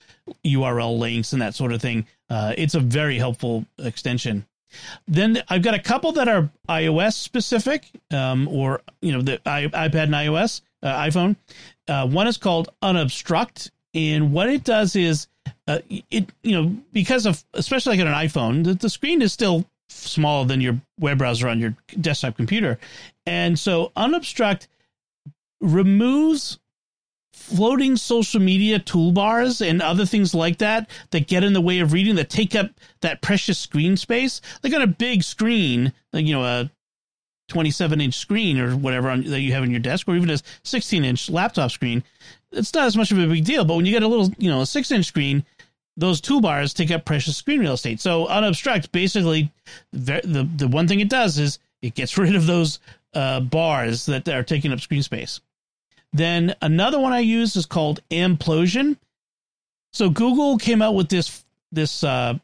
URL 0.45 0.99
links 0.99 1.33
and 1.33 1.41
that 1.41 1.55
sort 1.55 1.73
of 1.73 1.81
thing. 1.81 2.05
Uh, 2.29 2.53
it's 2.59 2.75
a 2.75 2.81
very 2.81 3.17
helpful 3.17 3.65
extension. 3.79 4.45
Then 5.07 5.43
I've 5.49 5.63
got 5.63 5.75
a 5.75 5.79
couple 5.79 6.13
that 6.13 6.29
are 6.29 6.51
iOS 6.69 7.15
specific, 7.15 7.91
um, 8.11 8.49
or 8.49 8.83
you 9.01 9.13
know 9.13 9.23
the 9.23 9.39
iPad 9.47 10.05
and 10.05 10.15
iOS 10.15 10.63
uh, 10.83 10.97
iPhone. 10.99 11.37
Uh, 11.89 12.07
one 12.07 12.27
is 12.27 12.37
called 12.37 12.71
Unobstruct, 12.83 13.71
and 13.95 14.33
what 14.33 14.49
it 14.49 14.65
does 14.65 14.97
is 14.97 15.29
uh, 15.67 15.79
it 16.11 16.31
you 16.43 16.53
know 16.53 16.77
because 16.93 17.27
of 17.27 17.45
especially 17.55 17.97
like 17.97 18.07
on 18.07 18.13
an 18.13 18.29
iPhone, 18.29 18.65
the, 18.65 18.75
the 18.75 18.91
screen 18.91 19.23
is 19.23 19.33
still 19.33 19.65
smaller 19.89 20.47
than 20.47 20.61
your 20.61 20.81
web 20.99 21.19
browser 21.19 21.49
on 21.49 21.61
your 21.61 21.75
desktop 22.01 22.37
computer, 22.37 22.79
and 23.25 23.59
so 23.59 23.93
Unobstruct 23.97 24.67
removes 25.61 26.59
floating 27.37 27.97
social 27.97 28.41
media 28.41 28.81
toolbars 28.81 29.65
and 29.65 29.83
other 29.83 30.07
things 30.07 30.35
like 30.35 30.59
that 30.59 30.89
that 31.11 31.29
get 31.29 31.45
in 31.45 31.53
the 31.53 31.61
way 31.61 31.81
of 31.81 31.93
reading 31.93 32.17
that 32.17 32.31
take 32.31 32.55
up 32.55 32.71
that 33.03 33.21
precious 33.21 33.59
screen 33.59 33.97
space. 33.97 34.41
Like 34.65 34.75
on 34.75 34.83
a 34.83 34.87
big 34.87 35.23
screen 35.23 35.93
like 36.13 36.25
you 36.25 36.35
know 36.35 36.45
a 36.45 36.71
27 37.49 38.01
inch 38.01 38.15
screen 38.15 38.59
or 38.59 38.75
whatever 38.75 39.11
on, 39.11 39.23
that 39.25 39.41
you 39.41 39.53
have 39.53 39.63
in 39.63 39.71
your 39.71 39.81
desk 39.81 40.09
or 40.09 40.17
even 40.17 40.31
a 40.31 40.39
16 40.65 41.05
inch 41.05 41.31
laptop 41.31 41.71
screen. 41.71 42.03
It's 42.53 42.73
not 42.73 42.87
as 42.87 42.97
much 42.97 43.13
of 43.13 43.19
a 43.19 43.27
big 43.27 43.45
deal 43.45 43.65
but 43.65 43.77
when 43.77 43.85
you 43.85 43.93
get 43.93 44.03
a 44.03 44.09
little 44.09 44.31
you 44.39 44.51
know 44.51 44.63
a 44.63 44.67
6 44.67 44.91
inch 44.91 45.05
screen 45.05 45.45
those 45.99 46.21
toolbars 46.21 46.75
take 46.75 46.91
up 46.91 47.05
precious 47.05 47.37
screen 47.37 47.61
real 47.61 47.75
estate. 47.75 48.01
So 48.01 48.27
unobstruct 48.27 48.93
basically 48.93 49.53
the, 49.93 50.23
the, 50.25 50.49
the 50.57 50.69
one 50.69 50.89
thing 50.89 51.01
it 51.01 51.11
does 51.11 51.39
is 51.39 51.59
it 51.83 51.95
gets 51.95 52.17
rid 52.19 52.35
of 52.35 52.47
those 52.47 52.81
uh, 53.15 53.41
bars 53.41 54.07
that 54.07 54.27
are 54.29 54.43
taking 54.43 54.73
up 54.73 54.81
screen 54.81 55.03
space 55.03 55.41
then 56.17 56.55
another 56.63 56.99
one 56.99 57.13
I 57.13 57.21
use 57.21 57.57
is 57.57 57.67
called 57.67 58.01
Amplosion. 58.11 58.97
So 59.93 60.11
Google 60.11 60.59
came 60.59 60.83
out 60.83 60.95
with 60.95 61.09
this 61.09 61.45
this 61.73 62.05
uh, 62.05 62.35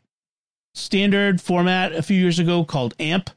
standard 0.74 1.40
format 1.40 1.92
a 1.92 2.02
few 2.02 2.18
years 2.18 2.38
ago 2.38 2.64
called 2.64 2.94
AMP, 2.98 3.30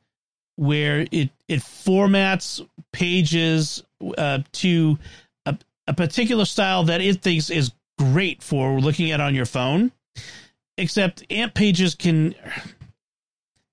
where 0.55 1.05
it 1.11 1.29
it 1.47 1.59
formats 1.59 2.65
pages 2.91 3.83
uh, 4.17 4.39
to 4.53 4.97
a, 5.45 5.57
a 5.87 5.93
particular 5.93 6.45
style 6.45 6.83
that 6.85 7.01
it 7.01 7.21
thinks 7.21 7.49
is 7.49 7.71
great 7.97 8.41
for 8.41 8.79
looking 8.79 9.11
at 9.11 9.21
on 9.21 9.35
your 9.35 9.45
phone. 9.45 9.91
Except 10.77 11.23
AMP 11.29 11.53
pages 11.53 11.95
can 11.95 12.35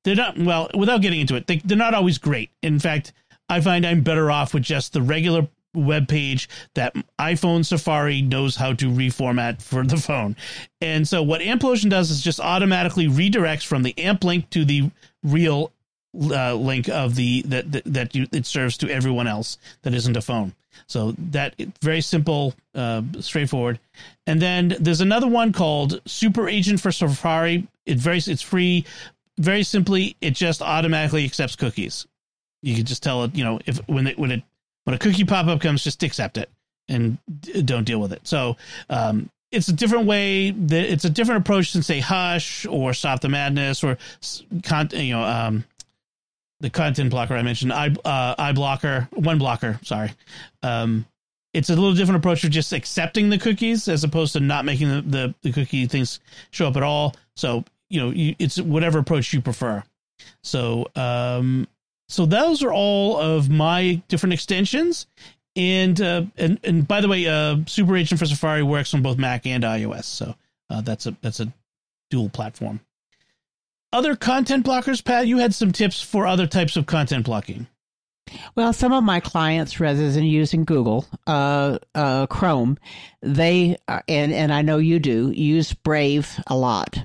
they're 0.05 0.15
not 0.15 0.39
well 0.39 0.71
without 0.75 1.01
getting 1.01 1.21
into 1.21 1.37
it 1.37 1.47
they, 1.47 1.59
they're 1.59 1.77
not 1.77 1.95
always 1.95 2.19
great 2.19 2.51
in 2.63 2.79
fact 2.79 3.13
i 3.49 3.61
find 3.61 3.87
i'm 3.87 4.03
better 4.03 4.31
off 4.31 4.55
with 4.55 4.63
just 4.63 4.93
the 4.93 5.03
regular 5.03 5.47
web 5.75 6.09
page 6.09 6.49
that 6.75 6.95
iPhone 7.19 7.65
Safari 7.65 8.23
knows 8.23 8.57
how 8.57 8.73
to 8.75 8.91
reformat 8.91 9.63
for 9.63 9.85
the 9.85 9.97
phone. 9.97 10.37
And 10.81 11.07
so 11.07 11.23
what 11.23 11.41
Amplosion 11.41 11.91
does 11.91 12.11
is 12.11 12.23
just 12.23 12.41
automatically 12.41 13.07
redirects 13.07 13.67
from 13.67 13.83
the 13.83 13.99
AMP 13.99 14.25
link 14.25 14.51
to 14.51 14.65
the 14.65 14.91
real 15.23 15.73
uh, 16.15 16.55
link 16.55 16.89
of 16.89 17.15
the 17.15 17.43
that 17.43 17.73
that, 17.73 17.85
that 17.87 18.15
you, 18.15 18.27
it 18.33 18.45
serves 18.47 18.77
to 18.79 18.91
everyone 18.91 19.27
else 19.27 19.59
that 19.83 19.95
isn't 19.95 20.17
a 20.17 20.21
phone. 20.21 20.53
So 20.87 21.15
that 21.31 21.55
very 21.81 22.01
simple, 22.01 22.55
uh, 22.75 23.03
straightforward. 23.21 23.79
And 24.27 24.41
then 24.41 24.77
there's 24.81 25.01
another 25.01 25.27
one 25.27 25.53
called 25.53 26.01
Super 26.07 26.49
Agent 26.49 26.81
for 26.81 26.93
Safari. 26.93 27.67
It 27.87 27.99
very 27.99 28.19
it's 28.19 28.43
free. 28.43 28.85
Very 29.39 29.63
simply, 29.63 30.17
it 30.21 30.35
just 30.35 30.61
automatically 30.61 31.25
accepts 31.25 31.57
cookies. 31.57 32.07
You 32.63 32.77
can 32.77 32.85
just 32.85 33.03
tell 33.03 33.25
it, 33.25 33.35
you 33.35 33.45
know, 33.45 33.59
if 33.67 33.79
when 33.89 34.07
it 34.07 34.19
when 34.19 34.31
it 34.31 34.43
when 34.85 34.95
a 34.95 34.99
cookie 34.99 35.25
pop 35.25 35.47
up 35.47 35.61
comes, 35.61 35.85
just 35.85 36.03
accept 36.03 36.39
it 36.39 36.51
and 36.89 37.19
don't 37.65 37.85
deal 37.85 38.01
with 38.01 38.13
it. 38.13 38.21
So 38.27 38.57
um, 38.91 39.31
it's 39.51 39.69
a 39.69 39.73
different 39.73 40.07
way. 40.07 40.51
That, 40.51 40.93
it's 40.93 41.05
a 41.05 41.11
different 41.11 41.43
approach 41.43 41.73
than 41.73 41.83
say 41.83 42.01
Hush 42.01 42.67
or 42.67 42.95
Stop 42.95 43.21
the 43.21 43.29
Madness 43.29 43.85
or 43.85 43.99
you 44.93 45.15
know 45.15 45.23
um, 45.23 45.65
the 46.61 46.71
content 46.71 47.11
blocker 47.11 47.35
I 47.35 47.43
mentioned. 47.43 47.73
I 47.73 47.89
uh, 48.05 48.53
iBlocker, 48.53 49.11
1Blocker. 49.11 49.85
Sorry. 49.85 50.13
Um, 50.63 51.07
it's 51.53 51.69
a 51.69 51.75
little 51.75 51.93
different 51.93 52.19
approach 52.19 52.45
of 52.45 52.51
just 52.51 52.73
accepting 52.73 53.29
the 53.29 53.37
cookies 53.37 53.87
as 53.87 54.05
opposed 54.05 54.33
to 54.33 54.41
not 54.41 54.65
making 54.65 54.89
the, 54.89 55.03
the, 55.03 55.35
the 55.43 55.53
cookie 55.53 55.87
things 55.87 56.19
show 56.51 56.67
up 56.67 56.77
at 56.77 56.83
all. 56.83 57.15
So 57.37 57.65
you 57.91 58.01
know 58.01 58.11
you, 58.11 58.35
it's 58.39 58.59
whatever 58.59 58.99
approach 58.99 59.33
you 59.33 59.41
prefer. 59.41 59.83
So 60.43 60.89
um, 60.97 61.69
so 62.13 62.27
those 62.27 62.63
are 62.63 62.73
all 62.73 63.19
of 63.19 63.49
my 63.49 64.03
different 64.09 64.35
extensions. 64.35 65.07
And 65.57 66.01
uh, 66.01 66.25
and 66.37 66.59
and 66.63 66.87
by 66.87 67.01
the 67.01 67.09
way, 67.09 67.27
uh, 67.27 67.59
Super 67.67 67.97
Agent 67.97 68.19
for 68.19 68.27
Safari 68.27 68.63
works 68.63 68.95
on 68.95 69.03
both 69.03 69.19
Mac 69.19 69.47
and 69.47 69.65
iOS, 69.65 70.05
so 70.05 70.35
uh, 70.71 70.81
that's 70.81 71.07
a 71.07 71.17
that's 71.21 71.41
a 71.41 71.53
dual 72.11 72.31
platform. 72.31 72.81
Other 73.93 74.17
content 74.17 74.65
blockers, 74.65 75.05
Pat. 75.05 75.27
You 75.27 75.39
had 75.39 75.55
some 75.55 75.73
tips 75.73 76.01
for 76.01 76.27
other 76.27 76.47
types 76.47 76.77
of 76.77 76.87
content 76.87 77.27
blocking. 77.27 77.67
Well, 78.55 78.73
some 78.73 78.93
of 78.93 79.05
my 79.05 79.21
clients, 79.21 79.81
rather 79.81 80.11
than 80.11 80.25
using 80.25 80.65
Google, 80.65 81.07
uh, 81.27 81.79
uh, 81.95 82.27
Chrome, 82.27 82.79
they 83.21 83.77
uh, 83.89 84.01
and 84.09 84.33
and 84.33 84.53
I 84.53 84.63
know 84.63 84.79
you 84.79 84.99
do 84.99 85.31
use 85.31 85.75
Brave 85.75 86.31
a 86.47 86.57
lot. 86.57 86.99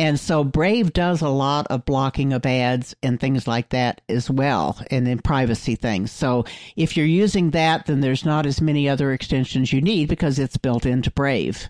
And 0.00 0.18
so 0.18 0.44
Brave 0.44 0.94
does 0.94 1.20
a 1.20 1.28
lot 1.28 1.66
of 1.66 1.84
blocking 1.84 2.32
of 2.32 2.46
ads 2.46 2.96
and 3.02 3.20
things 3.20 3.46
like 3.46 3.68
that 3.68 4.00
as 4.08 4.30
well, 4.30 4.78
and 4.90 5.06
then 5.06 5.18
privacy 5.18 5.74
things. 5.74 6.10
So 6.10 6.46
if 6.74 6.96
you're 6.96 7.04
using 7.04 7.50
that, 7.50 7.84
then 7.84 8.00
there's 8.00 8.24
not 8.24 8.46
as 8.46 8.62
many 8.62 8.88
other 8.88 9.12
extensions 9.12 9.74
you 9.74 9.82
need 9.82 10.08
because 10.08 10.38
it's 10.38 10.56
built 10.56 10.86
into 10.86 11.10
Brave. 11.10 11.68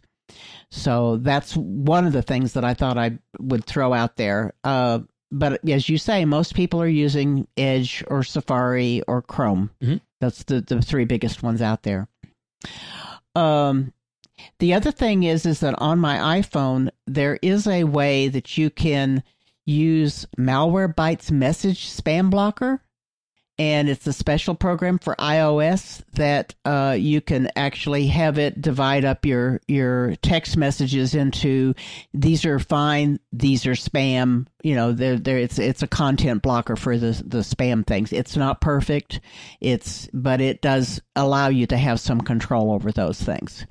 So 0.71 1.17
that's 1.17 1.57
one 1.57 2.07
of 2.07 2.13
the 2.13 2.23
things 2.23 2.53
that 2.53 2.65
I 2.65 2.73
thought 2.73 2.97
I 2.97 3.19
would 3.41 3.65
throw 3.65 3.93
out 3.93 4.15
there. 4.15 4.55
Uh, 4.63 5.01
but 5.33 5.69
as 5.69 5.89
you 5.89 5.99
say, 5.99 6.25
most 6.25 6.55
people 6.55 6.81
are 6.81 6.87
using 6.87 7.49
Edge 7.57 8.05
or 8.07 8.23
Safari 8.23 9.03
or 9.09 9.23
Chrome. 9.23 9.71
Mm-hmm. 9.83 9.97
That's 10.21 10.45
the, 10.45 10.61
the 10.61 10.81
three 10.81 11.05
biggest 11.05 11.43
ones 11.43 11.61
out 11.61 11.83
there. 11.83 12.07
Um, 13.35 13.93
the 14.59 14.75
other 14.75 14.91
thing 14.91 15.23
is 15.23 15.47
is 15.47 15.61
that 15.61 15.75
on 15.79 15.99
my 15.99 16.41
iPhone 16.41 16.91
there 17.07 17.39
is 17.43 17.67
a 17.67 17.85
way 17.85 18.29
that 18.29 18.57
you 18.59 18.71
can 18.71 19.23
use 19.67 20.27
Malwarebytes 20.39 21.31
message 21.31 21.91
spam 21.91 22.31
blocker 22.31 22.83
and 23.61 23.91
it's 23.91 24.07
a 24.07 24.13
special 24.15 24.55
program 24.55 24.99
for 24.99 25.15
iOS 25.17 26.03
that 26.15 26.55
uh, 26.65 26.97
you 26.99 27.21
can 27.21 27.51
actually 27.57 28.07
have 28.07 28.39
it 28.39 28.59
divide 28.59 29.05
up 29.05 29.27
your 29.27 29.61
your 29.69 30.17
text 30.23 30.57
messages 30.57 31.15
into 31.15 31.75
these 32.15 32.47
are 32.47 32.59
fine, 32.59 33.21
these 33.35 33.67
are 33.67 33.73
spam. 33.73 34.47
You 34.63 34.77
know, 34.77 34.93
there 34.93 35.19
there 35.19 35.37
it's 35.37 35.59
it's 35.59 35.83
a 35.83 35.87
content 35.87 36.41
blocker 36.41 36.75
for 36.75 36.97
the 36.97 37.23
the 37.23 37.41
spam 37.41 37.87
things. 37.87 38.15
It's 38.15 38.35
not 38.35 38.63
perfect, 38.63 39.21
it's 39.61 40.09
but 40.15 40.41
it 40.41 40.63
does 40.63 41.03
allow 41.15 41.49
you 41.49 41.67
to 41.67 41.77
have 41.77 42.01
some 42.01 42.23
control 42.23 42.73
over 42.73 42.91
those 42.93 43.21
things 43.21 43.67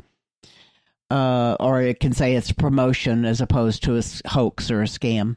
uh, 1.09 1.55
or 1.59 1.81
it 1.81 1.99
can 1.99 2.13
say 2.13 2.35
it's 2.35 2.51
promotion 2.51 3.25
as 3.25 3.41
opposed 3.41 3.83
to 3.83 3.97
a 3.97 4.03
hoax 4.27 4.69
or 4.69 4.81
a 4.81 4.85
scam. 4.85 5.35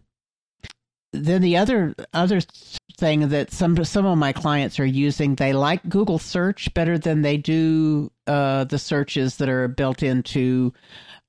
Then 1.12 1.42
the 1.42 1.56
other 1.58 1.94
other 2.14 2.40
thing 2.96 3.28
that 3.28 3.52
some 3.52 3.82
some 3.84 4.06
of 4.06 4.16
my 4.16 4.32
clients 4.32 4.80
are 4.80 4.86
using, 4.86 5.34
they 5.34 5.52
like 5.52 5.88
Google 5.88 6.18
search 6.18 6.72
better 6.72 6.98
than 6.98 7.22
they 7.22 7.36
do 7.36 8.10
uh, 8.26 8.64
the 8.64 8.78
searches 8.78 9.36
that 9.36 9.48
are 9.48 9.68
built 9.68 10.02
into 10.02 10.72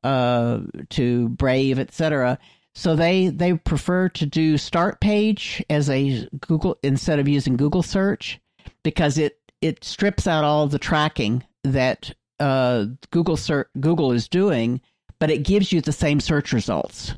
uh, 0.03 0.59
to 0.91 1.29
Brave, 1.29 1.79
etc. 1.79 2.37
So 2.75 2.95
they 2.95 3.27
they 3.27 3.53
prefer 3.55 4.09
to 4.09 4.25
do 4.25 4.55
Startpage 4.55 5.63
as 5.69 5.89
a 5.89 6.27
Google 6.39 6.77
instead 6.81 7.19
of 7.19 7.27
using 7.27 7.57
Google 7.57 7.83
search 7.83 8.39
because 8.83 9.17
it 9.17 9.39
it 9.61 9.83
strips 9.83 10.27
out 10.27 10.43
all 10.43 10.67
the 10.67 10.79
tracking 10.79 11.43
that 11.63 12.13
uh, 12.43 12.87
Google 13.11 13.37
ser- 13.37 13.69
Google 13.79 14.11
is 14.11 14.27
doing, 14.27 14.81
but 15.19 15.31
it 15.31 15.43
gives 15.43 15.71
you 15.71 15.79
the 15.79 15.93
same 15.93 16.19
search 16.19 16.51
results. 16.51 17.13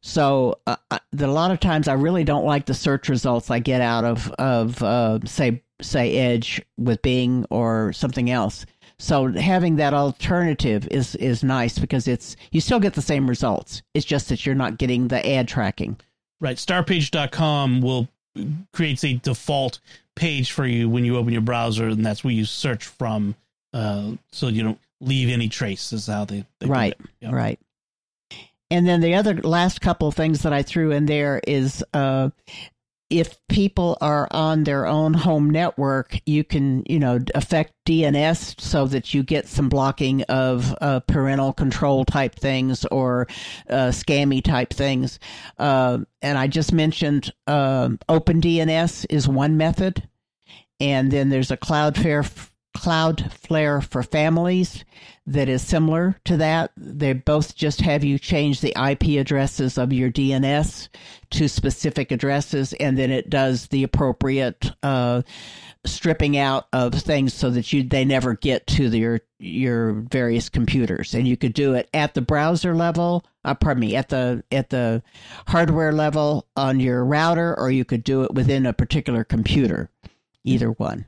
So 0.00 0.58
uh, 0.66 0.76
the, 1.12 1.26
a 1.26 1.28
lot 1.28 1.50
of 1.50 1.60
times 1.60 1.88
I 1.88 1.92
really 1.92 2.24
don't 2.24 2.46
like 2.46 2.64
the 2.64 2.72
search 2.72 3.10
results 3.10 3.50
I 3.50 3.58
get 3.58 3.82
out 3.82 4.04
of 4.04 4.30
of 4.32 4.82
uh, 4.82 5.18
say 5.26 5.62
say 5.82 6.16
Edge 6.16 6.62
with 6.78 7.02
Bing 7.02 7.44
or 7.50 7.92
something 7.92 8.30
else. 8.30 8.64
So 8.98 9.30
having 9.32 9.76
that 9.76 9.92
alternative 9.92 10.88
is 10.90 11.14
is 11.16 11.44
nice 11.44 11.78
because 11.78 12.08
it's 12.08 12.34
you 12.50 12.62
still 12.62 12.80
get 12.80 12.94
the 12.94 13.02
same 13.02 13.28
results. 13.28 13.82
It's 13.92 14.06
just 14.06 14.30
that 14.30 14.46
you're 14.46 14.54
not 14.54 14.78
getting 14.78 15.08
the 15.08 15.26
ad 15.28 15.48
tracking. 15.48 15.98
Right. 16.40 16.56
Startpage.com 16.56 17.82
will 17.82 18.08
creates 18.72 19.04
a 19.04 19.14
default 19.14 19.80
page 20.16 20.52
for 20.52 20.64
you 20.64 20.88
when 20.88 21.04
you 21.04 21.18
open 21.18 21.32
your 21.32 21.42
browser, 21.42 21.88
and 21.88 22.06
that's 22.06 22.24
where 22.24 22.32
you 22.32 22.46
search 22.46 22.86
from 22.86 23.34
uh, 23.72 24.12
so 24.32 24.48
you 24.48 24.62
don't 24.62 24.80
leave 25.00 25.28
any 25.28 25.48
trace. 25.48 25.92
Is 25.92 26.06
how 26.06 26.24
they, 26.24 26.44
they 26.58 26.66
right, 26.66 26.96
yep. 27.20 27.32
right. 27.32 27.60
And 28.70 28.86
then 28.86 29.00
the 29.00 29.14
other 29.14 29.34
last 29.34 29.80
couple 29.80 30.06
of 30.08 30.14
things 30.14 30.42
that 30.42 30.52
I 30.52 30.62
threw 30.62 30.92
in 30.92 31.06
there 31.06 31.40
is 31.46 31.84
uh, 31.92 32.30
if 33.10 33.36
people 33.48 33.98
are 34.00 34.28
on 34.30 34.62
their 34.62 34.86
own 34.86 35.12
home 35.12 35.50
network, 35.50 36.20
you 36.26 36.44
can, 36.44 36.84
you 36.88 37.00
know, 37.00 37.18
affect 37.34 37.74
DNS 37.84 38.60
so 38.60 38.86
that 38.86 39.12
you 39.12 39.24
get 39.24 39.48
some 39.48 39.68
blocking 39.68 40.22
of 40.22 40.72
uh, 40.80 41.00
parental 41.00 41.52
control 41.52 42.04
type 42.04 42.36
things 42.36 42.84
or 42.86 43.26
uh, 43.68 43.88
scammy 43.88 44.42
type 44.42 44.72
things. 44.72 45.18
Uh, 45.58 45.98
and 46.22 46.38
I 46.38 46.46
just 46.46 46.72
mentioned 46.72 47.32
uh, 47.48 47.88
OpenDNS 48.08 49.06
is 49.10 49.26
one 49.26 49.56
method. 49.56 50.08
And 50.78 51.10
then 51.10 51.28
there's 51.28 51.50
a 51.50 51.58
Cloudflare 51.58 52.24
Cloudflare 52.76 53.82
for 53.82 54.02
families 54.02 54.84
that 55.26 55.48
is 55.48 55.62
similar 55.62 56.16
to 56.24 56.36
that. 56.38 56.72
They 56.76 57.12
both 57.12 57.54
just 57.54 57.80
have 57.82 58.04
you 58.04 58.18
change 58.18 58.60
the 58.60 58.74
IP 58.80 59.20
addresses 59.20 59.76
of 59.76 59.92
your 59.92 60.10
DNS 60.10 60.88
to 61.30 61.48
specific 61.48 62.10
addresses, 62.10 62.72
and 62.74 62.98
then 62.98 63.10
it 63.10 63.28
does 63.28 63.68
the 63.68 63.82
appropriate 63.82 64.72
uh, 64.82 65.22
stripping 65.84 66.36
out 66.36 66.66
of 66.72 66.94
things 66.94 67.32
so 67.34 67.50
that 67.50 67.72
you 67.72 67.82
they 67.82 68.04
never 68.04 68.34
get 68.34 68.66
to 68.68 68.88
your 68.88 69.20
your 69.38 69.92
various 69.92 70.48
computers. 70.48 71.14
And 71.14 71.26
you 71.26 71.36
could 71.36 71.54
do 71.54 71.74
it 71.74 71.88
at 71.94 72.14
the 72.14 72.22
browser 72.22 72.74
level. 72.74 73.24
Uh, 73.44 73.54
pardon 73.54 73.80
me, 73.80 73.96
at 73.96 74.08
the 74.08 74.44
at 74.50 74.70
the 74.70 75.02
hardware 75.48 75.92
level 75.92 76.46
on 76.56 76.80
your 76.80 77.04
router, 77.04 77.58
or 77.58 77.70
you 77.70 77.84
could 77.84 78.04
do 78.04 78.22
it 78.22 78.34
within 78.34 78.66
a 78.66 78.72
particular 78.72 79.24
computer. 79.24 79.90
Either 80.44 80.70
one. 80.70 81.04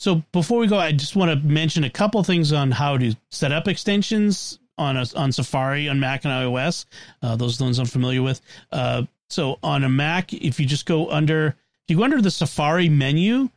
So 0.00 0.22
before 0.32 0.58
we 0.58 0.66
go, 0.66 0.78
I 0.78 0.92
just 0.92 1.14
want 1.14 1.30
to 1.30 1.46
mention 1.46 1.84
a 1.84 1.90
couple 1.90 2.22
things 2.22 2.54
on 2.54 2.70
how 2.70 2.96
to 2.96 3.14
set 3.30 3.52
up 3.52 3.68
extensions 3.68 4.58
on 4.78 4.96
a, 4.96 5.04
on 5.14 5.30
Safari 5.30 5.90
on 5.90 6.00
Mac 6.00 6.24
and 6.24 6.32
iOS. 6.32 6.86
Uh, 7.20 7.36
those 7.36 7.60
ones 7.60 7.78
I'm 7.78 7.84
familiar 7.84 8.22
with. 8.22 8.40
Uh, 8.72 9.02
so 9.28 9.58
on 9.62 9.84
a 9.84 9.90
Mac, 9.90 10.32
if 10.32 10.58
you 10.58 10.64
just 10.64 10.86
go 10.86 11.10
under, 11.10 11.48
if 11.48 11.54
you 11.88 11.98
go 11.98 12.04
under 12.04 12.22
the 12.22 12.30
Safari 12.30 12.88
menu, 12.88 13.50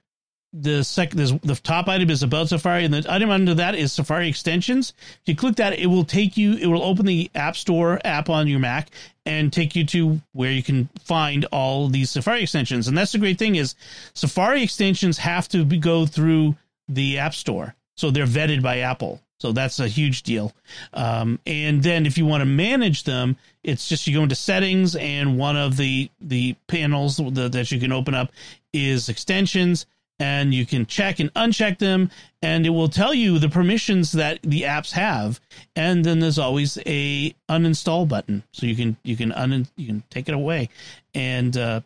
the 0.54 0.84
second 0.84 1.20
the 1.44 1.56
top 1.56 1.88
item 1.88 2.10
is 2.10 2.22
about 2.22 2.50
Safari, 2.50 2.86
and 2.86 2.94
the 2.94 3.12
item 3.12 3.32
under 3.32 3.56
that 3.56 3.74
is 3.76 3.92
Safari 3.92 4.30
extensions. 4.30 4.94
If 5.22 5.28
you 5.28 5.36
click 5.36 5.56
that, 5.56 5.80
it 5.80 5.88
will 5.88 6.06
take 6.06 6.38
you. 6.38 6.56
It 6.56 6.68
will 6.68 6.84
open 6.84 7.06
the 7.06 7.32
App 7.34 7.56
Store 7.56 8.00
app 8.06 8.30
on 8.30 8.48
your 8.48 8.60
Mac 8.60 8.90
and 9.26 9.52
take 9.52 9.76
you 9.76 9.86
to 9.88 10.22
where 10.34 10.52
you 10.52 10.62
can 10.62 10.90
find 11.04 11.46
all 11.46 11.88
these 11.88 12.12
Safari 12.12 12.44
extensions. 12.44 12.88
And 12.88 12.98
that's 12.98 13.14
the 13.14 13.18
great 13.18 13.40
thing 13.40 13.56
is 13.56 13.76
Safari 14.14 14.62
extensions 14.64 15.18
have 15.18 15.48
to 15.50 15.66
be, 15.66 15.80
go 15.80 16.06
through 16.06 16.56
the 16.88 17.18
App 17.18 17.34
Store, 17.34 17.74
so 17.98 18.12
they're 18.12 18.26
vetted 18.26 18.62
by 18.62 18.80
Apple. 18.80 19.22
So 19.40 19.52
that's 19.52 19.80
a 19.80 19.88
huge 19.90 20.24
deal. 20.24 20.54
Um, 20.94 21.38
and 21.46 21.84
then 21.84 22.06
if 22.06 22.18
you 22.18 22.26
want 22.26 22.42
to 22.42 22.46
manage 22.46 23.04
them, 23.04 23.36
it's 23.62 23.90
just 23.90 24.08
you 24.08 24.16
go 24.16 24.24
into 24.24 24.36
settings, 24.36 24.96
and 24.96 25.38
one 25.38 25.58
of 25.58 25.78
the 25.78 26.10
the 26.22 26.56
panels 26.68 27.18
that 27.18 27.72
you 27.72 27.80
can 27.80 27.92
open 27.92 28.14
up 28.14 28.32
is 28.72 29.10
extensions 29.10 29.86
and 30.24 30.54
you 30.54 30.66
can 30.66 30.86
check 30.86 31.20
and 31.20 31.34
uncheck 31.34 31.80
them 31.80 32.10
and 32.42 32.66
it 32.66 32.70
will 32.70 32.88
tell 32.88 33.14
you 33.14 33.40
the 33.40 33.50
permissions 33.50 34.14
that 34.14 34.40
the 34.42 34.62
apps 34.62 34.94
have. 34.94 35.42
And 35.76 36.06
then 36.06 36.22
there's 36.22 36.40
always 36.40 36.78
a 36.86 37.36
uninstall 37.50 38.08
button 38.08 38.42
so 38.54 38.66
you 38.66 38.76
can 38.78 38.96
you 39.04 39.18
can 39.18 39.34
un 39.34 39.68
you 39.76 39.86
can 39.86 40.02
take 40.10 40.30
it 40.30 40.34
away 40.34 40.70
and 41.14 41.58
uh, 41.58 41.82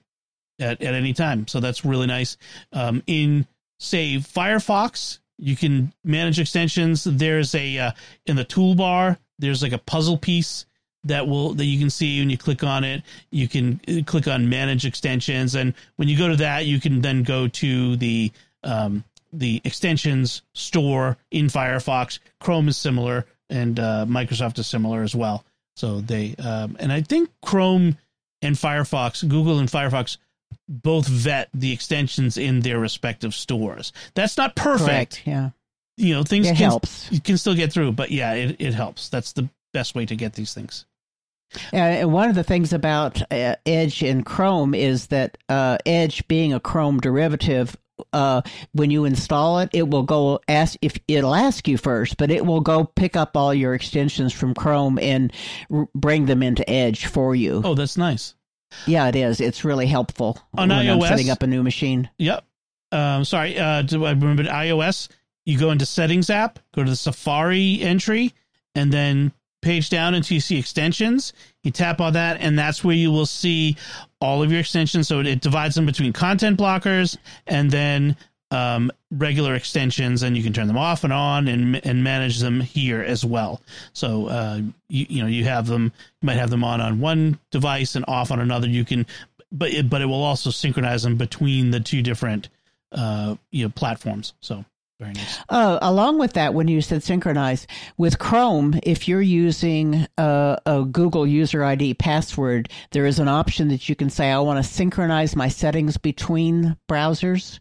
at, 0.59 0.83
at 0.83 0.93
any 0.93 1.13
time. 1.13 1.47
So 1.47 1.59
that's 1.59 1.83
really 1.83 2.05
nice. 2.05 2.37
Um, 2.71 3.01
in 3.07 3.47
say 3.79 4.17
firefox 4.17 5.17
you 5.39 5.55
can 5.55 5.91
manage 6.03 6.39
extensions. 6.39 7.05
There's 7.05 7.55
a 7.55 7.79
uh, 7.79 7.91
in 8.27 8.35
the 8.35 8.45
toolbar 8.45 9.17
there's 9.39 9.63
like 9.63 9.73
a 9.73 9.79
puzzle 9.79 10.17
piece 10.17 10.66
that 11.07 11.27
will 11.27 11.53
that 11.53 11.65
you 11.65 11.79
can 11.79 11.89
see 11.89 12.19
when 12.19 12.29
you 12.29 12.37
click 12.37 12.63
on 12.63 12.83
it 12.83 13.03
you 13.31 13.47
can 13.47 13.79
uh, 13.87 14.01
click 14.05 14.27
on 14.27 14.49
manage 14.49 14.85
extensions. 14.85 15.55
And 15.55 15.73
when 15.95 16.07
you 16.07 16.17
go 16.17 16.27
to 16.27 16.35
that 16.37 16.65
you 16.65 16.79
can 16.79 17.01
then 17.01 17.23
go 17.23 17.47
to 17.47 17.95
the 17.97 18.31
um, 18.63 19.03
the 19.33 19.61
extensions 19.63 20.41
store 20.53 21.17
in 21.31 21.47
firefox. 21.47 22.19
Chrome 22.39 22.67
is 22.67 22.77
similar 22.77 23.25
and 23.49 23.79
uh, 23.79 24.05
microsoft 24.07 24.59
is 24.59 24.67
similar 24.67 25.03
as 25.03 25.15
well. 25.15 25.43
So 25.75 26.01
they 26.01 26.35
um, 26.35 26.75
and 26.79 26.91
i 26.91 27.01
think 27.01 27.29
chrome 27.41 27.97
and 28.41 28.55
firefox 28.55 29.27
google 29.27 29.59
and 29.59 29.69
firefox 29.69 30.17
both 30.67 31.07
vet 31.07 31.49
the 31.53 31.71
extensions 31.71 32.37
in 32.37 32.61
their 32.61 32.79
respective 32.79 33.33
stores. 33.33 33.93
That's 34.15 34.37
not 34.37 34.55
perfect. 34.55 34.87
Correct, 34.87 35.21
yeah. 35.25 35.49
You 35.97 36.13
know 36.13 36.23
things 36.23 36.47
it 36.47 36.57
can, 36.57 36.69
helps. 36.69 37.11
you 37.11 37.19
can 37.19 37.37
still 37.37 37.55
get 37.55 37.71
through 37.71 37.93
but 37.93 38.11
yeah 38.11 38.33
it, 38.33 38.57
it 38.59 38.73
helps. 38.73 39.09
That's 39.09 39.33
the 39.33 39.49
best 39.73 39.95
way 39.95 40.05
to 40.05 40.15
get 40.15 40.33
these 40.33 40.53
things 40.53 40.85
and 41.71 42.11
one 42.11 42.29
of 42.29 42.35
the 42.35 42.43
things 42.43 42.73
about 42.73 43.21
uh, 43.31 43.55
Edge 43.65 44.03
and 44.03 44.25
Chrome 44.25 44.73
is 44.73 45.07
that 45.07 45.37
uh, 45.49 45.77
Edge, 45.85 46.27
being 46.27 46.53
a 46.53 46.59
Chrome 46.59 46.99
derivative, 46.99 47.75
uh, 48.13 48.41
when 48.73 48.91
you 48.91 49.05
install 49.05 49.59
it, 49.59 49.69
it 49.73 49.87
will 49.87 50.03
go 50.03 50.39
ask 50.47 50.77
if 50.81 50.97
it'll 51.07 51.33
ask 51.35 51.67
you 51.67 51.77
first, 51.77 52.17
but 52.17 52.29
it 52.31 52.45
will 52.45 52.61
go 52.61 52.83
pick 52.83 53.15
up 53.15 53.35
all 53.35 53.53
your 53.53 53.73
extensions 53.73 54.33
from 54.33 54.53
Chrome 54.53 54.99
and 54.99 55.33
r- 55.71 55.87
bring 55.95 56.25
them 56.25 56.43
into 56.43 56.67
Edge 56.69 57.07
for 57.07 57.35
you. 57.35 57.61
Oh, 57.63 57.73
that's 57.73 57.97
nice. 57.97 58.35
Yeah, 58.85 59.07
it 59.07 59.15
is. 59.15 59.39
It's 59.41 59.63
really 59.63 59.87
helpful 59.87 60.37
on 60.53 60.69
when 60.69 60.85
iOS. 60.85 60.93
I'm 60.93 61.01
setting 61.01 61.29
up 61.29 61.41
a 61.41 61.47
new 61.47 61.63
machine. 61.63 62.09
Yep. 62.17 62.43
Um, 62.91 63.25
sorry. 63.25 63.57
Uh, 63.57 63.81
do 63.81 64.05
I 64.05 64.11
remember 64.11 64.43
iOS? 64.43 65.07
You 65.45 65.57
go 65.57 65.71
into 65.71 65.85
Settings 65.85 66.29
app, 66.29 66.59
go 66.73 66.83
to 66.83 66.89
the 66.89 66.95
Safari 66.95 67.81
entry, 67.81 68.33
and 68.75 68.91
then 68.91 69.31
page 69.67 69.89
down 69.89 70.13
until 70.13 70.35
you 70.35 70.41
see 70.41 70.57
extensions. 70.57 71.33
You 71.63 71.71
tap 71.71 71.99
on 71.99 72.13
that, 72.13 72.39
and 72.39 72.57
that's 72.57 72.83
where 72.83 72.95
you 72.95 73.11
will 73.11 73.25
see 73.25 73.75
all 74.21 74.41
of 74.41 74.49
your 74.49 74.61
extensions. 74.61 75.09
So 75.09 75.19
it, 75.19 75.41
divides 75.41 75.75
them 75.75 75.85
between 75.85 76.13
content 76.13 76.57
blockers 76.57 77.17
and 77.45 77.69
then 77.69 78.15
um, 78.49 78.89
regular 79.11 79.55
extensions, 79.55 80.23
and 80.23 80.37
you 80.37 80.43
can 80.43 80.53
turn 80.53 80.67
them 80.67 80.77
off 80.77 81.03
and 81.03 81.11
on 81.11 81.49
and 81.49 81.85
and 81.85 82.01
manage 82.01 82.39
them 82.39 82.61
here 82.61 83.01
as 83.01 83.25
well. 83.25 83.61
So 83.91 84.27
uh, 84.27 84.61
you 84.87 85.05
you 85.09 85.21
know 85.21 85.27
you 85.27 85.43
have 85.43 85.67
them, 85.67 85.91
you 86.21 86.25
might 86.25 86.37
have 86.37 86.49
them 86.49 86.63
on 86.63 86.79
on 86.79 87.01
one 87.01 87.37
device 87.51 87.95
and 87.95 88.05
off 88.07 88.31
on 88.31 88.39
another. 88.39 88.67
You 88.69 88.85
can, 88.85 89.05
but 89.51 89.71
it, 89.73 89.89
but 89.89 90.01
it 90.01 90.05
will 90.05 90.23
also 90.23 90.49
synchronize 90.49 91.03
them 91.03 91.17
between 91.17 91.71
the 91.71 91.81
two 91.81 92.01
different 92.01 92.47
uh, 92.93 93.35
you 93.51 93.65
know 93.65 93.69
platforms. 93.69 94.33
So. 94.39 94.63
Uh, 95.49 95.77
along 95.81 96.17
with 96.17 96.33
that, 96.33 96.55
when 96.55 96.67
you 96.67 96.81
said 96.81 97.03
synchronize 97.03 97.67
with 97.97 98.17
Chrome, 98.17 98.79
if 98.81 99.07
you're 99.07 99.21
using 99.21 100.07
a, 100.17 100.57
a, 100.65 100.85
Google 100.85 101.27
user 101.27 101.63
ID 101.63 101.93
password, 101.93 102.69
there 102.91 103.05
is 103.05 103.19
an 103.19 103.27
option 103.27 103.67
that 103.67 103.87
you 103.87 103.95
can 103.95 104.09
say, 104.09 104.31
I 104.31 104.39
want 104.39 104.63
to 104.63 104.69
synchronize 104.69 105.35
my 105.35 105.49
settings 105.49 105.97
between 105.97 106.75
browsers. 106.89 107.59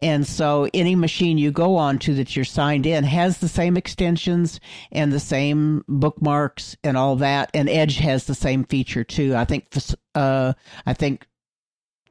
And 0.00 0.26
so 0.26 0.68
any 0.72 0.94
machine 0.94 1.38
you 1.38 1.52
go 1.52 1.76
on 1.76 1.98
to 2.00 2.14
that 2.14 2.34
you're 2.34 2.44
signed 2.44 2.86
in 2.86 3.04
has 3.04 3.38
the 3.38 3.48
same 3.48 3.76
extensions 3.76 4.58
and 4.90 5.12
the 5.12 5.20
same 5.20 5.84
bookmarks 5.88 6.76
and 6.82 6.96
all 6.96 7.16
that. 7.16 7.50
And 7.52 7.68
Edge 7.68 7.98
has 7.98 8.24
the 8.24 8.34
same 8.34 8.64
feature 8.64 9.04
too. 9.04 9.36
I 9.36 9.44
think, 9.44 9.68
uh, 10.14 10.54
I 10.86 10.94
think 10.94 11.26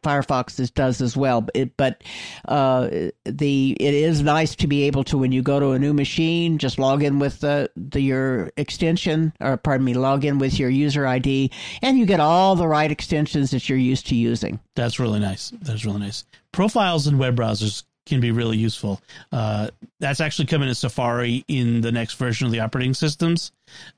Firefox 0.04 0.74
does 0.74 1.02
as 1.02 1.16
well. 1.16 1.48
It, 1.54 1.78
but 1.78 2.04
uh, 2.48 2.90
the 3.26 3.78
it 3.80 3.94
is 3.94 4.22
nice 4.22 4.56
to 4.58 4.68
be 4.68 4.84
able 4.84 5.04
to 5.06 5.18
when 5.18 5.32
you 5.32 5.42
go 5.42 5.60
to 5.60 5.72
a 5.72 5.80
new 5.80 5.94
machine, 5.94 6.58
just 6.58 6.80
log 6.80 7.04
in 7.04 7.20
with 7.20 7.40
the, 7.40 7.70
the 7.76 8.02
your 8.02 8.52
extension, 8.58 9.34
or 9.40 9.58
pardon 9.58 9.86
me, 9.86 9.94
log 9.94 10.26
in 10.26 10.40
with 10.40 10.60
your 10.60 10.70
user 10.70 11.06
ID, 11.06 11.52
and 11.82 11.98
you 11.98 12.06
get 12.06 12.20
all 12.20 12.56
the 12.56 12.68
right 12.68 12.92
extensions 12.92 13.52
that 13.52 13.70
you're 13.70 13.78
used 13.78 14.08
to 14.08 14.16
using. 14.16 14.60
That's 14.76 15.00
really 15.00 15.20
nice. 15.20 15.52
That's 15.62 15.86
really 15.86 16.00
nice. 16.00 16.26
Profiles 16.52 17.08
in 17.08 17.18
web 17.18 17.36
browsers 17.36 17.84
can 18.06 18.20
be 18.20 18.32
really 18.32 18.58
useful. 18.58 19.02
Uh, 19.32 19.70
that's 20.00 20.20
actually 20.20 20.48
coming 20.48 20.68
in 20.68 20.76
Safari 20.76 21.46
in 21.48 21.82
the 21.82 21.92
next 21.92 22.16
version 22.16 22.46
of 22.46 22.52
the 22.52 22.60
operating 22.60 22.94
systems, 22.94 23.52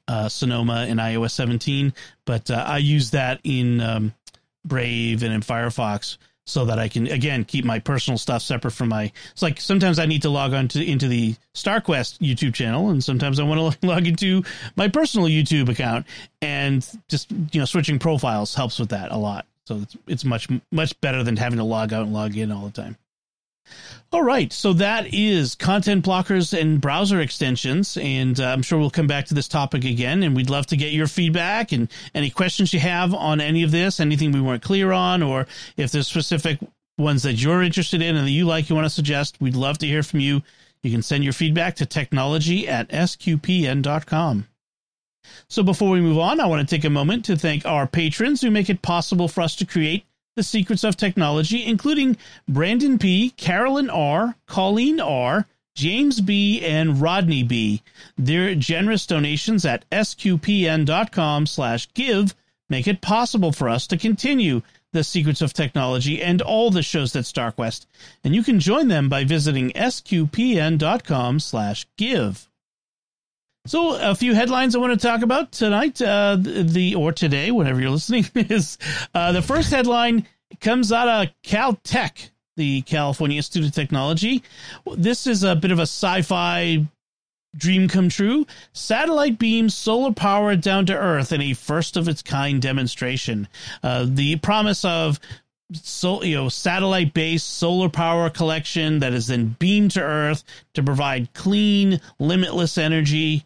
uh, 0.07 0.29
Sonoma 0.29 0.85
and 0.87 0.99
iOS 0.99 1.31
17. 1.31 1.93
But 2.25 2.51
uh, 2.51 2.63
I 2.67 2.77
use 2.79 3.11
that 3.11 3.39
in 3.43 3.81
um, 3.81 4.13
Brave 4.65 5.23
and 5.23 5.33
in 5.33 5.41
Firefox 5.41 6.17
so 6.45 6.65
that 6.65 6.77
I 6.77 6.89
can 6.89 7.07
again 7.07 7.45
keep 7.45 7.63
my 7.63 7.79
personal 7.79 8.17
stuff 8.17 8.41
separate 8.41 8.71
from 8.71 8.89
my. 8.89 9.11
It's 9.31 9.41
like 9.41 9.61
sometimes 9.61 9.99
I 9.99 10.05
need 10.05 10.23
to 10.23 10.29
log 10.29 10.53
on 10.53 10.67
to 10.69 10.83
into 10.83 11.07
the 11.07 11.35
StarQuest 11.53 12.19
YouTube 12.19 12.53
channel, 12.53 12.89
and 12.89 13.03
sometimes 13.03 13.39
I 13.39 13.43
want 13.43 13.79
to 13.81 13.87
log 13.87 14.07
into 14.07 14.43
my 14.75 14.87
personal 14.87 15.27
YouTube 15.27 15.69
account, 15.69 16.05
and 16.41 16.87
just 17.07 17.31
you 17.31 17.59
know 17.59 17.65
switching 17.65 17.99
profiles 17.99 18.55
helps 18.55 18.79
with 18.79 18.89
that 18.89 19.11
a 19.11 19.17
lot. 19.17 19.45
So 19.65 19.77
it's 19.77 19.97
it's 20.07 20.25
much 20.25 20.49
much 20.71 20.99
better 21.01 21.23
than 21.23 21.37
having 21.37 21.59
to 21.59 21.63
log 21.63 21.93
out 21.93 22.03
and 22.03 22.13
log 22.13 22.35
in 22.35 22.51
all 22.51 22.65
the 22.65 22.81
time. 22.81 22.97
All 24.11 24.21
right, 24.21 24.53
so 24.53 24.73
that 24.73 25.11
is 25.11 25.55
content 25.55 26.05
blockers 26.05 26.57
and 26.57 26.79
browser 26.79 27.19
extensions, 27.19 27.97
and 27.97 28.39
uh, 28.39 28.45
I'm 28.45 28.61
sure 28.61 28.77
we'll 28.77 28.91
come 28.91 29.07
back 29.07 29.25
to 29.25 29.33
this 29.33 29.47
topic 29.47 29.85
again. 29.85 30.21
And 30.21 30.35
we'd 30.35 30.51
love 30.51 30.67
to 30.67 30.77
get 30.77 30.93
your 30.93 31.07
feedback 31.07 31.71
and 31.71 31.89
any 32.13 32.29
questions 32.29 32.73
you 32.73 32.79
have 32.79 33.13
on 33.15 33.41
any 33.41 33.63
of 33.63 33.71
this, 33.71 33.99
anything 33.99 34.31
we 34.31 34.39
weren't 34.39 34.61
clear 34.61 34.91
on, 34.91 35.23
or 35.23 35.47
if 35.77 35.91
there's 35.91 36.07
specific 36.07 36.59
ones 36.97 37.23
that 37.23 37.33
you're 37.33 37.63
interested 37.63 38.03
in 38.03 38.15
and 38.15 38.27
that 38.27 38.31
you 38.31 38.45
like, 38.45 38.69
you 38.69 38.75
want 38.75 38.85
to 38.85 38.89
suggest. 38.89 39.41
We'd 39.41 39.55
love 39.55 39.79
to 39.79 39.87
hear 39.87 40.03
from 40.03 40.19
you. 40.19 40.43
You 40.83 40.91
can 40.91 41.01
send 41.01 41.23
your 41.23 41.33
feedback 41.33 41.75
to 41.77 41.85
technology 41.87 42.67
at 42.67 42.89
sqpn.com. 42.89 44.47
So 45.47 45.63
before 45.63 45.89
we 45.89 46.01
move 46.01 46.19
on, 46.19 46.39
I 46.39 46.45
want 46.45 46.67
to 46.67 46.75
take 46.75 46.83
a 46.83 46.89
moment 46.89 47.25
to 47.25 47.37
thank 47.37 47.65
our 47.65 47.87
patrons 47.87 48.41
who 48.41 48.51
make 48.51 48.69
it 48.69 48.81
possible 48.81 49.27
for 49.27 49.41
us 49.41 49.55
to 49.55 49.65
create 49.65 50.05
the 50.35 50.43
secrets 50.43 50.83
of 50.83 50.97
technology, 50.97 51.65
including 51.65 52.17
Brandon 52.47 52.97
P., 52.97 53.31
Carolyn 53.31 53.89
R., 53.89 54.35
Colleen 54.45 54.99
R., 54.99 55.45
James 55.75 56.21
B. 56.21 56.61
and 56.63 57.01
Rodney 57.01 57.43
B. 57.43 57.81
Their 58.17 58.53
generous 58.55 59.07
donations 59.07 59.65
at 59.65 59.89
sqpn.com 59.89 61.47
slash 61.47 61.87
give 61.93 62.35
make 62.69 62.87
it 62.87 63.01
possible 63.01 63.51
for 63.51 63.69
us 63.69 63.87
to 63.87 63.97
continue 63.97 64.61
the 64.91 65.03
secrets 65.03 65.41
of 65.41 65.53
technology 65.53 66.21
and 66.21 66.41
all 66.41 66.69
the 66.69 66.83
shows 66.83 67.13
that 67.13 67.25
StarQuest. 67.25 67.87
And 68.23 68.35
you 68.35 68.43
can 68.43 68.59
join 68.59 68.87
them 68.87 69.09
by 69.09 69.23
visiting 69.23 69.71
sqpn.com 69.71 71.39
slash 71.39 71.87
give. 71.97 72.47
So 73.65 73.95
a 73.95 74.13
few 74.13 74.35
headlines 74.35 74.75
I 74.75 74.79
want 74.79 74.99
to 74.99 75.07
talk 75.07 75.21
about 75.21 75.53
tonight, 75.53 76.01
uh, 76.01 76.35
the 76.37 76.95
or 76.95 77.13
today, 77.13 77.49
whenever 77.49 77.79
you're 77.79 77.91
listening, 77.91 78.25
is 78.35 78.77
uh, 79.13 79.31
the 79.31 79.41
first 79.41 79.71
headline 79.71 80.27
comes 80.59 80.91
out 80.91 81.07
of 81.07 81.33
Caltech, 81.45 82.31
the 82.57 82.81
California 82.81 83.37
Institute 83.37 83.69
of 83.69 83.73
Technology. 83.73 84.43
This 84.97 85.27
is 85.27 85.45
a 85.45 85.55
bit 85.55 85.71
of 85.71 85.79
a 85.79 85.83
sci-fi 85.83 86.85
dream 87.55 87.87
come 87.87 88.09
true. 88.09 88.45
Satellite 88.73 89.39
beams 89.39 89.73
solar 89.73 90.11
power 90.11 90.57
down 90.57 90.85
to 90.87 90.97
Earth 90.97 91.31
in 91.31 91.41
a 91.41 91.53
first 91.53 91.95
of 91.95 92.09
its 92.09 92.21
kind 92.21 92.61
demonstration. 92.61 93.47
Uh, 93.81 94.05
the 94.09 94.35
promise 94.37 94.83
of 94.83 95.21
so 95.73 96.23
you 96.23 96.35
know 96.35 96.49
satellite 96.49 97.13
based 97.13 97.57
solar 97.57 97.89
power 97.89 98.29
collection 98.29 98.99
that 98.99 99.13
is 99.13 99.27
then 99.27 99.55
beamed 99.59 99.91
to 99.91 100.01
earth 100.01 100.43
to 100.73 100.83
provide 100.83 101.33
clean 101.33 101.99
limitless 102.19 102.77
energy 102.77 103.43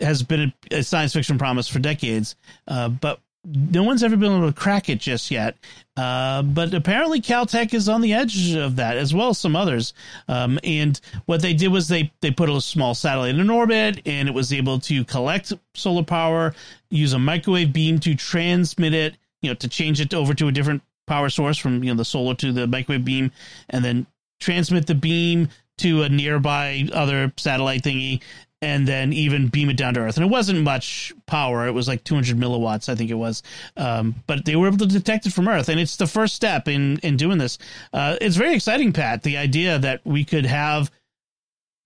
has 0.00 0.22
been 0.22 0.52
a, 0.70 0.76
a 0.76 0.82
science 0.82 1.12
fiction 1.12 1.38
promise 1.38 1.68
for 1.68 1.78
decades. 1.78 2.36
Uh, 2.68 2.88
but 2.88 3.20
no 3.44 3.84
one's 3.84 4.02
ever 4.02 4.16
been 4.16 4.32
able 4.32 4.48
to 4.48 4.52
crack 4.52 4.88
it 4.88 4.98
just 4.98 5.30
yet. 5.30 5.56
Uh, 5.96 6.42
but 6.42 6.74
apparently 6.74 7.20
caltech 7.20 7.72
is 7.72 7.88
on 7.88 8.00
the 8.00 8.12
edge 8.12 8.54
of 8.54 8.76
that 8.76 8.96
as 8.96 9.14
well 9.14 9.28
as 9.28 9.38
some 9.38 9.54
others. 9.54 9.94
Um, 10.28 10.58
and 10.64 11.00
what 11.26 11.42
they 11.42 11.54
did 11.54 11.68
was 11.68 11.88
they 11.88 12.12
they 12.20 12.30
put 12.30 12.50
a 12.50 12.60
small 12.60 12.94
satellite 12.94 13.36
in 13.36 13.50
orbit 13.50 14.02
and 14.04 14.28
it 14.28 14.34
was 14.34 14.52
able 14.52 14.80
to 14.80 15.04
collect 15.04 15.52
solar 15.74 16.02
power 16.02 16.54
use 16.90 17.12
a 17.12 17.18
microwave 17.18 17.72
beam 17.72 17.98
to 18.00 18.14
transmit 18.14 18.94
it 18.94 19.16
you 19.42 19.50
know 19.50 19.54
to 19.54 19.68
change 19.68 20.00
it 20.00 20.14
over 20.14 20.34
to 20.34 20.48
a 20.48 20.52
different 20.52 20.82
power 21.06 21.28
source 21.28 21.58
from 21.58 21.82
you 21.82 21.90
know 21.90 21.96
the 21.96 22.04
solar 22.04 22.34
to 22.36 22.52
the 22.52 22.66
microwave 22.66 23.04
beam, 23.04 23.32
and 23.70 23.84
then 23.84 24.06
transmit 24.40 24.86
the 24.86 24.94
beam 24.94 25.48
to 25.78 26.02
a 26.02 26.08
nearby 26.08 26.88
other 26.92 27.32
satellite 27.36 27.82
thingy, 27.82 28.22
and 28.62 28.86
then 28.88 29.12
even 29.12 29.48
beam 29.48 29.68
it 29.68 29.76
down 29.76 29.94
to 29.94 30.00
Earth. 30.00 30.16
And 30.16 30.24
it 30.24 30.30
wasn't 30.30 30.62
much 30.62 31.12
power; 31.26 31.66
it 31.66 31.72
was 31.72 31.88
like 31.88 32.04
200 32.04 32.36
milliwatts, 32.36 32.88
I 32.88 32.94
think 32.94 33.10
it 33.10 33.14
was. 33.14 33.42
Um, 33.76 34.14
but 34.26 34.44
they 34.44 34.56
were 34.56 34.68
able 34.68 34.78
to 34.78 34.86
detect 34.86 35.26
it 35.26 35.32
from 35.32 35.48
Earth, 35.48 35.68
and 35.68 35.80
it's 35.80 35.96
the 35.96 36.06
first 36.06 36.34
step 36.34 36.68
in 36.68 36.98
in 36.98 37.16
doing 37.16 37.38
this. 37.38 37.58
Uh, 37.92 38.16
it's 38.20 38.36
very 38.36 38.54
exciting, 38.54 38.92
Pat. 38.92 39.22
The 39.22 39.36
idea 39.36 39.78
that 39.78 40.00
we 40.04 40.24
could 40.24 40.46
have 40.46 40.90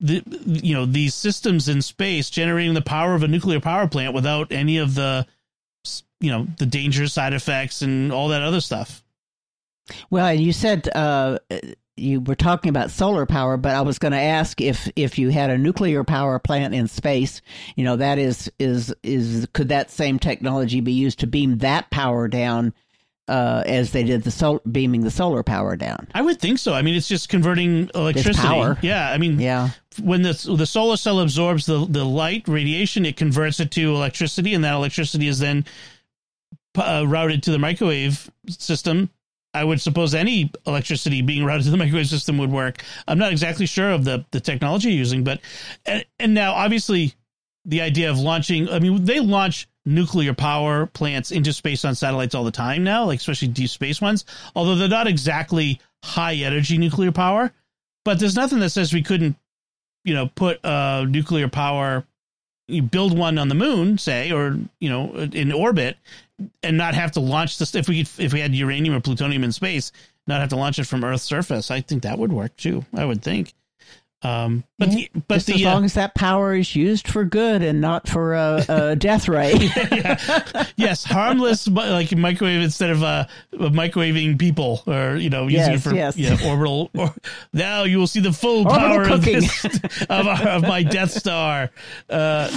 the 0.01 0.23
you 0.47 0.75
know 0.75 0.87
these 0.87 1.15
systems 1.15 1.69
in 1.69 1.83
space 1.83 2.31
generating 2.31 2.75
the 2.75 2.81
power 2.81 3.15
of 3.15 3.23
a 3.23 3.29
nuclear 3.29 3.61
power 3.61 3.87
plant 3.87 4.15
without 4.15 4.51
any 4.51 4.79
of 4.79 4.95
the 4.95 5.27
you 6.21 6.31
know 6.31 6.47
the 6.59 6.67
dangerous 6.67 7.13
side 7.13 7.35
effects 7.35 7.83
and 7.83 8.13
all 8.13 8.29
that 8.29 8.43
other 8.43 8.61
stuff. 8.61 9.03
Well, 10.11 10.27
and 10.27 10.41
you 10.41 10.53
said 10.53 10.89
uh, 10.95 11.39
you 12.01 12.21
were 12.21 12.35
talking 12.35 12.71
about 12.71 12.91
solar 12.91 13.27
power, 13.27 13.57
but 13.57 13.75
I 13.75 13.83
was 13.83 13.99
going 13.99 14.13
to 14.13 14.19
ask 14.19 14.61
if 14.61 14.91
if 14.97 15.19
you 15.19 15.29
had 15.31 15.51
a 15.51 15.59
nuclear 15.59 16.03
power 16.03 16.39
plant 16.39 16.75
in 16.75 16.89
space, 16.89 17.43
you 17.77 17.85
know, 17.85 17.97
that 17.97 18.19
is 18.19 18.51
is 18.59 18.95
is 19.03 19.47
could 19.53 19.69
that 19.69 19.91
same 19.91 20.19
technology 20.19 20.81
be 20.81 20.93
used 20.93 21.21
to 21.21 21.27
beam 21.27 21.59
that 21.59 21.91
power 21.91 22.27
down? 22.29 22.73
Uh, 23.29 23.63
as 23.65 23.93
they 23.93 24.03
did 24.03 24.25
the 24.25 24.31
sol- 24.31 24.61
beaming 24.73 25.03
the 25.03 25.11
solar 25.11 25.45
power 25.45 25.77
down. 25.77 26.09
I 26.13 26.21
would 26.21 26.41
think 26.41 26.59
so. 26.59 26.75
I 26.75 26.83
mean, 26.83 26.97
it's 26.97 27.07
just 27.07 27.29
converting 27.29 27.89
electricity. 27.95 28.37
Yeah, 28.83 29.09
I 29.09 29.19
mean, 29.19 29.39
yeah. 29.39 29.69
When 30.03 30.23
the 30.23 30.33
the 30.57 30.67
solar 30.67 30.97
cell 30.97 31.21
absorbs 31.21 31.65
the 31.65 31.87
the 31.89 32.05
light 32.05 32.49
radiation, 32.49 33.07
it 33.07 33.17
converts 33.17 33.61
it 33.61 33.71
to 33.73 33.95
electricity, 33.95 34.53
and 34.53 34.65
that 34.65 34.75
electricity 34.75 35.29
is 35.29 35.39
then 35.39 35.65
uh, 36.77 37.05
routed 37.07 37.45
to 37.45 37.53
the 37.53 37.59
microwave 37.61 38.29
system 38.49 39.11
I 39.53 39.65
would 39.65 39.81
suppose 39.81 40.15
any 40.15 40.51
electricity 40.67 41.23
being 41.23 41.45
routed 41.45 41.65
to 41.65 41.71
the 41.71 41.77
microwave 41.79 42.09
system 42.09 42.39
would 42.39 42.51
work. 42.53 42.83
I'm 43.09 43.19
not 43.19 43.33
exactly 43.33 43.67
sure 43.67 43.91
of 43.91 44.05
the, 44.05 44.25
the 44.31 44.41
technology 44.41 44.93
using, 44.93 45.25
but 45.25 45.41
and, 45.87 46.05
and 46.19 46.35
now 46.35 46.53
obviously 46.53 47.15
the 47.65 47.81
idea 47.81 48.11
of 48.11 48.19
launching. 48.19 48.69
I 48.69 48.79
mean, 48.79 49.05
they 49.05 49.21
launch 49.21 49.69
nuclear 49.85 50.35
power 50.35 50.87
plants 50.87 51.31
into 51.31 51.53
space 51.53 51.85
on 51.85 51.95
satellites 51.95 52.35
all 52.35 52.45
the 52.45 52.51
time 52.51 52.85
now, 52.85 53.05
like 53.05 53.19
especially 53.19 53.49
deep 53.49 53.71
space 53.71 54.01
ones. 54.01 54.25
Although 54.55 54.77
they're 54.77 54.89
not 54.89 55.07
exactly 55.07 55.81
high 56.03 56.35
energy 56.35 56.79
nuclear 56.79 57.13
power, 57.13 57.53
but 58.05 58.19
there's 58.19 58.37
nothing 58.37 58.61
that 58.61 58.71
says 58.71 58.93
we 58.93 59.03
couldn't, 59.03 59.37
you 60.05 60.15
know, 60.15 60.31
put 60.35 60.61
a 60.65 61.07
nuclear 61.09 61.49
power, 61.49 62.05
you 62.69 62.83
build 62.83 63.17
one 63.17 63.39
on 63.39 63.49
the 63.49 63.55
moon, 63.55 63.99
say, 63.99 64.33
or 64.33 64.59
you 64.79 64.89
know, 64.89 65.13
in 65.33 65.53
orbit, 65.53 65.97
and 66.63 66.77
not 66.77 66.95
have 66.95 67.13
to 67.13 67.21
launch 67.21 67.59
this 67.59 67.75
if 67.75 67.89
we 67.89 68.01
if 68.19 68.33
we 68.33 68.41
had 68.41 68.55
uranium 68.55 68.95
or 68.95 69.01
plutonium 69.01 69.45
in 69.45 69.53
space, 69.53 69.93
not 70.27 70.41
have 70.41 70.51
to 70.51 70.57
launch 70.57 70.79
it 70.79 70.85
from 70.85 71.05
Earth's 71.05 71.25
surface. 71.25 71.71
I 71.71 71.81
think 71.81 72.03
that 72.03 72.19
would 72.19 72.33
work 72.33 72.57
too. 72.57 72.85
I 72.95 73.05
would 73.05 73.23
think. 73.23 73.55
Um, 74.23 74.65
but 74.81 74.91
the, 74.91 75.11
but 75.29 75.35
just 75.35 75.47
the, 75.47 75.55
as 75.55 75.63
long 75.63 75.83
uh, 75.83 75.85
as 75.85 75.95
that 75.95 76.15
power 76.15 76.55
is 76.55 76.75
used 76.75 77.07
for 77.07 77.23
good 77.23 77.63
and 77.63 77.83
not 77.83 78.09
for 78.09 78.33
a, 78.33 78.65
a 78.67 78.97
death 78.97 79.29
ray. 79.29 79.53
yeah. 79.93 80.67
yes, 80.77 81.05
harmless 81.05 81.69
like 81.69 82.17
microwave 82.17 82.63
instead 82.63 82.89
of 82.89 83.03
uh, 83.03 83.27
microwaving 83.53 84.39
people 84.39 84.83
or 84.87 85.17
you 85.17 85.29
know 85.29 85.49
using 85.49 85.73
Yes, 85.73 85.87
it 85.87 85.89
for 85.89 85.95
yes. 85.95 86.17
yeah, 86.17 86.51
orbital. 86.51 86.91
Or, 86.95 87.15
now 87.53 87.85
you 87.85 87.99
will 87.99 88.07
see 88.07 88.21
the 88.21 88.33
full 88.33 88.67
Orbital 88.67 88.89
power 88.89 89.03
of, 89.11 89.23
this, 89.23 89.65
of, 90.09 90.27
our, 90.27 90.49
of 90.49 90.63
my 90.63 90.83
Death 90.83 91.11
Star. 91.11 91.71
Uh, 92.09 92.51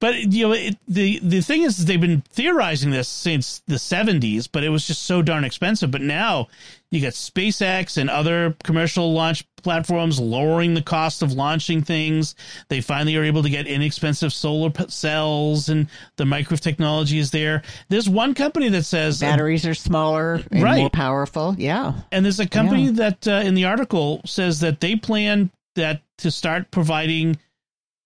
but 0.00 0.14
you 0.32 0.48
know 0.48 0.54
it, 0.54 0.78
the 0.88 1.20
the 1.22 1.42
thing 1.42 1.62
is 1.62 1.84
they've 1.84 2.00
been 2.00 2.22
theorizing 2.30 2.90
this 2.90 3.06
since 3.06 3.62
the 3.66 3.78
seventies, 3.78 4.46
but 4.46 4.64
it 4.64 4.70
was 4.70 4.86
just 4.86 5.02
so 5.02 5.20
darn 5.20 5.44
expensive. 5.44 5.90
But 5.90 6.00
now 6.00 6.48
you 6.90 7.00
got 7.00 7.12
SpaceX 7.12 7.96
and 7.98 8.10
other 8.10 8.56
commercial 8.64 9.12
launch 9.12 9.44
platforms 9.62 10.18
lowering 10.18 10.74
the 10.74 10.82
cost 10.82 11.22
of 11.22 11.32
launching 11.50 11.82
things. 11.82 12.34
They 12.68 12.80
finally 12.80 13.16
are 13.16 13.24
able 13.24 13.42
to 13.42 13.50
get 13.50 13.66
inexpensive 13.66 14.32
solar 14.32 14.70
p- 14.70 14.84
cells, 14.88 15.68
and 15.68 15.88
the 16.16 16.24
microwave 16.24 16.60
technology 16.60 17.18
is 17.18 17.30
there. 17.32 17.62
There's 17.88 18.08
one 18.08 18.34
company 18.34 18.68
that 18.70 18.84
says, 18.84 19.18
Batteries 19.20 19.66
are 19.66 19.74
smaller 19.74 20.40
and 20.52 20.62
Right. 20.62 20.78
more 20.80 20.90
powerful. 20.90 21.56
Yeah. 21.58 21.94
and 22.12 22.24
there's 22.24 22.38
a 22.40 22.46
company 22.48 22.84
Yeah. 22.86 22.92
that 22.92 23.28
uh, 23.28 23.32
in 23.44 23.54
the 23.54 23.64
article 23.64 24.20
says 24.24 24.60
that 24.60 24.80
they 24.80 24.94
plan 24.96 25.50
that 25.74 26.02
to 26.18 26.30
start 26.30 26.70
providing 26.70 27.36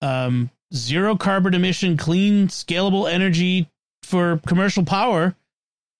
um, 0.01 0.49
zero 0.73 1.15
carbon 1.15 1.53
emission, 1.53 1.97
clean, 1.97 2.47
scalable 2.47 3.09
energy 3.11 3.67
for 4.03 4.39
commercial 4.47 4.83
power 4.83 5.35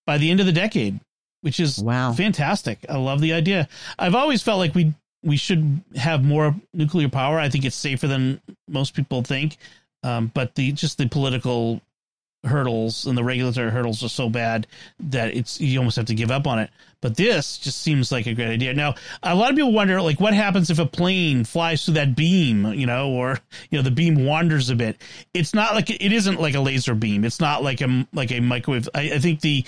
by 0.08 0.18
the 0.18 0.30
end 0.32 0.40
of 0.40 0.46
the 0.46 0.52
decade, 0.52 1.00
which 1.42 1.60
is 1.60 1.80
Wow. 1.80 2.14
fantastic. 2.14 2.86
I 2.90 2.98
love 2.98 3.22
the 3.22 3.34
idea. 3.34 3.68
I've 4.00 4.16
always 4.16 4.42
felt 4.44 4.60
like 4.60 4.76
we 4.76 4.94
we 5.26 5.38
should 5.38 5.82
have 5.96 6.24
more 6.24 6.56
nuclear 6.74 7.10
power. 7.10 7.40
I 7.40 7.50
think 7.50 7.66
it's 7.66 7.76
safer 7.76 8.08
than 8.08 8.40
most 8.70 8.94
people 8.94 9.24
think, 9.24 9.58
um, 10.04 10.32
but 10.34 10.56
the 10.56 10.72
just 10.72 10.98
the 10.98 11.08
political 11.08 11.82
hurdles 12.46 13.08
and 13.08 13.18
the 13.18 13.24
regulatory 13.24 13.72
hurdles 13.72 14.04
are 14.04 14.10
so 14.10 14.30
bad 14.30 14.68
that 15.00 15.36
it's 15.36 15.60
you 15.60 15.80
almost 15.80 15.96
have 15.96 16.06
to 16.06 16.14
give 16.14 16.32
up 16.32 16.46
on 16.46 16.60
it. 16.60 16.70
But 17.02 17.18
this 17.18 17.58
just 17.58 17.82
seems 17.82 18.12
like 18.12 18.28
a 18.28 18.34
great 18.34 18.50
idea. 18.50 18.74
Now, 18.74 18.96
a 19.24 19.36
lot 19.36 19.50
of 19.50 19.56
people 19.56 19.74
wonder 19.74 20.02
like 20.02 20.20
what 20.20 20.34
happens 20.34 20.70
if 20.70 20.80
a 20.80 20.86
plane 20.86 21.44
flies 21.44 21.84
through 21.84 21.96
that 21.96 22.16
beam, 22.16 22.74
you 22.74 22.86
know, 22.86 23.10
or 23.12 23.40
you 23.70 23.78
know 23.78 23.84
the 23.84 23.92
beam 23.92 24.26
wanders 24.26 24.70
a 24.70 24.76
bit. 24.76 25.02
It's 25.34 25.54
not 25.54 25.74
like 25.74 25.90
it 25.90 26.14
isn't 26.14 26.40
like 26.40 26.56
a 26.56 26.62
laser 26.62 26.96
beam. 26.96 27.26
It's 27.26 27.40
not 27.40 27.64
like 27.64 27.82
a 27.82 28.08
like 28.14 28.32
a 28.32 28.40
microwave. 28.40 28.88
I, 28.94 29.14
I 29.14 29.20
think 29.20 29.42
the 29.42 29.66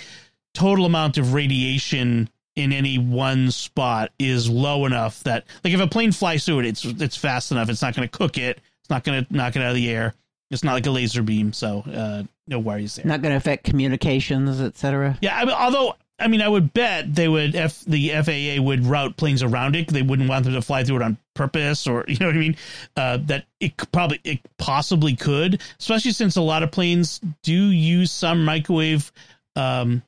total 0.53 0.86
amount 0.86 1.18
of 1.18 1.34
radiation 1.34 2.30
in 2.58 2.74
any 2.74 2.97
one 2.97 3.51
spot 3.51 4.12
is 4.18 4.49
low 4.49 4.86
enough 4.86 5.24
that 5.24 5.45
like 5.64 5.74
if 5.74 5.80
a 5.80 5.88
plane 5.88 6.12
flies 6.12 6.43
through 6.43 6.60
it, 6.60 6.66
it's 6.66 6.84
it's 6.84 7.16
fast 7.16 7.51
enough. 7.51 7.70
It's 7.70 7.82
not 7.82 7.95
going 7.95 8.08
to 8.08 8.18
cook 8.18 8.38
it. 8.38 8.60
It's 8.82 8.89
not 8.89 9.03
going 9.03 9.24
to 9.24 9.34
knock 9.34 9.55
it 9.55 9.62
out 9.62 9.70
of 9.70 9.76
the 9.76 9.89
air. 9.89 10.14
It's 10.49 10.64
not 10.64 10.74
like 10.74 10.86
a 10.88 10.91
laser 10.91 11.22
beam, 11.22 11.53
so 11.53 11.84
uh, 11.91 12.24
no 12.47 12.60
worries 12.60 12.95
there. 12.95 13.05
Not 13.05 13.22
going 13.22 13.32
to 13.32 13.38
affect 13.38 13.64
communications, 13.64 14.60
etc. 14.60 15.18
Yeah, 15.22 15.38
I 15.38 15.45
mean, 15.45 15.53
although 15.53 15.95
I 16.20 16.28
mean, 16.28 16.41
I 16.41 16.47
would 16.47 16.74
bet 16.74 17.14
they 17.14 17.28
would 17.28 17.55
F 17.55 17.82
the 17.86 18.10
FAA 18.10 18.62
would 18.62 18.86
route 18.86 19.18
planes 19.18 19.43
around 19.43 19.76
it. 19.76 19.88
They 19.88 20.01
wouldn't 20.01 20.28
want 20.28 20.45
them 20.45 20.55
to 20.55 20.62
fly 20.64 20.84
through 20.84 20.97
it 20.97 21.01
on 21.03 21.18
purpose, 21.36 21.86
or 21.86 22.05
you 22.08 22.18
know 22.20 22.26
what 22.26 22.36
I 22.36 22.39
mean. 22.39 22.58
Uh, 22.95 23.18
that 23.28 23.45
it 23.60 23.78
probably 23.91 24.20
it 24.24 24.39
possibly 24.58 25.16
could, 25.16 25.62
especially 25.80 26.12
since 26.12 26.36
a 26.38 26.41
lot 26.41 26.64
of 26.64 26.72
planes 26.72 27.22
do 27.43 27.68
use 27.68 28.12
some 28.12 28.45
microwave 28.45 29.12
um, 29.55 30.01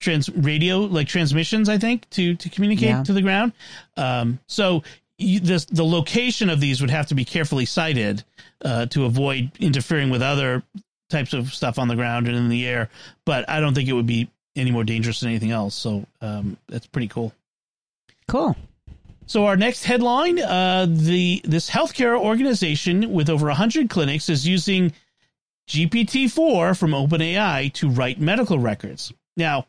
trans 0.00 0.28
radio 0.30 0.78
like 0.80 1.06
transmissions. 1.06 1.68
I 1.68 1.78
think 1.78 2.08
to 2.10 2.34
to 2.36 2.48
communicate 2.48 2.88
Yeah. 2.88 3.02
to 3.04 3.12
the 3.12 3.22
ground. 3.22 3.52
Um, 3.96 4.38
so. 4.46 4.82
You, 5.22 5.38
this, 5.38 5.66
the 5.66 5.84
location 5.84 6.48
of 6.48 6.60
these 6.60 6.80
would 6.80 6.88
have 6.88 7.08
to 7.08 7.14
be 7.14 7.26
carefully 7.26 7.66
sited 7.66 8.24
uh, 8.64 8.86
to 8.86 9.04
avoid 9.04 9.50
interfering 9.60 10.08
with 10.08 10.22
other 10.22 10.62
types 11.10 11.34
of 11.34 11.52
stuff 11.52 11.78
on 11.78 11.88
the 11.88 11.94
ground 11.94 12.26
and 12.26 12.34
in 12.34 12.48
the 12.48 12.66
air. 12.66 12.88
But 13.26 13.46
I 13.46 13.60
don't 13.60 13.74
think 13.74 13.86
it 13.90 13.92
would 13.92 14.06
be 14.06 14.30
any 14.56 14.70
more 14.70 14.82
dangerous 14.82 15.20
than 15.20 15.28
anything 15.28 15.50
else. 15.50 15.74
So 15.74 16.06
um, 16.22 16.56
that's 16.68 16.86
pretty 16.86 17.08
cool. 17.08 17.34
Cool. 18.28 18.56
So 19.26 19.44
our 19.44 19.56
next 19.58 19.84
headline: 19.84 20.38
uh, 20.40 20.86
the 20.88 21.42
this 21.44 21.68
healthcare 21.68 22.18
organization 22.18 23.12
with 23.12 23.28
over 23.28 23.50
hundred 23.50 23.90
clinics 23.90 24.30
is 24.30 24.48
using 24.48 24.90
GPT 25.68 26.30
four 26.30 26.74
from 26.74 26.92
OpenAI 26.92 27.70
to 27.74 27.90
write 27.90 28.18
medical 28.18 28.58
records. 28.58 29.12
Now, 29.36 29.66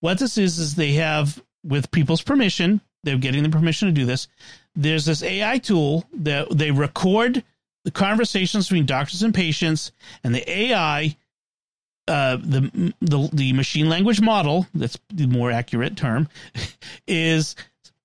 what 0.00 0.18
this 0.18 0.38
is 0.38 0.58
is 0.58 0.74
they 0.74 0.92
have, 0.92 1.42
with 1.64 1.90
people's 1.90 2.22
permission, 2.22 2.80
they're 3.02 3.18
getting 3.18 3.42
the 3.42 3.48
permission 3.48 3.88
to 3.88 3.92
do 3.92 4.04
this. 4.04 4.28
There's 4.74 5.04
this 5.04 5.22
AI 5.22 5.58
tool 5.58 6.06
that 6.14 6.48
they 6.50 6.70
record 6.70 7.42
the 7.84 7.90
conversations 7.90 8.66
between 8.68 8.86
doctors 8.86 9.22
and 9.22 9.34
patients, 9.34 9.92
and 10.22 10.34
the 10.34 10.50
AI, 10.50 11.16
uh, 12.08 12.36
the 12.36 12.92
the 13.00 13.30
the 13.32 13.52
machine 13.52 13.88
language 13.88 14.20
model, 14.20 14.66
that's 14.74 14.98
the 15.08 15.26
more 15.26 15.50
accurate 15.50 15.96
term, 15.96 16.28
is 17.06 17.56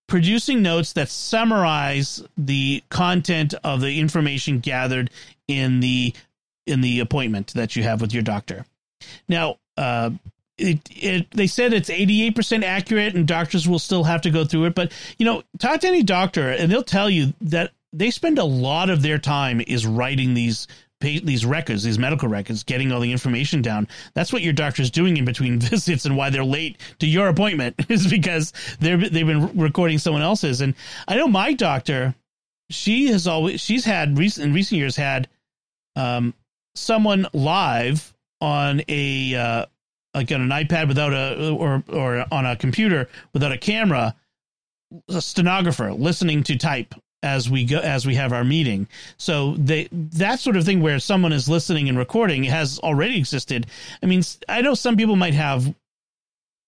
producing 0.07 0.61
notes 0.61 0.93
that 0.93 1.09
summarize 1.09 2.23
the 2.37 2.83
content 2.89 3.53
of 3.63 3.81
the 3.81 3.99
information 3.99 4.59
gathered 4.59 5.09
in 5.47 5.79
the 5.79 6.13
in 6.65 6.81
the 6.81 6.99
appointment 6.99 7.53
that 7.53 7.75
you 7.75 7.83
have 7.83 8.01
with 8.01 8.13
your 8.13 8.23
doctor. 8.23 8.65
Now, 9.27 9.57
uh, 9.77 10.11
it, 10.57 10.79
it 10.91 11.31
they 11.31 11.47
said 11.47 11.73
it's 11.73 11.89
88% 11.89 12.63
accurate 12.63 13.15
and 13.15 13.27
doctors 13.27 13.67
will 13.67 13.79
still 13.79 14.03
have 14.03 14.21
to 14.21 14.29
go 14.29 14.45
through 14.45 14.65
it 14.65 14.75
but 14.75 14.91
you 15.17 15.25
know 15.25 15.43
talk 15.59 15.81
to 15.81 15.87
any 15.87 16.03
doctor 16.03 16.49
and 16.49 16.71
they'll 16.71 16.83
tell 16.83 17.09
you 17.09 17.33
that 17.41 17.71
they 17.91 18.11
spend 18.11 18.39
a 18.39 18.43
lot 18.43 18.89
of 18.89 19.01
their 19.01 19.17
time 19.17 19.61
is 19.61 19.85
writing 19.85 20.33
these 20.33 20.67
these 21.01 21.45
records 21.45 21.83
these 21.83 21.99
medical 21.99 22.27
records 22.27 22.63
getting 22.63 22.91
all 22.91 22.99
the 22.99 23.11
information 23.11 23.61
down. 23.61 23.87
That's 24.13 24.33
what 24.33 24.41
your 24.41 24.53
doctor's 24.53 24.89
doing 24.89 25.17
in 25.17 25.25
between 25.25 25.59
visits 25.59 26.05
and 26.05 26.17
why 26.17 26.29
they're 26.29 26.43
late 26.43 26.79
to 26.99 27.07
your 27.07 27.27
appointment 27.27 27.75
is 27.89 28.07
because 28.07 28.53
they're 28.79 28.97
they've 28.97 29.27
been 29.27 29.57
recording 29.57 29.97
someone 29.97 30.23
else's. 30.23 30.61
And 30.61 30.73
i 31.07 31.15
know 31.15 31.27
my 31.27 31.53
doctor 31.53 32.15
she 32.69 33.07
has 33.07 33.27
always 33.27 33.61
she's 33.61 33.85
had 33.85 34.17
recent 34.17 34.47
in 34.47 34.53
recent 34.53 34.79
years 34.79 34.95
had 34.95 35.27
um 35.95 36.33
someone 36.75 37.27
live 37.33 38.13
on 38.41 38.81
a 38.87 39.35
uh, 39.35 39.65
like 40.15 40.31
on 40.31 40.41
an 40.41 40.49
iPad 40.49 40.87
without 40.87 41.13
a 41.13 41.51
or 41.51 41.83
or 41.89 42.25
on 42.31 42.45
a 42.45 42.55
computer 42.55 43.09
without 43.33 43.51
a 43.51 43.57
camera, 43.57 44.15
a 45.09 45.21
stenographer 45.21 45.91
listening 45.93 46.43
to 46.43 46.57
type 46.57 46.95
as 47.21 47.49
we 47.49 47.65
go 47.65 47.79
as 47.79 48.05
we 48.05 48.15
have 48.15 48.31
our 48.31 48.43
meeting. 48.43 48.87
So 49.17 49.55
they 49.55 49.89
that 49.91 50.39
sort 50.39 50.55
of 50.55 50.63
thing 50.63 50.81
where 50.81 50.99
someone 50.99 51.33
is 51.33 51.49
listening 51.49 51.89
and 51.89 51.97
recording 51.97 52.43
has 52.45 52.79
already 52.79 53.17
existed. 53.17 53.67
I 54.01 54.05
mean, 54.05 54.23
I 54.47 54.61
know 54.61 54.73
some 54.73 54.95
people 54.95 55.15
might 55.15 55.33
have 55.33 55.73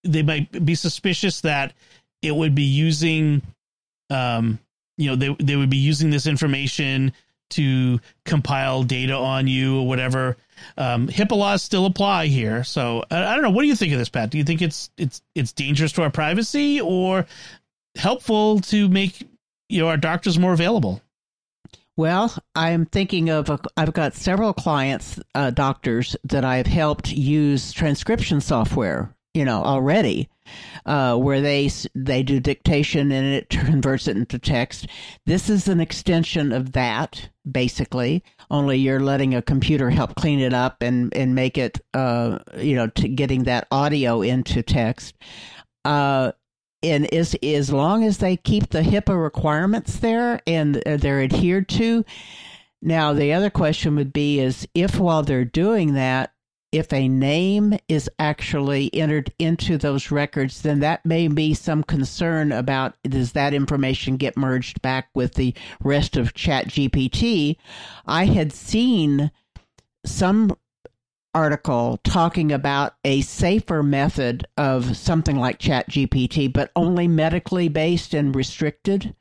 they 0.04 0.22
might 0.22 0.64
be 0.64 0.74
suspicious 0.74 1.40
that 1.40 1.72
it 2.22 2.34
would 2.34 2.54
be 2.54 2.64
using 2.64 3.42
um 4.10 4.58
you 4.96 5.08
know 5.08 5.16
they 5.16 5.34
they 5.42 5.56
would 5.56 5.70
be 5.70 5.76
using 5.76 6.10
this 6.10 6.26
information 6.26 7.12
to 7.50 8.00
compile 8.24 8.82
data 8.82 9.14
on 9.14 9.46
you 9.46 9.80
or 9.80 9.86
whatever. 9.86 10.36
Um, 10.76 11.08
HIPAA 11.08 11.36
laws 11.36 11.62
still 11.62 11.86
apply 11.86 12.26
here, 12.26 12.64
so 12.64 13.04
I, 13.10 13.24
I, 13.24 13.34
don't 13.34 13.42
know. 13.42 13.50
What 13.50 13.62
do 13.62 13.68
you 13.68 13.76
think 13.76 13.92
of 13.92 13.98
this, 13.98 14.08
Pat? 14.08 14.30
Do 14.30 14.38
you 14.38 14.44
think 14.44 14.60
it's 14.62 14.90
it's 14.96 15.22
it's 15.34 15.52
dangerous 15.52 15.92
to 15.92 16.02
our 16.02 16.10
privacy 16.10 16.80
or 16.80 17.26
helpful 17.96 18.60
to 18.60 18.88
make 18.88 19.28
you 19.68 19.80
know 19.80 19.88
our 19.88 19.96
doctors 19.96 20.38
more 20.38 20.52
available? 20.52 21.00
Well, 21.96 22.32
I'm 22.54 22.86
thinking 22.86 23.28
of 23.28 23.50
I've 23.76 23.92
got 23.92 24.14
several 24.14 24.52
clients, 24.52 25.18
uh, 25.34 25.50
doctors 25.50 26.16
that 26.24 26.44
I've 26.44 26.68
helped 26.68 27.10
use 27.10 27.72
transcription 27.72 28.40
software, 28.40 29.12
you 29.38 29.44
know, 29.44 29.62
already 29.62 30.28
uh, 30.84 31.16
where 31.16 31.40
they 31.40 31.70
they 31.94 32.24
do 32.24 32.40
dictation 32.40 33.12
and 33.12 33.34
it 33.34 33.48
converts 33.50 34.08
it 34.08 34.16
into 34.16 34.36
text. 34.36 34.88
This 35.26 35.48
is 35.48 35.68
an 35.68 35.78
extension 35.78 36.50
of 36.50 36.72
that, 36.72 37.30
basically. 37.48 38.24
Only 38.50 38.78
you're 38.78 38.98
letting 38.98 39.32
a 39.36 39.42
computer 39.42 39.90
help 39.90 40.16
clean 40.16 40.40
it 40.40 40.52
up 40.52 40.82
and 40.82 41.14
and 41.14 41.36
make 41.36 41.56
it, 41.56 41.80
uh, 41.94 42.40
you 42.56 42.74
know, 42.74 42.88
to 42.88 43.08
getting 43.08 43.44
that 43.44 43.68
audio 43.70 44.22
into 44.22 44.60
text. 44.64 45.14
Uh, 45.84 46.32
and 46.82 47.06
is 47.12 47.36
as 47.42 47.72
long 47.72 48.02
as 48.04 48.18
they 48.18 48.36
keep 48.36 48.70
the 48.70 48.82
HIPAA 48.82 49.20
requirements 49.20 49.98
there 49.98 50.40
and 50.46 50.76
they're 50.86 51.22
adhered 51.22 51.68
to. 51.70 52.04
Now, 52.80 53.12
the 53.12 53.32
other 53.32 53.50
question 53.50 53.96
would 53.96 54.12
be 54.12 54.38
is 54.38 54.66
if 54.74 54.98
while 54.98 55.24
they're 55.24 55.44
doing 55.44 55.94
that, 55.94 56.32
if 56.70 56.92
a 56.92 57.08
name 57.08 57.78
is 57.88 58.10
actually 58.18 58.92
entered 58.94 59.32
into 59.38 59.78
those 59.78 60.10
records, 60.10 60.62
then 60.62 60.80
that 60.80 61.04
may 61.04 61.28
be 61.28 61.54
some 61.54 61.82
concern 61.82 62.52
about 62.52 62.94
does 63.02 63.32
that 63.32 63.54
information 63.54 64.16
get 64.16 64.36
merged 64.36 64.82
back 64.82 65.08
with 65.14 65.34
the 65.34 65.54
rest 65.82 66.16
of 66.16 66.34
ChatGPT. 66.34 67.56
I 68.06 68.26
had 68.26 68.52
seen 68.52 69.30
some 70.04 70.56
article 71.34 72.00
talking 72.04 72.52
about 72.52 72.94
a 73.04 73.20
safer 73.22 73.82
method 73.82 74.46
of 74.56 74.96
something 74.96 75.36
like 75.36 75.58
ChatGPT, 75.58 76.52
but 76.52 76.70
only 76.76 77.08
medically 77.08 77.68
based 77.68 78.12
and 78.12 78.34
restricted. 78.34 79.14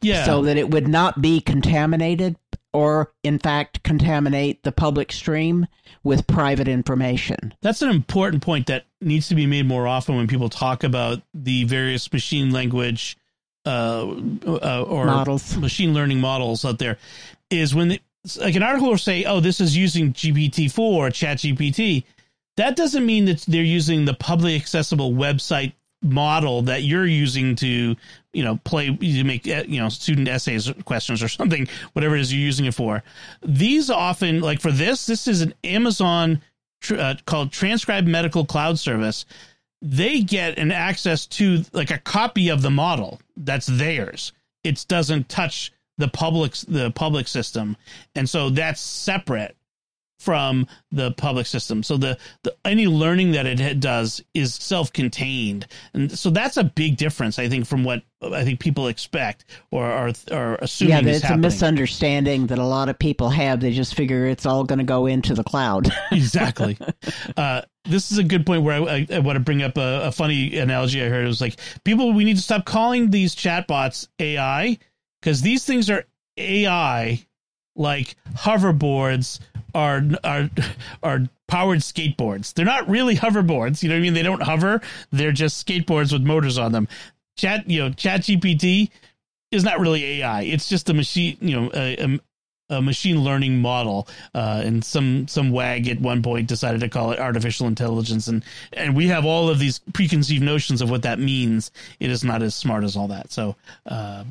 Yeah. 0.00 0.24
So 0.24 0.42
that 0.42 0.56
it 0.56 0.70
would 0.70 0.88
not 0.88 1.20
be 1.22 1.40
contaminated 1.40 2.36
or, 2.72 3.12
in 3.22 3.38
fact, 3.38 3.82
contaminate 3.82 4.62
the 4.62 4.72
public 4.72 5.12
stream 5.12 5.66
with 6.02 6.26
private 6.26 6.68
information. 6.68 7.54
That's 7.62 7.82
an 7.82 7.90
important 7.90 8.42
point 8.42 8.66
that 8.68 8.84
needs 9.00 9.28
to 9.28 9.34
be 9.34 9.46
made 9.46 9.66
more 9.66 9.86
often 9.86 10.16
when 10.16 10.26
people 10.26 10.48
talk 10.48 10.84
about 10.84 11.22
the 11.34 11.64
various 11.64 12.12
machine 12.12 12.50
language 12.50 13.16
uh, 13.66 14.06
uh, 14.46 14.82
or 14.82 15.06
models. 15.06 15.56
machine 15.56 15.92
learning 15.92 16.20
models 16.20 16.64
out 16.64 16.78
there. 16.78 16.98
Is 17.50 17.74
when 17.74 17.88
they, 17.88 18.00
like 18.38 18.54
an 18.54 18.62
article 18.62 18.90
will 18.90 18.98
say, 18.98 19.24
"Oh, 19.24 19.40
this 19.40 19.60
is 19.60 19.76
using 19.76 20.12
GPT 20.12 20.70
four 20.70 21.08
or 21.08 21.10
ChatGPT." 21.10 22.04
That 22.56 22.76
doesn't 22.76 23.04
mean 23.04 23.24
that 23.26 23.40
they're 23.48 23.62
using 23.62 24.04
the 24.04 24.14
publicly 24.14 24.56
accessible 24.56 25.12
website 25.12 25.72
model 26.02 26.62
that 26.62 26.82
you're 26.82 27.06
using 27.06 27.54
to 27.56 27.94
you 28.32 28.42
know 28.42 28.58
play 28.64 28.94
to 28.96 29.24
make 29.24 29.46
uh, 29.46 29.64
you 29.66 29.80
know 29.80 29.88
student 29.88 30.28
essays 30.28 30.70
questions 30.84 31.22
or 31.22 31.28
something 31.28 31.68
whatever 31.92 32.16
it 32.16 32.20
is 32.20 32.32
you're 32.32 32.40
using 32.40 32.66
it 32.66 32.74
for. 32.74 33.02
These 33.42 33.90
often 33.90 34.40
like 34.40 34.60
for 34.60 34.72
this 34.72 35.06
this 35.06 35.28
is 35.28 35.42
an 35.42 35.54
amazon 35.64 36.40
uh, 36.90 37.14
called 37.26 37.52
transcribe 37.52 38.06
medical 38.06 38.44
cloud 38.44 38.78
service. 38.78 39.26
They 39.82 40.20
get 40.20 40.58
an 40.58 40.72
access 40.72 41.26
to 41.26 41.64
like 41.72 41.90
a 41.90 41.98
copy 41.98 42.48
of 42.48 42.62
the 42.62 42.70
model 42.70 43.20
that's 43.36 43.66
theirs. 43.66 44.32
It 44.62 44.84
doesn't 44.88 45.28
touch 45.28 45.72
the 45.98 46.08
public 46.08 46.52
the 46.68 46.90
public 46.90 47.28
system. 47.28 47.76
And 48.14 48.28
so 48.28 48.50
that's 48.50 48.80
separate 48.80 49.56
from 50.20 50.66
the 50.92 51.12
public 51.12 51.46
system. 51.46 51.82
So 51.82 51.96
the, 51.96 52.18
the 52.42 52.54
any 52.64 52.86
learning 52.86 53.32
that 53.32 53.46
it 53.46 53.80
does 53.80 54.22
is 54.34 54.54
self-contained, 54.54 55.66
and 55.94 56.12
so 56.12 56.30
that's 56.30 56.58
a 56.58 56.64
big 56.64 56.98
difference, 56.98 57.38
I 57.38 57.48
think, 57.48 57.66
from 57.66 57.84
what 57.84 58.02
I 58.22 58.44
think 58.44 58.60
people 58.60 58.88
expect 58.88 59.46
or 59.70 59.84
are, 59.84 60.12
are 60.30 60.56
assuming. 60.56 61.06
Yeah, 61.06 61.12
it's 61.12 61.22
happening. 61.22 61.38
a 61.38 61.48
misunderstanding 61.48 62.46
that 62.48 62.58
a 62.58 62.64
lot 62.64 62.90
of 62.90 62.98
people 62.98 63.30
have. 63.30 63.60
They 63.60 63.72
just 63.72 63.94
figure 63.94 64.26
it's 64.26 64.44
all 64.44 64.64
going 64.64 64.78
to 64.78 64.84
go 64.84 65.06
into 65.06 65.34
the 65.34 65.44
cloud. 65.44 65.90
exactly. 66.12 66.76
Uh, 67.36 67.62
this 67.86 68.12
is 68.12 68.18
a 68.18 68.24
good 68.24 68.44
point 68.44 68.62
where 68.62 68.82
I, 68.82 68.94
I, 68.94 69.06
I 69.14 69.18
want 69.20 69.36
to 69.36 69.40
bring 69.40 69.62
up 69.62 69.78
a, 69.78 70.02
a 70.04 70.12
funny 70.12 70.58
analogy 70.58 71.02
I 71.02 71.08
heard. 71.08 71.24
It 71.24 71.28
was 71.28 71.40
like 71.40 71.58
people, 71.84 72.12
we 72.12 72.24
need 72.24 72.36
to 72.36 72.42
stop 72.42 72.66
calling 72.66 73.10
these 73.10 73.34
chatbots 73.34 74.08
AI 74.18 74.78
because 75.20 75.40
these 75.40 75.64
things 75.64 75.88
are 75.88 76.04
AI 76.36 77.24
like 77.76 78.16
hoverboards 78.34 79.40
are 79.74 80.02
are 80.24 80.50
are 81.02 81.20
powered 81.48 81.80
skateboards. 81.80 82.54
They're 82.54 82.64
not 82.64 82.88
really 82.88 83.16
hoverboards. 83.16 83.82
You 83.82 83.88
know 83.88 83.96
what 83.96 84.00
I 84.00 84.02
mean? 84.02 84.14
They 84.14 84.22
don't 84.22 84.42
hover. 84.42 84.80
They're 85.10 85.32
just 85.32 85.66
skateboards 85.66 86.12
with 86.12 86.22
motors 86.22 86.58
on 86.58 86.72
them. 86.72 86.88
Chat, 87.36 87.68
you 87.68 87.80
know, 87.80 87.90
ChatGPT 87.90 88.90
is 89.50 89.64
not 89.64 89.80
really 89.80 90.20
AI. 90.20 90.42
It's 90.42 90.68
just 90.68 90.88
a 90.90 90.94
machine, 90.94 91.36
you 91.40 91.60
know, 91.60 91.70
a, 91.74 92.18
a 92.70 92.80
machine 92.80 93.22
learning 93.22 93.60
model. 93.60 94.08
Uh, 94.34 94.62
and 94.64 94.84
some 94.84 95.26
some 95.28 95.50
wag 95.50 95.88
at 95.88 96.00
one 96.00 96.22
point 96.22 96.48
decided 96.48 96.80
to 96.80 96.88
call 96.88 97.10
it 97.12 97.18
artificial 97.18 97.66
intelligence, 97.66 98.28
and 98.28 98.44
and 98.72 98.96
we 98.96 99.08
have 99.08 99.26
all 99.26 99.50
of 99.50 99.58
these 99.58 99.80
preconceived 99.92 100.42
notions 100.42 100.80
of 100.80 100.90
what 100.90 101.02
that 101.02 101.18
means. 101.18 101.70
It 101.98 102.10
is 102.10 102.24
not 102.24 102.42
as 102.42 102.54
smart 102.54 102.84
as 102.84 102.96
all 102.96 103.08
that. 103.08 103.32
So. 103.32 103.56
Uh, 103.84 104.24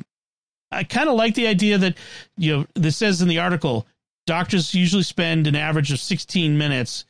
I 0.72 0.84
kind 0.84 1.08
of 1.08 1.16
like 1.16 1.34
the 1.34 1.48
idea 1.48 1.78
that 1.78 1.96
you 2.36 2.56
know 2.56 2.66
this 2.74 2.96
says 2.96 3.22
in 3.22 3.26
the 3.26 3.40
article 3.40 3.88
doctors 4.26 4.74
usually 4.74 5.02
spend 5.02 5.46
an 5.46 5.56
average 5.56 5.92
of 5.92 6.00
16 6.00 6.56
minutes 6.56 7.04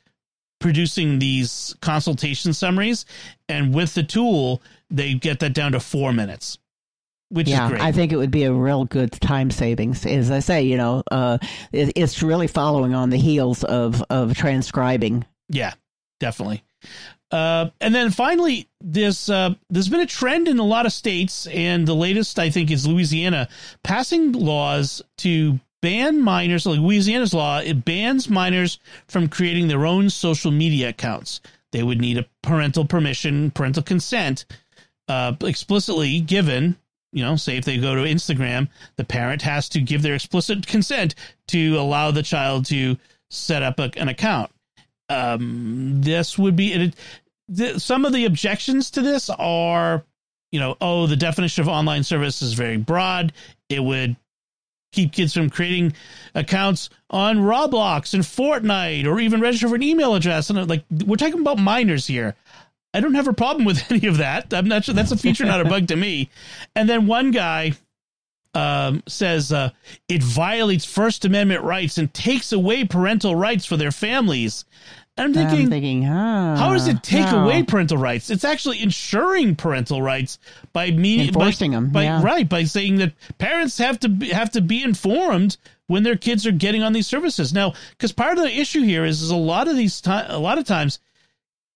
producing 0.60 1.18
these 1.18 1.74
consultation 1.80 2.52
summaries 2.52 3.06
and 3.48 3.74
with 3.74 3.94
the 3.94 4.02
tool 4.02 4.62
they 4.90 5.14
get 5.14 5.40
that 5.40 5.54
down 5.54 5.72
to 5.72 5.80
4 5.80 6.12
minutes 6.12 6.58
which 7.30 7.48
yeah, 7.48 7.66
is 7.66 7.70
great. 7.70 7.82
I 7.82 7.92
think 7.92 8.12
it 8.12 8.16
would 8.16 8.32
be 8.32 8.44
a 8.44 8.52
real 8.52 8.84
good 8.84 9.12
time 9.12 9.50
savings. 9.50 10.04
As 10.04 10.30
I 10.30 10.40
say, 10.40 10.62
you 10.62 10.76
know, 10.76 11.04
uh, 11.10 11.38
it, 11.72 11.92
it's 11.96 12.22
really 12.22 12.48
following 12.48 12.92
on 12.92 13.10
the 13.10 13.16
heels 13.16 13.62
of 13.64 14.02
of 14.10 14.34
transcribing. 14.34 15.24
Yeah, 15.48 15.74
definitely. 16.18 16.64
Uh, 17.30 17.70
and 17.80 17.94
then 17.94 18.10
finally, 18.10 18.68
this 18.80 19.28
uh, 19.28 19.54
there's 19.70 19.88
been 19.88 20.00
a 20.00 20.06
trend 20.06 20.48
in 20.48 20.58
a 20.58 20.64
lot 20.64 20.86
of 20.86 20.92
states, 20.92 21.46
and 21.46 21.86
the 21.86 21.94
latest 21.94 22.38
I 22.38 22.50
think 22.50 22.70
is 22.70 22.86
Louisiana 22.86 23.48
passing 23.84 24.32
laws 24.32 25.00
to 25.18 25.60
ban 25.80 26.20
minors. 26.20 26.66
Like 26.66 26.80
Louisiana's 26.80 27.34
law, 27.34 27.58
it 27.58 27.84
bans 27.84 28.28
minors 28.28 28.78
from 29.08 29.28
creating 29.28 29.68
their 29.68 29.86
own 29.86 30.10
social 30.10 30.50
media 30.50 30.90
accounts. 30.90 31.40
They 31.72 31.82
would 31.82 32.00
need 32.00 32.18
a 32.18 32.26
parental 32.42 32.84
permission, 32.84 33.50
parental 33.50 33.82
consent, 33.82 34.44
uh, 35.08 35.34
explicitly 35.42 36.20
given. 36.20 36.76
You 37.12 37.24
know, 37.24 37.36
say 37.36 37.56
if 37.56 37.64
they 37.64 37.78
go 37.78 37.94
to 37.96 38.02
Instagram, 38.02 38.68
the 38.96 39.04
parent 39.04 39.42
has 39.42 39.68
to 39.70 39.80
give 39.80 40.02
their 40.02 40.14
explicit 40.14 40.66
consent 40.66 41.14
to 41.48 41.76
allow 41.76 42.10
the 42.12 42.22
child 42.22 42.66
to 42.66 42.96
set 43.30 43.62
up 43.62 43.80
a, 43.80 43.90
an 43.96 44.08
account 44.08 44.50
um, 45.10 46.00
this 46.00 46.38
would 46.38 46.56
be 46.56 46.72
it, 46.72 46.94
the, 47.48 47.78
some 47.78 48.04
of 48.04 48.12
the 48.12 48.24
objections 48.24 48.92
to 48.92 49.02
this 49.02 49.28
are, 49.28 50.04
you 50.52 50.60
know, 50.60 50.76
oh, 50.80 51.06
the 51.06 51.16
definition 51.16 51.62
of 51.62 51.68
online 51.68 52.04
service 52.04 52.40
is 52.40 52.54
very 52.54 52.76
broad. 52.76 53.32
It 53.68 53.82
would 53.82 54.16
keep 54.92 55.12
kids 55.12 55.34
from 55.34 55.50
creating 55.50 55.92
accounts 56.34 56.90
on 57.10 57.38
Roblox 57.38 58.14
and 58.14 58.22
Fortnite 58.22 59.06
or 59.06 59.20
even 59.20 59.40
register 59.40 59.68
for 59.68 59.74
an 59.74 59.82
email 59.82 60.14
address. 60.14 60.50
And 60.50 60.68
like, 60.68 60.84
we're 61.06 61.16
talking 61.16 61.40
about 61.40 61.58
minors 61.58 62.06
here. 62.06 62.34
I 62.92 63.00
don't 63.00 63.14
have 63.14 63.28
a 63.28 63.32
problem 63.32 63.64
with 63.64 63.82
any 63.90 64.06
of 64.06 64.18
that. 64.18 64.52
I'm 64.52 64.68
not 64.68 64.84
sure 64.84 64.94
that's 64.94 65.12
a 65.12 65.16
feature, 65.16 65.44
not 65.44 65.60
a 65.60 65.64
bug 65.64 65.88
to 65.88 65.96
me. 65.96 66.30
And 66.74 66.88
then 66.88 67.06
one 67.06 67.30
guy 67.30 67.72
um, 68.54 69.02
says 69.06 69.52
uh, 69.52 69.70
it 70.08 70.22
violates 70.22 70.84
First 70.84 71.24
Amendment 71.24 71.62
rights 71.62 71.98
and 71.98 72.12
takes 72.12 72.52
away 72.52 72.84
parental 72.84 73.36
rights 73.36 73.64
for 73.64 73.76
their 73.76 73.92
families. 73.92 74.64
I'm 75.20 75.34
thinking, 75.34 75.64
I'm 75.64 75.70
thinking 75.70 76.02
huh, 76.02 76.56
how 76.56 76.72
does 76.72 76.88
it 76.88 77.02
take 77.02 77.26
how? 77.26 77.44
away 77.44 77.62
parental 77.62 77.98
rights? 77.98 78.30
It's 78.30 78.44
actually 78.44 78.82
ensuring 78.82 79.56
parental 79.56 80.02
rights 80.02 80.38
by 80.72 80.90
me 80.90 81.28
enforcing 81.28 81.72
by, 81.72 81.76
them, 81.76 81.90
by, 81.90 82.02
yeah. 82.04 82.22
right 82.22 82.48
by 82.48 82.64
saying 82.64 82.96
that 82.96 83.12
parents 83.38 83.78
have 83.78 84.00
to 84.00 84.08
be, 84.08 84.30
have 84.30 84.50
to 84.52 84.60
be 84.60 84.82
informed 84.82 85.56
when 85.86 86.02
their 86.02 86.16
kids 86.16 86.46
are 86.46 86.52
getting 86.52 86.82
on 86.82 86.92
these 86.92 87.06
services. 87.06 87.52
Now, 87.52 87.74
because 87.90 88.12
part 88.12 88.38
of 88.38 88.44
the 88.44 88.60
issue 88.60 88.82
here 88.82 89.04
is, 89.04 89.22
is 89.22 89.30
a 89.30 89.36
lot 89.36 89.68
of 89.68 89.76
these 89.76 90.00
time, 90.00 90.26
a 90.30 90.38
lot 90.38 90.58
of 90.58 90.64
times, 90.64 90.98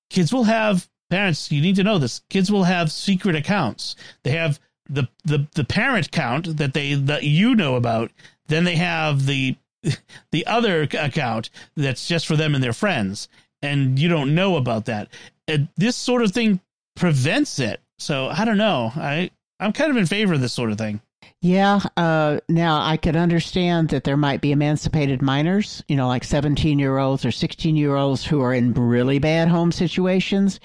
kids 0.08 0.32
will 0.32 0.44
have 0.44 0.88
parents. 1.10 1.50
You 1.50 1.60
need 1.60 1.76
to 1.76 1.84
know 1.84 1.98
this. 1.98 2.20
Kids 2.30 2.50
will 2.50 2.64
have 2.64 2.90
secret 2.90 3.36
accounts. 3.36 3.96
They 4.22 4.30
have 4.30 4.58
the 4.88 5.08
the 5.24 5.46
the 5.54 5.64
parent 5.64 6.06
account 6.06 6.56
that 6.56 6.74
they 6.74 6.94
that 6.94 7.24
you 7.24 7.54
know 7.54 7.76
about. 7.76 8.10
Then 8.46 8.64
they 8.64 8.76
have 8.76 9.26
the 9.26 9.56
the 10.30 10.46
other 10.46 10.82
account 10.82 11.50
that's 11.76 12.06
just 12.06 12.26
for 12.26 12.36
them 12.36 12.54
and 12.54 12.62
their 12.62 12.72
friends, 12.72 13.28
and 13.62 13.98
you 13.98 14.08
don't 14.08 14.34
know 14.34 14.56
about 14.56 14.86
that. 14.86 15.08
And 15.46 15.68
this 15.76 15.96
sort 15.96 16.22
of 16.22 16.32
thing 16.32 16.60
prevents 16.96 17.58
it. 17.58 17.80
So 17.98 18.28
I 18.28 18.44
don't 18.44 18.58
know. 18.58 18.92
I 18.94 19.30
I'm 19.60 19.72
kind 19.72 19.90
of 19.90 19.96
in 19.96 20.06
favor 20.06 20.34
of 20.34 20.40
this 20.40 20.52
sort 20.52 20.70
of 20.70 20.78
thing. 20.78 21.00
Yeah. 21.40 21.80
Uh, 21.96 22.40
now 22.48 22.82
I 22.82 22.96
could 22.96 23.16
understand 23.16 23.90
that 23.90 24.04
there 24.04 24.16
might 24.16 24.40
be 24.40 24.52
emancipated 24.52 25.20
minors, 25.20 25.84
you 25.88 25.96
know, 25.96 26.08
like 26.08 26.24
17 26.24 26.78
year 26.78 26.96
olds 26.96 27.24
or 27.24 27.30
16 27.30 27.76
year 27.76 27.96
olds 27.96 28.24
who 28.24 28.40
are 28.40 28.54
in 28.54 28.72
really 28.72 29.18
bad 29.18 29.48
home 29.48 29.70
situations, 29.70 30.58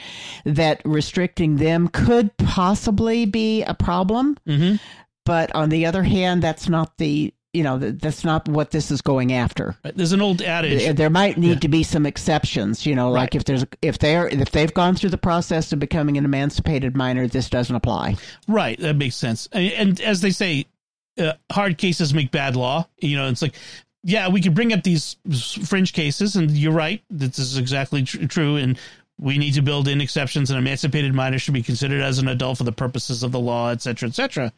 that 0.45 0.81
restricting 0.85 1.57
them 1.57 1.89
could 1.89 2.35
possibly 2.37 3.25
be 3.25 3.61
a 3.63 3.73
problem. 3.73 4.37
Mm-hmm. 4.47 4.77
But 5.25 5.53
on 5.53 5.67
the 5.69 5.85
other 5.85 6.03
hand, 6.03 6.41
that's 6.41 6.69
not 6.69 6.97
the 6.97 7.33
you 7.53 7.63
know 7.63 7.77
that's 7.79 8.23
not 8.23 8.47
what 8.47 8.71
this 8.71 8.91
is 8.91 9.01
going 9.01 9.33
after 9.33 9.75
there's 9.95 10.11
an 10.11 10.21
old 10.21 10.41
adage 10.41 10.95
there 10.95 11.09
might 11.09 11.37
need 11.37 11.49
yeah. 11.49 11.59
to 11.59 11.67
be 11.67 11.81
some 11.81 12.05
exceptions 12.05 12.85
you 12.85 12.95
know 12.95 13.09
like 13.09 13.33
right. 13.33 13.35
if 13.35 13.45
there's 13.45 13.65
if 13.81 13.97
they're 13.97 14.27
if 14.27 14.51
they've 14.51 14.73
gone 14.73 14.95
through 14.95 15.09
the 15.09 15.17
process 15.17 15.73
of 15.73 15.79
becoming 15.79 16.17
an 16.17 16.25
emancipated 16.25 16.95
minor 16.95 17.27
this 17.27 17.49
doesn't 17.49 17.75
apply 17.75 18.15
right 18.47 18.79
that 18.79 18.95
makes 18.95 19.15
sense 19.15 19.49
and, 19.51 19.71
and 19.73 20.01
as 20.01 20.21
they 20.21 20.31
say 20.31 20.65
uh, 21.17 21.33
hard 21.51 21.77
cases 21.77 22.13
make 22.13 22.31
bad 22.31 22.55
law 22.55 22.87
you 22.99 23.17
know 23.17 23.27
it's 23.27 23.41
like 23.41 23.55
yeah 24.03 24.29
we 24.29 24.41
could 24.41 24.53
bring 24.53 24.71
up 24.71 24.83
these 24.83 25.17
fringe 25.65 25.93
cases 25.93 26.35
and 26.35 26.51
you're 26.51 26.71
right 26.71 27.01
this 27.09 27.39
is 27.39 27.57
exactly 27.57 28.03
tr- 28.03 28.25
true 28.25 28.57
and 28.57 28.77
we 29.19 29.37
need 29.37 29.53
to 29.55 29.61
build 29.61 29.87
in 29.87 30.01
exceptions. 30.01 30.49
An 30.49 30.57
emancipated 30.57 31.13
minor 31.13 31.37
should 31.37 31.53
be 31.53 31.61
considered 31.61 32.01
as 32.01 32.19
an 32.19 32.27
adult 32.29 32.57
for 32.57 32.63
the 32.63 32.71
purposes 32.71 33.21
of 33.21 33.31
the 33.31 33.39
law, 33.39 33.69
et 33.69 33.81
cetera, 33.81 34.07
et 34.07 34.15
cetera. 34.15 34.53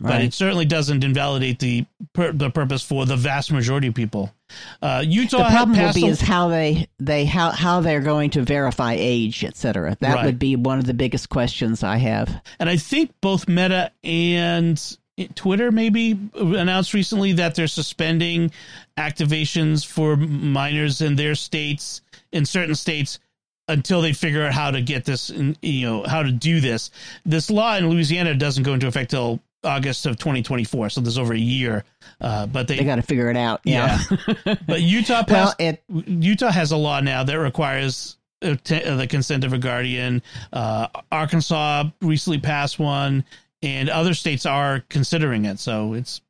Right. 0.00 0.10
But 0.10 0.22
it 0.22 0.34
certainly 0.34 0.64
doesn't 0.64 1.04
invalidate 1.04 1.60
the 1.60 1.86
per, 2.12 2.32
the 2.32 2.50
purpose 2.50 2.82
for 2.82 3.06
the 3.06 3.16
vast 3.16 3.52
majority 3.52 3.86
of 3.86 3.94
people. 3.94 4.34
Uh, 4.82 5.04
Utah. 5.06 5.44
The 5.44 5.50
problem 5.50 5.78
will 5.78 5.92
be 5.92 6.06
a, 6.06 6.10
is 6.10 6.20
how 6.20 6.48
they 6.48 6.88
they 6.98 7.24
how 7.24 7.50
how 7.50 7.80
they're 7.80 8.00
going 8.00 8.30
to 8.30 8.42
verify 8.42 8.96
age, 8.98 9.44
et 9.44 9.56
cetera. 9.56 9.96
That 10.00 10.16
right. 10.16 10.26
would 10.26 10.40
be 10.40 10.56
one 10.56 10.80
of 10.80 10.86
the 10.86 10.94
biggest 10.94 11.28
questions 11.28 11.84
I 11.84 11.98
have. 11.98 12.42
And 12.58 12.68
I 12.68 12.78
think 12.78 13.14
both 13.20 13.46
Meta 13.46 13.92
and 14.02 14.96
Twitter 15.36 15.70
maybe 15.70 16.18
announced 16.34 16.92
recently 16.92 17.34
that 17.34 17.54
they're 17.54 17.68
suspending 17.68 18.50
activations 18.96 19.86
for 19.86 20.16
minors 20.16 21.00
in 21.00 21.14
their 21.14 21.36
states 21.36 22.00
in 22.32 22.44
certain 22.44 22.74
states 22.74 23.20
until 23.70 24.02
they 24.02 24.12
figure 24.12 24.44
out 24.44 24.52
how 24.52 24.70
to 24.70 24.82
get 24.82 25.04
this, 25.04 25.30
you 25.30 25.86
know, 25.86 26.02
how 26.02 26.22
to 26.22 26.30
do 26.30 26.60
this. 26.60 26.90
This 27.24 27.50
law 27.50 27.76
in 27.76 27.88
Louisiana 27.88 28.34
doesn't 28.34 28.64
go 28.64 28.74
into 28.74 28.86
effect 28.86 29.10
till 29.10 29.40
August 29.64 30.06
of 30.06 30.18
2024, 30.18 30.90
so 30.90 31.00
there's 31.00 31.18
over 31.18 31.34
a 31.34 31.38
year. 31.38 31.84
Uh, 32.20 32.46
but 32.46 32.68
they 32.68 32.76
they 32.76 32.84
got 32.84 32.96
to 32.96 33.02
figure 33.02 33.30
it 33.30 33.36
out. 33.36 33.60
Yeah, 33.64 33.98
yeah. 34.46 34.54
but 34.66 34.82
Utah 34.82 35.22
passed, 35.22 35.58
well, 35.58 35.70
it, 35.70 35.82
Utah 36.06 36.50
has 36.50 36.72
a 36.72 36.76
law 36.76 37.00
now 37.00 37.24
that 37.24 37.38
requires 37.38 38.16
uh, 38.42 38.56
the 38.64 39.06
consent 39.08 39.44
of 39.44 39.52
a 39.52 39.58
guardian. 39.58 40.22
Uh, 40.52 40.88
Arkansas 41.12 41.84
recently 42.00 42.38
passed 42.38 42.78
one, 42.78 43.24
and 43.62 43.88
other 43.88 44.14
states 44.14 44.46
are 44.46 44.82
considering 44.88 45.44
it. 45.44 45.58
So 45.58 45.94
it's 45.94 46.20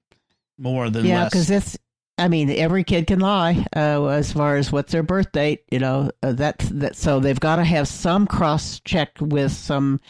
more 0.59 0.91
than 0.91 1.07
yeah, 1.07 1.25
because 1.25 1.51
it's 1.51 1.79
I 2.21 2.29
mean, 2.29 2.51
every 2.51 2.85
kid 2.85 3.07
can 3.07 3.19
lie 3.19 3.65
uh, 3.75 4.07
as 4.07 4.33
far 4.33 4.57
as 4.57 4.71
what's 4.71 4.93
their 4.93 5.03
birth 5.03 5.33
date. 5.33 5.65
You 5.71 5.79
know 5.79 6.11
uh, 6.23 6.33
that's 6.33 6.69
that. 6.69 6.97
So 6.97 7.19
they've 7.19 7.41
got 7.41 7.57
to 7.57 7.65
have 7.65 7.89
some 7.89 8.27
cross 8.27 8.81
check 8.81 9.13
with 9.21 9.53
some. 9.53 10.01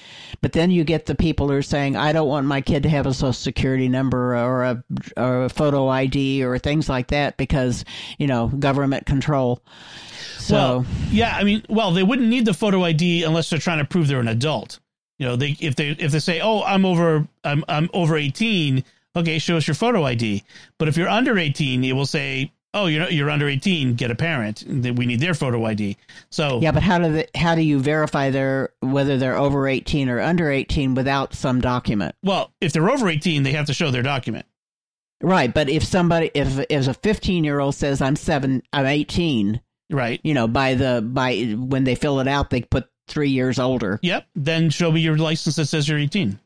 But 0.40 0.52
then 0.52 0.70
you 0.70 0.82
get 0.82 1.06
the 1.06 1.14
people 1.14 1.48
who 1.48 1.54
are 1.54 1.62
saying, 1.62 1.96
"I 1.96 2.12
don't 2.12 2.28
want 2.28 2.46
my 2.46 2.60
kid 2.60 2.82
to 2.82 2.88
have 2.88 3.06
a 3.06 3.14
social 3.14 3.32
security 3.32 3.88
number 3.88 4.36
or 4.36 4.64
a, 4.64 4.84
or 5.16 5.44
a 5.44 5.48
photo 5.48 5.88
ID 5.88 6.42
or 6.42 6.58
things 6.58 6.88
like 6.88 7.08
that 7.08 7.36
because 7.36 7.84
you 8.18 8.26
know 8.26 8.48
government 8.48 9.06
control." 9.06 9.62
So 10.38 10.54
well, 10.56 10.86
yeah, 11.10 11.36
I 11.36 11.44
mean, 11.44 11.62
well, 11.68 11.92
they 11.92 12.02
wouldn't 12.02 12.28
need 12.28 12.44
the 12.44 12.54
photo 12.54 12.82
ID 12.82 13.22
unless 13.22 13.50
they're 13.50 13.58
trying 13.60 13.78
to 13.78 13.84
prove 13.84 14.08
they're 14.08 14.20
an 14.20 14.28
adult. 14.28 14.80
You 15.18 15.26
know, 15.26 15.36
they 15.36 15.56
if 15.60 15.76
they 15.76 15.90
if 15.90 16.12
they 16.12 16.18
say, 16.18 16.40
"Oh, 16.40 16.62
I'm 16.62 16.84
over, 16.84 17.28
I'm 17.44 17.64
I'm 17.68 17.88
over 17.92 18.16
18." 18.16 18.82
Okay, 19.16 19.38
show 19.38 19.56
us 19.56 19.66
your 19.66 19.74
photo 19.74 20.04
ID. 20.04 20.44
But 20.78 20.88
if 20.88 20.96
you're 20.96 21.08
under 21.08 21.38
18, 21.38 21.84
it 21.84 21.92
will 21.92 22.06
say, 22.06 22.52
oh, 22.74 22.86
you're 22.86 23.08
you're 23.08 23.30
under 23.30 23.48
18, 23.48 23.94
get 23.94 24.10
a 24.10 24.14
parent. 24.14 24.64
We 24.66 25.06
need 25.06 25.20
their 25.20 25.34
photo 25.34 25.64
ID. 25.64 25.96
So 26.30 26.60
yeah, 26.60 26.72
but 26.72 26.82
how 26.82 26.98
do 26.98 27.12
the, 27.12 27.28
how 27.34 27.54
do 27.54 27.62
you 27.62 27.80
verify 27.80 28.30
their 28.30 28.70
whether 28.80 29.18
they're 29.18 29.36
over 29.36 29.66
18 29.68 30.08
or 30.08 30.20
under 30.20 30.50
18 30.50 30.94
without 30.94 31.34
some 31.34 31.60
document? 31.60 32.14
Well, 32.22 32.52
if 32.60 32.72
they're 32.72 32.90
over 32.90 33.08
18, 33.08 33.42
they 33.42 33.52
have 33.52 33.66
to 33.66 33.74
show 33.74 33.90
their 33.90 34.02
document. 34.02 34.46
Right, 35.22 35.52
but 35.52 35.68
if 35.68 35.84
somebody 35.84 36.30
if 36.34 36.64
if 36.70 36.88
a 36.88 36.94
15 36.94 37.44
year 37.44 37.60
old 37.60 37.74
says 37.74 38.00
I'm 38.00 38.16
seven, 38.16 38.62
I'm 38.72 38.86
18. 38.86 39.60
Right. 39.90 40.20
You 40.22 40.34
know, 40.34 40.46
by 40.46 40.74
the 40.74 41.02
by 41.04 41.56
when 41.58 41.84
they 41.84 41.94
fill 41.94 42.20
it 42.20 42.28
out, 42.28 42.50
they 42.50 42.62
put 42.62 42.88
three 43.08 43.30
years 43.30 43.58
older. 43.58 43.98
Yep. 44.02 44.26
Then 44.34 44.70
show 44.70 44.90
me 44.92 45.00
your 45.00 45.18
license 45.18 45.56
that 45.56 45.66
says 45.66 45.88
you're 45.88 45.98
18. 45.98 46.38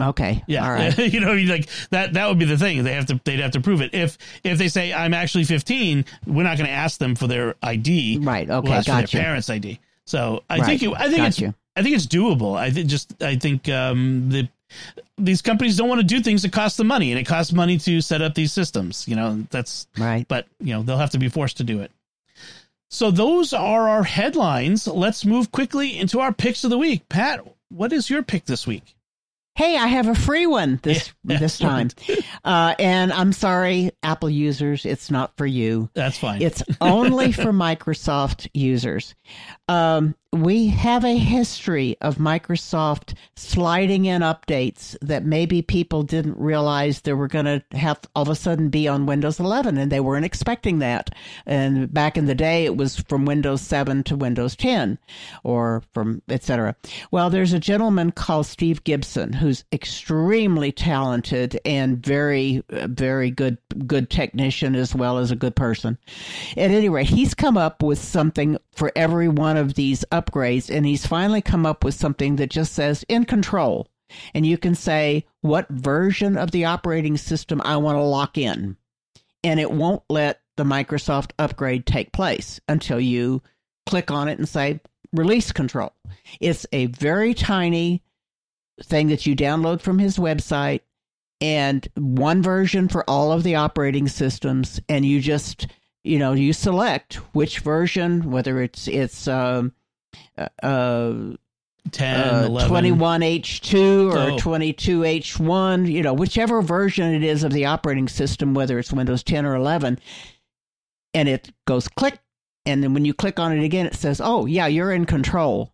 Okay. 0.00 0.42
Yeah. 0.46 0.64
All 0.64 0.72
right. 0.72 0.96
you 0.98 1.20
know, 1.20 1.34
like 1.34 1.68
that. 1.90 2.14
That 2.14 2.28
would 2.28 2.38
be 2.38 2.44
the 2.44 2.58
thing. 2.58 2.82
They 2.84 2.94
have 2.94 3.06
to. 3.06 3.20
They'd 3.24 3.40
have 3.40 3.52
to 3.52 3.60
prove 3.60 3.82
it. 3.82 3.94
If 3.94 4.18
if 4.42 4.58
they 4.58 4.68
say 4.68 4.92
I'm 4.92 5.14
actually 5.14 5.44
15, 5.44 6.04
we're 6.26 6.42
not 6.42 6.56
going 6.56 6.68
to 6.68 6.72
ask 6.72 6.98
them 6.98 7.14
for 7.14 7.26
their 7.26 7.54
ID. 7.62 8.18
Right. 8.22 8.48
Okay. 8.48 8.68
We'll 8.68 8.78
ask 8.78 8.86
gotcha. 8.86 9.06
for 9.06 9.16
their 9.16 9.22
parents' 9.22 9.50
ID. 9.50 9.80
So 10.06 10.42
I 10.48 10.58
right. 10.58 10.66
think. 10.66 10.82
you. 10.82 10.94
I 10.94 11.08
think 11.08 11.18
gotcha. 11.18 11.46
it's. 11.46 11.56
I 11.74 11.82
think 11.82 11.96
it's 11.96 12.06
doable. 12.06 12.56
I 12.56 12.70
think 12.70 12.88
just. 12.88 13.22
I 13.22 13.36
think 13.36 13.68
um, 13.68 14.30
the 14.30 14.48
these 15.18 15.42
companies 15.42 15.76
don't 15.76 15.88
want 15.88 16.00
to 16.00 16.06
do 16.06 16.20
things 16.20 16.42
that 16.42 16.52
cost 16.52 16.78
them 16.78 16.86
money, 16.86 17.12
and 17.12 17.20
it 17.20 17.26
costs 17.26 17.52
money 17.52 17.78
to 17.78 18.00
set 18.00 18.22
up 18.22 18.34
these 18.34 18.52
systems. 18.52 19.06
You 19.06 19.16
know, 19.16 19.46
that's 19.50 19.86
right. 19.98 20.26
But 20.26 20.46
you 20.60 20.74
know, 20.74 20.82
they'll 20.82 20.98
have 20.98 21.10
to 21.10 21.18
be 21.18 21.28
forced 21.28 21.58
to 21.58 21.64
do 21.64 21.80
it. 21.80 21.90
So 22.88 23.10
those 23.10 23.54
are 23.54 23.88
our 23.88 24.02
headlines. 24.02 24.86
Let's 24.86 25.24
move 25.24 25.50
quickly 25.50 25.98
into 25.98 26.20
our 26.20 26.32
picks 26.32 26.62
of 26.64 26.70
the 26.70 26.78
week. 26.78 27.08
Pat, 27.08 27.40
what 27.70 27.92
is 27.92 28.10
your 28.10 28.22
pick 28.22 28.44
this 28.44 28.66
week? 28.66 28.94
Hey, 29.54 29.76
I 29.76 29.86
have 29.86 30.08
a 30.08 30.14
free 30.14 30.46
one 30.46 30.80
this 30.82 31.12
Yeah. 31.24 31.38
this 31.40 31.58
time. 31.58 31.90
Uh, 32.44 32.74
and 32.78 33.12
I'm 33.12 33.32
sorry, 33.32 33.92
Apple 34.02 34.30
users, 34.30 34.84
it's 34.84 35.10
not 35.10 35.36
for 35.36 35.46
you. 35.46 35.90
That's 35.94 36.18
fine. 36.18 36.42
It's 36.42 36.62
only 36.80 37.32
for 37.32 37.52
Microsoft 37.52 38.48
users. 38.54 39.14
Um, 39.68 40.14
we 40.32 40.68
have 40.68 41.04
a 41.04 41.18
history 41.18 41.96
of 42.00 42.16
Microsoft 42.16 43.14
sliding 43.36 44.06
in 44.06 44.22
updates 44.22 44.96
that 45.02 45.26
maybe 45.26 45.60
people 45.60 46.02
didn't 46.02 46.38
realize 46.38 47.02
they 47.02 47.12
were 47.12 47.28
going 47.28 47.44
to 47.44 47.62
have 47.72 48.00
all 48.14 48.22
of 48.22 48.30
a 48.30 48.34
sudden 48.34 48.70
be 48.70 48.88
on 48.88 49.04
Windows 49.04 49.38
11, 49.38 49.76
and 49.76 49.92
they 49.92 50.00
weren't 50.00 50.24
expecting 50.24 50.78
that. 50.78 51.10
And 51.44 51.92
back 51.92 52.16
in 52.16 52.24
the 52.24 52.34
day, 52.34 52.64
it 52.64 52.78
was 52.78 52.96
from 52.96 53.26
Windows 53.26 53.60
7 53.60 54.04
to 54.04 54.16
Windows 54.16 54.56
10, 54.56 54.98
or 55.44 55.82
from 55.92 56.22
etc. 56.30 56.76
Well, 57.10 57.28
there's 57.28 57.52
a 57.52 57.60
gentleman 57.60 58.10
called 58.10 58.46
Steve 58.46 58.84
Gibson 58.84 59.34
who's 59.42 59.64
extremely 59.72 60.72
talented 60.72 61.60
and 61.64 62.04
very, 62.04 62.62
uh, 62.70 62.86
very 62.88 63.30
good, 63.30 63.58
good 63.86 64.08
technician 64.08 64.74
as 64.74 64.94
well 64.94 65.18
as 65.18 65.30
a 65.30 65.36
good 65.36 65.54
person. 65.54 65.98
At 66.56 66.70
any 66.70 66.88
rate, 66.88 67.08
he's 67.08 67.34
come 67.34 67.58
up 67.58 67.82
with 67.82 67.98
something 67.98 68.56
for 68.72 68.92
every 68.96 69.28
one 69.28 69.56
of 69.56 69.74
these 69.74 70.04
upgrades, 70.10 70.74
and 70.74 70.86
he's 70.86 71.04
finally 71.06 71.42
come 71.42 71.66
up 71.66 71.84
with 71.84 71.94
something 71.94 72.36
that 72.36 72.50
just 72.50 72.72
says 72.72 73.04
InControl. 73.10 73.86
And 74.34 74.46
you 74.46 74.56
can 74.58 74.74
say 74.74 75.26
what 75.40 75.68
version 75.68 76.38
of 76.38 76.50
the 76.50 76.64
operating 76.64 77.16
system 77.16 77.60
I 77.64 77.76
want 77.76 77.96
to 77.96 78.02
lock 78.02 78.38
in. 78.38 78.76
And 79.44 79.58
it 79.58 79.70
won't 79.70 80.02
let 80.08 80.40
the 80.56 80.64
Microsoft 80.64 81.32
upgrade 81.38 81.86
take 81.86 82.12
place 82.12 82.60
until 82.68 83.00
you 83.00 83.42
click 83.86 84.10
on 84.10 84.28
it 84.28 84.38
and 84.38 84.48
say 84.48 84.80
release 85.12 85.50
control. 85.52 85.92
It's 86.40 86.66
a 86.72 86.86
very 86.86 87.34
tiny 87.34 88.02
thing 88.82 89.08
that 89.08 89.26
you 89.26 89.36
download 89.36 89.80
from 89.80 89.98
his 89.98 90.16
website 90.16 90.80
and 91.40 91.88
one 91.96 92.42
version 92.42 92.88
for 92.88 93.08
all 93.08 93.32
of 93.32 93.42
the 93.42 93.54
operating 93.54 94.08
systems 94.08 94.80
and 94.88 95.04
you 95.04 95.20
just 95.20 95.66
you 96.04 96.18
know 96.18 96.32
you 96.32 96.52
select 96.52 97.14
which 97.34 97.58
version 97.60 98.30
whether 98.30 98.60
it's 98.62 98.88
it's 98.88 99.28
um 99.28 99.72
uh, 100.38 100.48
uh 100.62 101.12
10, 101.90 102.44
11. 102.44 102.70
21H2 102.70 104.12
or 104.12 104.18
Oh. 104.18 104.36
22H1, 104.36 105.90
you 105.90 106.02
know, 106.02 106.14
whichever 106.14 106.62
version 106.62 107.12
it 107.12 107.24
is 107.24 107.42
of 107.42 107.52
the 107.52 107.66
operating 107.66 108.08
system, 108.08 108.54
whether 108.54 108.78
it's 108.78 108.92
Windows 108.92 109.22
10 109.24 109.44
or 109.44 109.56
11, 109.56 109.98
and 111.12 111.28
it 111.28 111.52
goes 111.66 111.88
click. 111.88 112.20
And 112.64 112.82
then 112.82 112.94
when 112.94 113.04
you 113.04 113.12
click 113.12 113.40
on 113.40 113.56
it 113.56 113.64
again, 113.64 113.86
it 113.86 113.94
says, 113.94 114.20
oh, 114.22 114.46
yeah, 114.46 114.66
you're 114.68 114.92
in 114.92 115.06
control. 115.06 115.71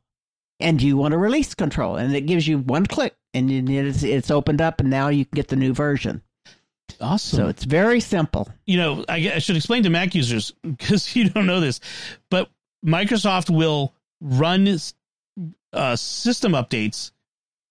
And 0.61 0.83
you 0.83 0.97
want 0.97 1.13
to 1.13 1.19
release 1.19 1.55
control. 1.55 1.97
And 1.97 2.15
it 2.15 2.23
gives 2.23 2.49
you 2.49 2.59
one 2.59 2.87
click 2.87 3.15
and 3.35 3.51
it's, 3.51 4.03
it's 4.03 4.31
opened 4.31 4.61
up, 4.61 4.81
and 4.81 4.91
now 4.91 5.09
you 5.09 5.25
can 5.25 5.37
get 5.37 5.49
the 5.49 5.57
new 5.57 5.73
version. 5.73 6.23
Awesome. 7.01 7.37
So 7.37 7.49
it's 7.49 7.65
very 7.65 8.01
simple. 8.01 8.49
you 8.67 8.79
know, 8.79 9.05
I, 9.09 9.33
I 9.35 9.39
should 9.39 9.57
explain 9.57 9.83
to 9.85 9.91
Mac 9.91 10.15
users 10.15 10.53
because 10.63 11.15
you 11.15 11.29
don't 11.29 11.47
know 11.47 11.61
this, 11.61 11.81
but 12.31 12.51
Microsoft 12.85 13.55
will 13.55 13.95
run 14.21 14.67
uh, 15.73 15.97
system 15.97 16.53
updates 16.53 17.13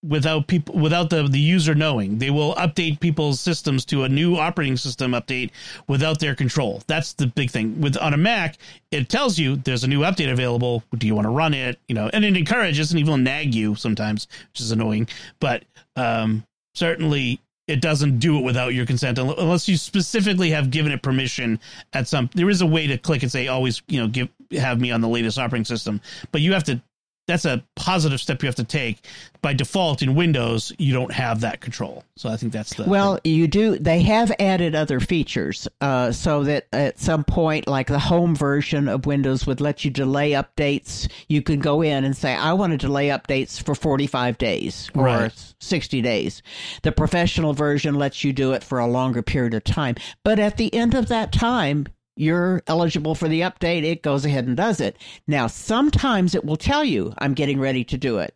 without 0.03 0.47
people 0.47 0.77
without 0.77 1.09
the 1.09 1.23
the 1.23 1.39
user 1.39 1.73
knowing. 1.75 2.17
They 2.17 2.29
will 2.29 2.55
update 2.55 2.99
people's 2.99 3.39
systems 3.39 3.85
to 3.85 4.03
a 4.03 4.09
new 4.09 4.35
operating 4.35 4.77
system 4.77 5.11
update 5.11 5.51
without 5.87 6.19
their 6.19 6.35
control. 6.35 6.81
That's 6.87 7.13
the 7.13 7.27
big 7.27 7.49
thing. 7.49 7.81
With 7.81 7.97
on 7.97 8.13
a 8.13 8.17
Mac, 8.17 8.57
it 8.91 9.09
tells 9.09 9.37
you 9.39 9.55
there's 9.55 9.83
a 9.83 9.87
new 9.87 10.01
update 10.01 10.31
available. 10.31 10.83
Do 10.97 11.07
you 11.07 11.15
want 11.15 11.25
to 11.25 11.31
run 11.31 11.53
it? 11.53 11.79
You 11.87 11.95
know, 11.95 12.09
and 12.13 12.23
it 12.23 12.37
encourages 12.37 12.91
and 12.91 12.99
even 12.99 13.23
nag 13.23 13.53
you 13.53 13.75
sometimes, 13.75 14.27
which 14.51 14.61
is 14.61 14.71
annoying. 14.71 15.07
But 15.39 15.63
um, 15.95 16.45
certainly 16.75 17.41
it 17.67 17.81
doesn't 17.81 18.19
do 18.19 18.37
it 18.37 18.43
without 18.43 18.73
your 18.73 18.85
consent 18.85 19.19
unless 19.19 19.67
you 19.67 19.75
specifically 19.75 20.51
have 20.51 20.71
given 20.71 20.91
it 20.91 21.01
permission 21.01 21.59
at 21.91 22.07
some 22.07 22.29
there 22.33 22.49
is 22.49 22.61
a 22.61 22.65
way 22.65 22.87
to 22.87 22.97
click 22.97 23.23
and 23.23 23.31
say 23.31 23.47
always 23.49 23.81
you 23.87 23.99
know 23.99 24.07
give 24.07 24.29
have 24.51 24.79
me 24.79 24.89
on 24.89 25.01
the 25.01 25.07
latest 25.07 25.37
operating 25.37 25.65
system 25.65 25.99
but 26.31 26.39
you 26.39 26.53
have 26.53 26.63
to 26.63 26.81
that's 27.27 27.45
a 27.45 27.63
positive 27.75 28.19
step 28.19 28.41
you 28.41 28.47
have 28.47 28.55
to 28.55 28.63
take 28.63 29.05
by 29.41 29.53
default 29.53 30.01
in 30.01 30.15
windows 30.15 30.71
you 30.79 30.93
don't 30.93 31.11
have 31.11 31.41
that 31.41 31.61
control 31.61 32.03
so 32.15 32.29
i 32.29 32.35
think 32.37 32.51
that's 32.51 32.73
the 32.75 32.83
Well, 32.85 33.19
you 33.23 33.47
do. 33.47 33.77
They 33.77 34.01
have 34.01 34.31
added 34.39 34.73
other 34.75 34.99
features 34.99 35.67
uh, 35.81 36.11
so 36.11 36.43
that 36.45 36.65
at 36.73 36.99
some 36.99 37.23
point, 37.23 37.67
like 37.67 37.87
the 37.87 37.99
home 37.99 38.35
version 38.35 38.87
of 38.87 39.05
Windows 39.05 39.45
would 39.45 39.61
let 39.61 39.83
you 39.85 39.91
delay 39.91 40.31
updates. 40.31 41.09
You 41.27 41.41
could 41.41 41.61
go 41.61 41.81
in 41.81 42.03
and 42.03 42.15
say, 42.15 42.33
I 42.33 42.53
want 42.53 42.71
to 42.71 42.77
delay 42.77 43.09
updates 43.09 43.61
for 43.61 43.75
45 43.75 44.37
days 44.37 44.89
or 44.95 45.03
Right. 45.05 45.53
60 45.59 46.01
days. 46.01 46.41
The 46.83 46.91
professional 46.91 47.53
version 47.53 47.95
lets 47.95 48.23
you 48.23 48.33
do 48.33 48.53
it 48.53 48.63
for 48.63 48.79
a 48.79 48.87
longer 48.87 49.21
period 49.21 49.53
of 49.53 49.63
time. 49.63 49.95
But 50.23 50.39
at 50.39 50.57
the 50.57 50.73
end 50.73 50.93
of 50.95 51.07
that 51.09 51.31
time, 51.31 51.87
you're 52.19 52.61
eligible 52.67 53.15
for 53.15 53.27
the 53.27 53.41
update. 53.41 53.83
It 53.83 54.01
goes 54.01 54.25
ahead 54.25 54.47
and 54.47 54.57
does 54.57 54.79
it. 54.81 54.97
Now, 55.27 55.47
sometimes 55.47 56.35
it 56.35 56.45
will 56.45 56.57
tell 56.57 56.83
you, 56.83 57.13
I'm 57.17 57.33
getting 57.33 57.59
ready 57.59 57.83
to 57.85 57.97
do 57.97 58.19
it. 58.19 58.35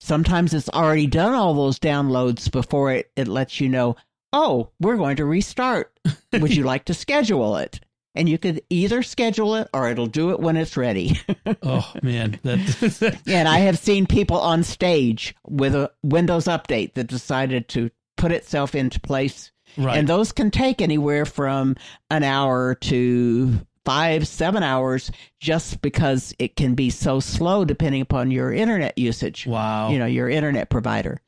Sometimes 0.00 0.52
it's 0.52 0.68
already 0.68 1.06
done 1.06 1.34
all 1.34 1.54
those 1.54 1.78
downloads 1.78 2.50
before 2.50 2.92
it, 2.92 3.10
it 3.16 3.28
lets 3.28 3.60
you 3.60 3.68
know, 3.68 3.96
oh, 4.32 4.70
we're 4.80 4.96
going 4.96 5.16
to 5.16 5.24
restart. 5.24 5.98
Would 6.32 6.54
you 6.54 6.64
like 6.64 6.84
to 6.86 6.94
schedule 6.94 7.56
it? 7.56 7.80
And 8.14 8.28
you 8.28 8.38
could 8.38 8.62
either 8.70 9.02
schedule 9.02 9.56
it 9.56 9.68
or 9.74 9.90
it'll 9.90 10.06
do 10.06 10.30
it 10.30 10.40
when 10.40 10.56
it's 10.56 10.76
ready. 10.76 11.20
oh 11.62 11.92
man 12.02 12.38
that 12.44 13.20
and 13.26 13.46
I 13.46 13.58
have 13.58 13.78
seen 13.78 14.06
people 14.06 14.40
on 14.40 14.62
stage 14.62 15.34
with 15.46 15.74
a 15.74 15.90
Windows 16.02 16.46
update 16.46 16.94
that 16.94 17.08
decided 17.08 17.68
to 17.70 17.90
put 18.16 18.32
itself 18.32 18.74
into 18.74 19.00
place. 19.00 19.52
Right. 19.76 19.98
And 19.98 20.08
those 20.08 20.32
can 20.32 20.50
take 20.50 20.80
anywhere 20.80 21.24
from 21.24 21.76
an 22.10 22.22
hour 22.22 22.74
to 22.74 23.60
five, 23.84 24.26
seven 24.26 24.62
hours 24.62 25.10
just 25.40 25.80
because 25.80 26.34
it 26.38 26.56
can 26.56 26.74
be 26.74 26.90
so 26.90 27.20
slow 27.20 27.64
depending 27.64 28.00
upon 28.02 28.32
your 28.32 28.52
internet 28.52 28.98
usage 28.98 29.46
wow. 29.46 29.90
you 29.90 29.98
know 29.98 30.06
your 30.06 30.28
internet 30.28 30.68
provider. 30.68 31.20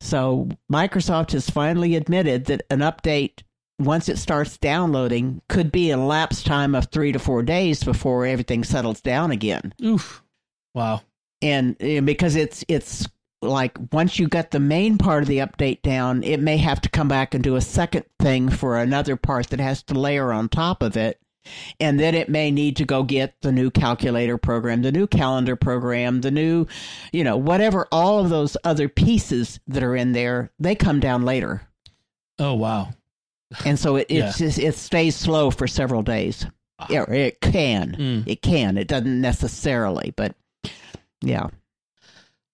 So 0.00 0.48
microsoft 0.72 1.32
has 1.32 1.50
finally 1.50 1.94
admitted 1.96 2.46
that 2.46 2.62
an 2.70 2.78
update 2.78 3.42
once 3.80 4.08
it 4.08 4.18
starts 4.18 4.58
downloading 4.58 5.40
could 5.48 5.72
be 5.72 5.90
a 5.90 5.96
lapse 5.96 6.42
time 6.42 6.74
of 6.74 6.86
three 6.86 7.12
to 7.12 7.18
four 7.18 7.42
days 7.42 7.82
before 7.82 8.26
everything 8.26 8.62
settles 8.62 9.00
down 9.00 9.30
again. 9.30 9.74
Oof. 9.82 10.22
Wow. 10.74 11.02
And, 11.42 11.76
and 11.80 12.04
because 12.04 12.36
it's 12.36 12.64
it's 12.68 13.08
like 13.42 13.76
once 13.92 14.18
you 14.18 14.28
get 14.28 14.50
the 14.50 14.60
main 14.60 14.98
part 14.98 15.22
of 15.22 15.28
the 15.28 15.38
update 15.38 15.80
down 15.82 16.22
it 16.22 16.40
may 16.40 16.58
have 16.58 16.80
to 16.82 16.88
come 16.90 17.08
back 17.08 17.34
and 17.34 17.42
do 17.42 17.56
a 17.56 17.60
second 17.60 18.04
thing 18.20 18.48
for 18.50 18.76
another 18.78 19.16
part 19.16 19.48
that 19.48 19.60
has 19.60 19.82
to 19.82 19.94
layer 19.94 20.32
on 20.32 20.48
top 20.48 20.82
of 20.82 20.96
it. 20.96 21.18
And 21.80 21.98
then 21.98 22.14
it 22.14 22.28
may 22.28 22.50
need 22.50 22.76
to 22.76 22.84
go 22.84 23.02
get 23.02 23.34
the 23.40 23.50
new 23.50 23.70
calculator 23.70 24.36
program 24.36 24.82
the 24.82 24.92
new 24.92 25.06
calendar 25.06 25.56
program 25.56 26.20
the 26.20 26.30
new 26.30 26.66
you 27.12 27.24
know 27.24 27.38
whatever 27.38 27.88
all 27.90 28.18
of 28.18 28.28
those 28.28 28.58
other 28.62 28.88
pieces 28.90 29.58
that 29.66 29.82
are 29.82 29.96
in 29.96 30.12
there 30.12 30.50
they 30.58 30.74
come 30.74 31.00
down 31.00 31.24
later. 31.24 31.62
Oh 32.38 32.54
wow. 32.54 32.90
And 33.64 33.78
so 33.78 33.96
it 33.96 34.10
Yeah. 34.10 34.32
just, 34.36 34.58
it 34.58 34.74
stays 34.74 35.16
slow 35.16 35.50
for 35.50 35.66
several 35.66 36.02
days. 36.02 36.44
Yeah 36.90 37.04
it 37.10 37.40
can. 37.40 37.96
Mm. 37.98 38.28
it 38.28 38.42
can. 38.42 38.76
It 38.76 38.86
doesn't 38.86 39.20
necessarily 39.20 40.12
but 40.14 40.34
yeah 41.22 41.48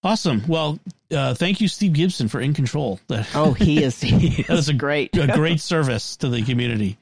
awesome 0.07 0.43
well 0.49 0.79
uh, 1.11 1.35
thank 1.35 1.61
you 1.61 1.69
steve 1.69 1.93
gibson 1.93 2.29
for 2.29 2.41
InControl 2.41 2.99
Oh, 3.35 3.53
he 3.53 3.83
is. 3.83 4.01
He 4.01 4.43
That 4.43 4.49
was 4.51 4.69
is 4.69 4.75
great. 4.77 5.17
a 5.17 5.27
great 5.29 5.61
service 5.61 6.17
to 6.19 6.29
the 6.29 6.43
community. 6.43 6.97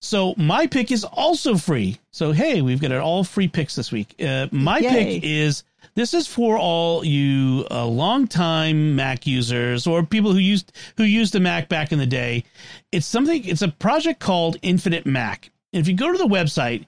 So 0.00 0.34
my 0.36 0.66
pick 0.66 0.92
is 0.92 1.04
also 1.04 1.56
free. 1.56 1.98
So 2.12 2.32
hey, 2.32 2.62
we've 2.62 2.80
got 2.80 2.92
an 2.92 3.00
all 3.00 3.24
free 3.24 3.48
picks 3.48 3.74
this 3.74 3.90
week. 3.90 4.14
Uh, 4.22 4.46
my 4.52 4.78
Yay. 4.78 4.90
pick 5.20 5.24
is 5.24 5.64
this 5.94 6.14
is 6.14 6.26
for 6.26 6.58
all 6.58 7.04
you 7.04 7.66
uh, 7.70 7.84
longtime 7.86 8.94
Mac 8.96 9.26
users 9.26 9.86
or 9.86 10.02
people 10.04 10.32
who 10.32 10.38
used 10.38 10.70
who 10.96 11.04
used 11.04 11.34
a 11.34 11.40
Mac 11.40 11.68
back 11.68 11.92
in 11.92 11.98
the 11.98 12.06
day. 12.06 12.44
It's 12.92 13.06
something. 13.06 13.44
It's 13.44 13.62
a 13.62 13.68
project 13.68 14.20
called 14.20 14.58
Infinite 14.62 15.06
Mac. 15.06 15.50
And 15.72 15.80
if 15.80 15.88
you 15.88 15.94
go 15.94 16.12
to 16.12 16.18
the 16.18 16.26
website, 16.28 16.84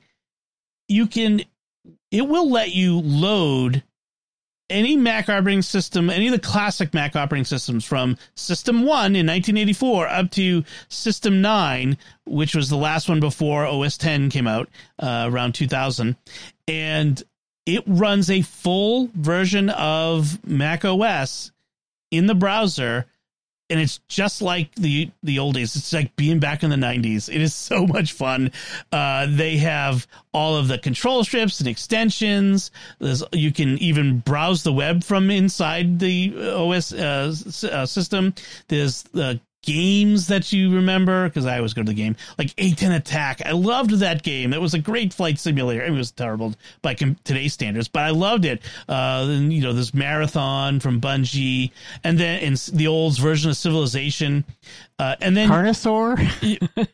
you 0.89 1.07
can. 1.07 1.43
It 2.11 2.23
will 2.29 2.51
let 2.51 2.71
you 2.73 3.01
load 3.01 3.83
any 4.71 4.97
Mac 4.97 5.29
operating 5.29 5.62
system, 5.62 6.11
any 6.11 6.27
of 6.27 6.33
the 6.33 6.39
classic 6.39 6.93
Mac 6.93 7.16
operating 7.16 7.45
systems 7.45 7.85
from 7.85 8.16
System 8.35 8.83
1 8.83 9.16
in 9.16 9.27
1984 9.27 10.09
up 10.09 10.31
to 10.33 10.64
System 10.89 11.41
9, 11.41 11.97
which 12.27 12.55
was 12.55 12.69
the 12.69 12.77
last 12.77 13.09
one 13.09 13.21
before 13.21 13.64
OS 13.64 13.97
10 13.97 14.31
came 14.31 14.47
out 14.47 14.69
uh, 14.99 15.29
around 15.31 15.55
2000. 15.55 16.16
And 16.66 17.23
it 17.66 17.83
runs 17.87 18.31
a 18.31 18.43
full 18.43 19.11
version 19.14 19.71
of 19.71 20.45
Mac 20.47 20.85
OS 20.85 21.53
in 22.11 22.27
the 22.27 22.35
browser 22.35 23.07
and 23.71 23.81
it's 23.81 23.99
just 24.09 24.41
like 24.41 24.75
the 24.75 25.11
the 25.23 25.39
old 25.39 25.55
days. 25.55 25.77
It's 25.77 25.93
like 25.93 26.16
being 26.16 26.39
back 26.39 26.62
in 26.62 26.71
the 26.71 26.77
'90s. 26.77 27.29
It 27.29 27.41
is 27.41 27.55
so 27.55 27.87
much 27.87 28.12
fun. 28.12 28.53
Uh, 28.93 29.27
they 29.29 29.59
have 29.59 30.07
all 30.33 30.57
of 30.57 30.69
the 30.69 30.79
control 30.79 31.25
strips 31.25 31.61
and 31.61 31.69
extensions. 31.69 32.71
There's, 32.99 33.23
you 33.33 33.53
can 33.53 33.79
even 33.79 34.21
browse 34.21 34.62
the 34.62 34.73
web 34.73 35.05
from 35.05 35.31
inside 35.31 35.99
the 35.99 36.35
OS 36.55 36.93
uh, 36.93 37.35
uh, 37.71 37.87
system. 37.87 38.35
There's 38.69 39.03
the 39.05 39.41
games 39.63 40.29
that 40.29 40.53
you 40.53 40.75
remember 40.75 41.29
because 41.29 41.45
I 41.47 41.57
always 41.57 41.75
go 41.75 41.83
to 41.83 41.87
the 41.87 41.95
game 41.95 42.17
like 42.39 42.49
A10 42.57 42.97
Attack. 42.97 43.43
I 43.45 43.53
loved 43.53 43.91
that 43.99 44.23
game. 44.23 44.53
It 44.53 44.61
was 44.61 44.75
a 44.75 44.79
great 44.79 45.13
flight 45.13 45.39
simulator. 45.39 45.85
It 45.85 45.91
was 45.91 46.11
terrible 46.11 46.55
by 46.83 46.95
com- 46.95 47.17
today's 47.25 47.53
standards, 47.53 47.89
but 47.89 48.03
I 48.03 48.11
loved 48.11 48.45
it. 48.45 48.63
Uh, 48.89 49.27
and, 49.29 49.53
you 49.53 49.61
know, 49.61 49.73
this 49.73 49.93
marathon 49.93 50.81
from 50.81 51.01
Bungie, 51.01 51.73
and 52.05 52.19
then 52.19 52.41
in 52.41 52.57
the 52.73 52.87
old 52.87 53.19
version 53.19 53.51
of 53.51 53.57
Civilization, 53.57 54.45
uh, 54.99 55.17
and 55.21 55.37
then 55.37 55.49
Carnosaur. 55.49 56.19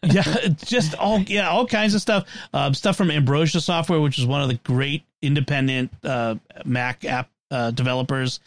yeah, 0.03 0.49
just 0.65 0.95
all 0.95 1.21
yeah, 1.21 1.49
all 1.49 1.67
kinds 1.67 1.95
of 1.95 2.01
stuff. 2.01 2.27
Uh, 2.53 2.73
stuff 2.73 2.97
from 2.97 3.11
Ambrosia 3.11 3.61
Software, 3.61 4.01
which 4.01 4.19
is 4.19 4.27
one 4.27 4.43
of 4.43 4.49
the 4.49 4.55
great 4.55 5.05
independent 5.23 5.91
uh, 6.05 6.37
Mac 6.65 7.05
app 7.05 7.31
uh, 7.55 7.71
developers. 7.71 8.41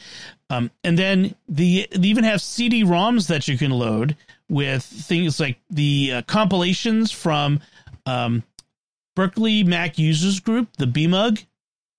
Um, 0.50 0.70
and 0.84 1.00
then 1.00 1.34
the 1.48 1.88
they 1.92 2.10
even 2.10 2.26
have 2.26 2.42
CD-ROMs 2.42 3.28
that 3.28 3.48
you 3.48 3.58
can 3.58 3.72
load 3.72 4.18
with 4.50 4.84
things 4.84 5.40
like 5.40 5.58
the 5.70 6.12
uh, 6.16 6.22
compilations 6.24 7.12
from 7.12 7.62
um, 8.06 8.44
Berkeley 9.16 9.64
Mac 9.64 9.98
Users 9.98 10.40
Group, 10.42 10.70
the 10.78 10.86
BMUG. 10.86 11.46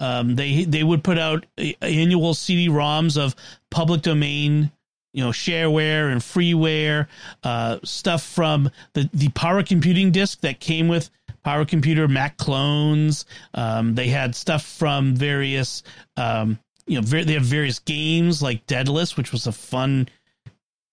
Um, 0.01 0.37
they 0.37 0.65
they 0.65 0.85
would 0.85 1.03
put 1.03 1.19
out 1.19 1.47
annual 1.81 2.35
CD-ROMs 2.35 3.17
of 3.17 3.35
public 3.71 4.03
domain, 4.03 4.71
you 5.15 5.25
know, 5.25 5.31
shareware 5.31 6.13
and 6.13 6.21
freeware 6.21 7.09
uh, 7.43 7.79
stuff 7.85 8.23
from 8.23 8.71
the 8.93 9.09
the 9.15 9.31
Power 9.31 9.63
Computing 9.63 10.13
disk 10.13 10.43
that 10.43 10.61
came 10.61 10.89
with 10.89 11.11
Power 11.43 11.65
Computer 11.65 12.07
Mac 12.07 12.37
clones. 12.37 13.25
Um, 13.55 13.95
they 13.95 14.09
had 14.09 14.37
stuff 14.37 14.65
from 14.65 15.17
various 15.17 15.83
um, 16.17 16.59
you 16.89 17.01
know, 17.01 17.07
they 17.07 17.34
have 17.34 17.43
various 17.43 17.78
games 17.78 18.43
like 18.43 18.66
Daedalus, 18.66 19.16
which 19.16 19.32
was 19.32 19.47
a 19.47 19.53
fun 19.53 20.09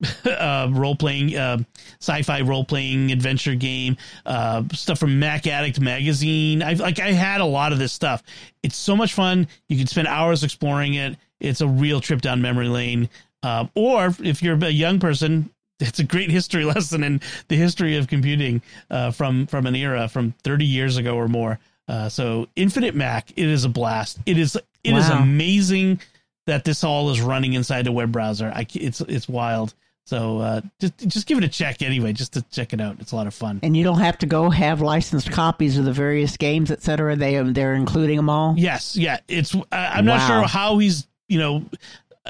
uh, 0.25 0.69
role 0.71 0.95
playing, 0.95 1.35
uh, 1.35 1.57
sci 1.99 2.21
fi 2.21 2.41
role 2.41 2.65
playing 2.65 3.11
adventure 3.11 3.55
game. 3.55 3.97
Uh, 4.25 4.63
stuff 4.73 4.99
from 4.99 5.19
Mac 5.19 5.47
Addict 5.47 5.79
magazine. 5.79 6.61
I 6.61 6.73
like 6.73 6.99
I 6.99 7.11
had 7.11 7.41
a 7.41 7.45
lot 7.45 7.71
of 7.71 7.79
this 7.79 7.93
stuff. 7.93 8.23
It's 8.63 8.77
so 8.77 8.95
much 8.95 9.13
fun. 9.13 9.47
You 9.69 9.77
can 9.77 9.87
spend 9.87 10.07
hours 10.07 10.43
exploring 10.43 10.95
it. 10.95 11.17
It's 11.39 11.61
a 11.61 11.67
real 11.67 12.01
trip 12.01 12.21
down 12.21 12.41
memory 12.41 12.67
lane. 12.67 13.09
Uh, 13.41 13.67
or 13.75 14.13
if 14.23 14.41
you're 14.41 14.55
a 14.55 14.69
young 14.69 14.99
person, 14.99 15.49
it's 15.79 15.99
a 15.99 16.03
great 16.03 16.29
history 16.29 16.65
lesson 16.75 17.03
in 17.03 17.21
the 17.47 17.55
history 17.55 17.95
of 17.95 18.07
computing 18.07 18.61
uh, 18.89 19.11
from 19.11 19.47
from 19.47 19.65
an 19.65 19.75
era 19.75 20.07
from 20.07 20.33
30 20.43 20.65
years 20.65 20.97
ago 20.97 21.15
or 21.15 21.27
more. 21.27 21.59
Uh, 21.87 22.09
so 22.09 22.47
Infinite 22.55 22.95
Mac, 22.95 23.31
it 23.35 23.47
is 23.47 23.63
a 23.63 23.69
blast. 23.69 24.17
It 24.25 24.37
is 24.37 24.57
it 24.85 24.93
wow. 24.93 24.99
is 24.99 25.09
amazing 25.09 25.99
that 26.47 26.63
this 26.63 26.83
all 26.83 27.09
is 27.09 27.21
running 27.21 27.53
inside 27.53 27.87
a 27.87 27.91
web 27.91 28.11
browser. 28.11 28.51
I, 28.53 28.67
it's 28.73 29.01
it's 29.01 29.27
wild. 29.27 29.73
So 30.05 30.37
uh, 30.39 30.61
just 30.79 30.97
just 31.07 31.27
give 31.27 31.39
it 31.39 31.43
a 31.43 31.47
check 31.47 31.81
anyway, 31.81 32.13
just 32.13 32.33
to 32.33 32.43
check 32.43 32.73
it 32.73 32.81
out. 32.81 32.97
It's 32.99 33.11
a 33.11 33.15
lot 33.15 33.25
of 33.25 33.33
fun. 33.33 33.59
And 33.63 33.75
you 33.75 33.83
don't 33.83 33.99
have 33.99 34.19
to 34.19 34.27
go 34.27 34.51
have 34.51 34.79
licensed 34.79 35.31
copies 35.31 35.77
of 35.79 35.85
the 35.85 35.93
various 35.93 36.37
games, 36.37 36.69
etc. 36.69 37.15
They 37.15 37.41
they're 37.41 37.73
including 37.73 38.17
them 38.17 38.29
all. 38.29 38.53
Yes, 38.55 38.95
yeah. 38.95 39.19
It's 39.27 39.55
I'm 39.71 40.05
wow. 40.05 40.17
not 40.17 40.27
sure 40.27 40.47
how 40.47 40.77
he's 40.77 41.07
you 41.27 41.39
know. 41.39 41.65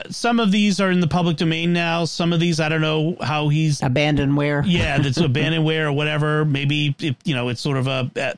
Some 0.09 0.41
of 0.41 0.51
these 0.51 0.81
are 0.81 0.91
in 0.91 0.99
the 0.99 1.07
public 1.07 1.37
domain 1.37 1.71
now. 1.71 2.03
Some 2.03 2.33
of 2.33 2.41
these 2.41 2.59
I 2.59 2.67
don't 2.67 2.81
know 2.81 3.15
how 3.21 3.47
he's 3.47 3.79
abandonware. 3.79 4.63
Yeah, 4.67 4.97
that's 4.97 5.17
abandonware 5.21 5.85
or 5.85 5.93
whatever. 5.93 6.43
Maybe 6.43 6.95
it, 6.99 7.15
you 7.25 7.35
know 7.35 7.49
it's 7.49 7.61
sort 7.61 7.77
of 7.77 7.87
a, 7.87 8.11
a, 8.15 8.37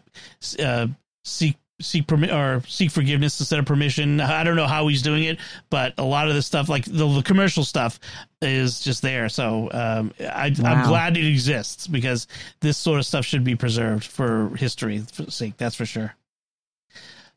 a 0.59 0.89
seek 1.23 1.57
seek 1.79 2.07
permi- 2.07 2.33
or 2.33 2.65
seek 2.67 2.91
forgiveness 2.91 3.39
instead 3.39 3.59
of 3.59 3.65
permission. 3.65 4.19
I 4.21 4.43
don't 4.43 4.55
know 4.55 4.67
how 4.67 4.87
he's 4.87 5.01
doing 5.01 5.23
it, 5.23 5.37
but 5.69 5.93
a 5.97 6.03
lot 6.03 6.27
of 6.27 6.35
the 6.35 6.41
stuff, 6.41 6.69
like 6.69 6.85
the, 6.85 7.07
the 7.07 7.21
commercial 7.23 7.63
stuff, 7.63 7.99
is 8.41 8.79
just 8.79 9.01
there. 9.01 9.29
So 9.29 9.69
um, 9.71 10.13
I, 10.19 10.47
am 10.47 10.87
glad 10.87 11.17
it 11.17 11.25
exists 11.25 11.87
because 11.87 12.27
this 12.61 12.77
sort 12.77 12.99
of 12.99 13.05
stuff 13.05 13.25
should 13.25 13.43
be 13.43 13.55
preserved 13.55 14.05
for 14.05 14.55
history's 14.57 15.07
sake. 15.29 15.57
That's 15.57 15.75
for 15.75 15.85
sure. 15.85 16.15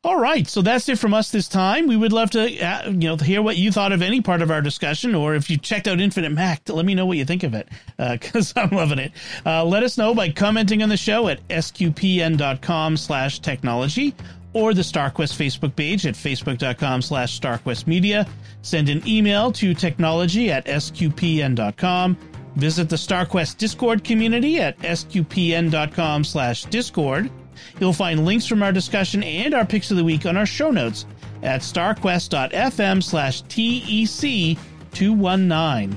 All 0.03 0.19
right, 0.19 0.49
so 0.49 0.63
that's 0.63 0.89
it 0.89 0.99
from 0.99 1.13
us 1.13 1.31
this 1.31 1.47
time. 1.47 1.87
We 1.87 1.95
would 1.95 2.15
love 2.15 2.31
to, 2.31 2.41
uh, 2.41 2.89
you 2.89 3.11
know, 3.11 3.19
hear 3.19 3.43
what 3.43 3.59
you 3.59 3.71
thought 3.71 3.93
of 3.93 4.01
any 4.01 4.23
part 4.23 4.41
of 4.41 4.51
our 4.51 4.63
discussion, 4.63 5.15
or 5.15 5.35
if 5.35 5.51
you 5.51 5.59
checked 5.59 5.87
out 5.87 6.01
Infinite 6.01 6.33
Mac, 6.33 6.67
let 6.71 6.87
me 6.87 6.95
know 6.95 7.05
what 7.05 7.19
you 7.19 7.27
think 7.27 7.43
of 7.43 7.53
it, 7.53 7.69
because 7.99 8.57
uh, 8.57 8.61
I'm 8.63 8.71
loving 8.71 8.99
it. 8.99 9.13
Uh, 9.45 9.63
let 9.63 9.83
us 9.83 9.99
know 9.99 10.15
by 10.15 10.31
commenting 10.31 10.83
on 10.83 10.89
the 10.89 10.97
show 10.97 11.29
at 11.29 11.47
sqpn.com/technology 11.49 14.15
or 14.55 14.73
the 14.73 14.81
StarQuest 14.81 15.37
Facebook 15.37 15.77
page 15.77 16.07
at 16.07 16.15
facebook.com/starquestmedia. 16.15 18.27
Send 18.63 18.89
an 18.89 19.03
email 19.07 19.53
to 19.53 19.75
technology 19.75 20.51
at 20.51 20.65
sqpn.com. 20.65 22.17
Visit 22.57 22.89
the 22.89 22.97
StarQuest 22.97 23.59
Discord 23.59 24.03
community 24.03 24.61
at 24.61 24.79
sqpn.com/discord 24.79 27.31
You'll 27.79 27.93
find 27.93 28.25
links 28.25 28.47
from 28.47 28.63
our 28.63 28.73
discussion 28.73 29.23
and 29.23 29.55
our 29.55 29.65
picks 29.65 29.91
of 29.91 29.97
the 29.97 30.05
week 30.05 30.27
on 30.27 30.37
our 30.37 30.47
show 30.47 30.71
notes 30.71 31.07
at 31.43 31.63
starquest.fm 31.63 33.03
slash 33.03 33.43
TEC219. 33.45 35.97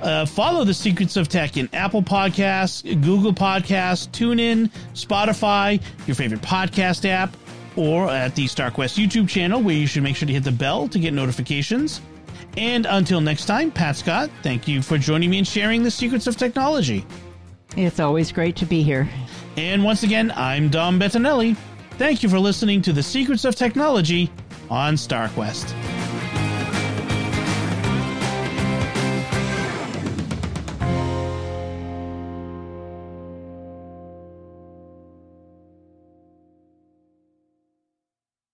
Uh, 0.00 0.24
follow 0.26 0.64
the 0.64 0.74
Secrets 0.74 1.16
of 1.16 1.28
Tech 1.28 1.56
in 1.56 1.68
Apple 1.72 2.02
Podcasts, 2.02 2.82
Google 3.02 3.32
Podcasts, 3.32 4.08
TuneIn, 4.10 4.70
Spotify, 4.94 5.82
your 6.06 6.14
favorite 6.14 6.40
podcast 6.40 7.04
app, 7.04 7.36
or 7.76 8.08
at 8.08 8.34
the 8.34 8.46
StarQuest 8.46 9.04
YouTube 9.04 9.28
channel, 9.28 9.60
where 9.60 9.74
you 9.74 9.86
should 9.86 10.02
make 10.02 10.16
sure 10.16 10.26
to 10.26 10.32
hit 10.32 10.44
the 10.44 10.52
bell 10.52 10.88
to 10.88 10.98
get 10.98 11.12
notifications. 11.12 12.00
And 12.56 12.86
until 12.86 13.20
next 13.20 13.46
time, 13.46 13.70
Pat 13.70 13.96
Scott, 13.96 14.30
thank 14.42 14.68
you 14.68 14.82
for 14.82 14.98
joining 14.98 15.30
me 15.30 15.38
and 15.38 15.46
sharing 15.46 15.82
the 15.82 15.90
secrets 15.90 16.26
of 16.26 16.36
technology. 16.36 17.04
It's 17.76 18.00
always 18.00 18.32
great 18.32 18.56
to 18.56 18.66
be 18.66 18.82
here. 18.82 19.08
And 19.58 19.82
once 19.82 20.04
again, 20.04 20.32
I'm 20.36 20.68
Dom 20.68 21.00
Bettinelli. 21.00 21.56
Thank 21.98 22.22
you 22.22 22.28
for 22.28 22.38
listening 22.38 22.80
to 22.82 22.92
The 22.92 23.02
Secrets 23.02 23.44
of 23.44 23.56
Technology 23.56 24.30
on 24.70 24.94
StarQuest. 24.94 26.07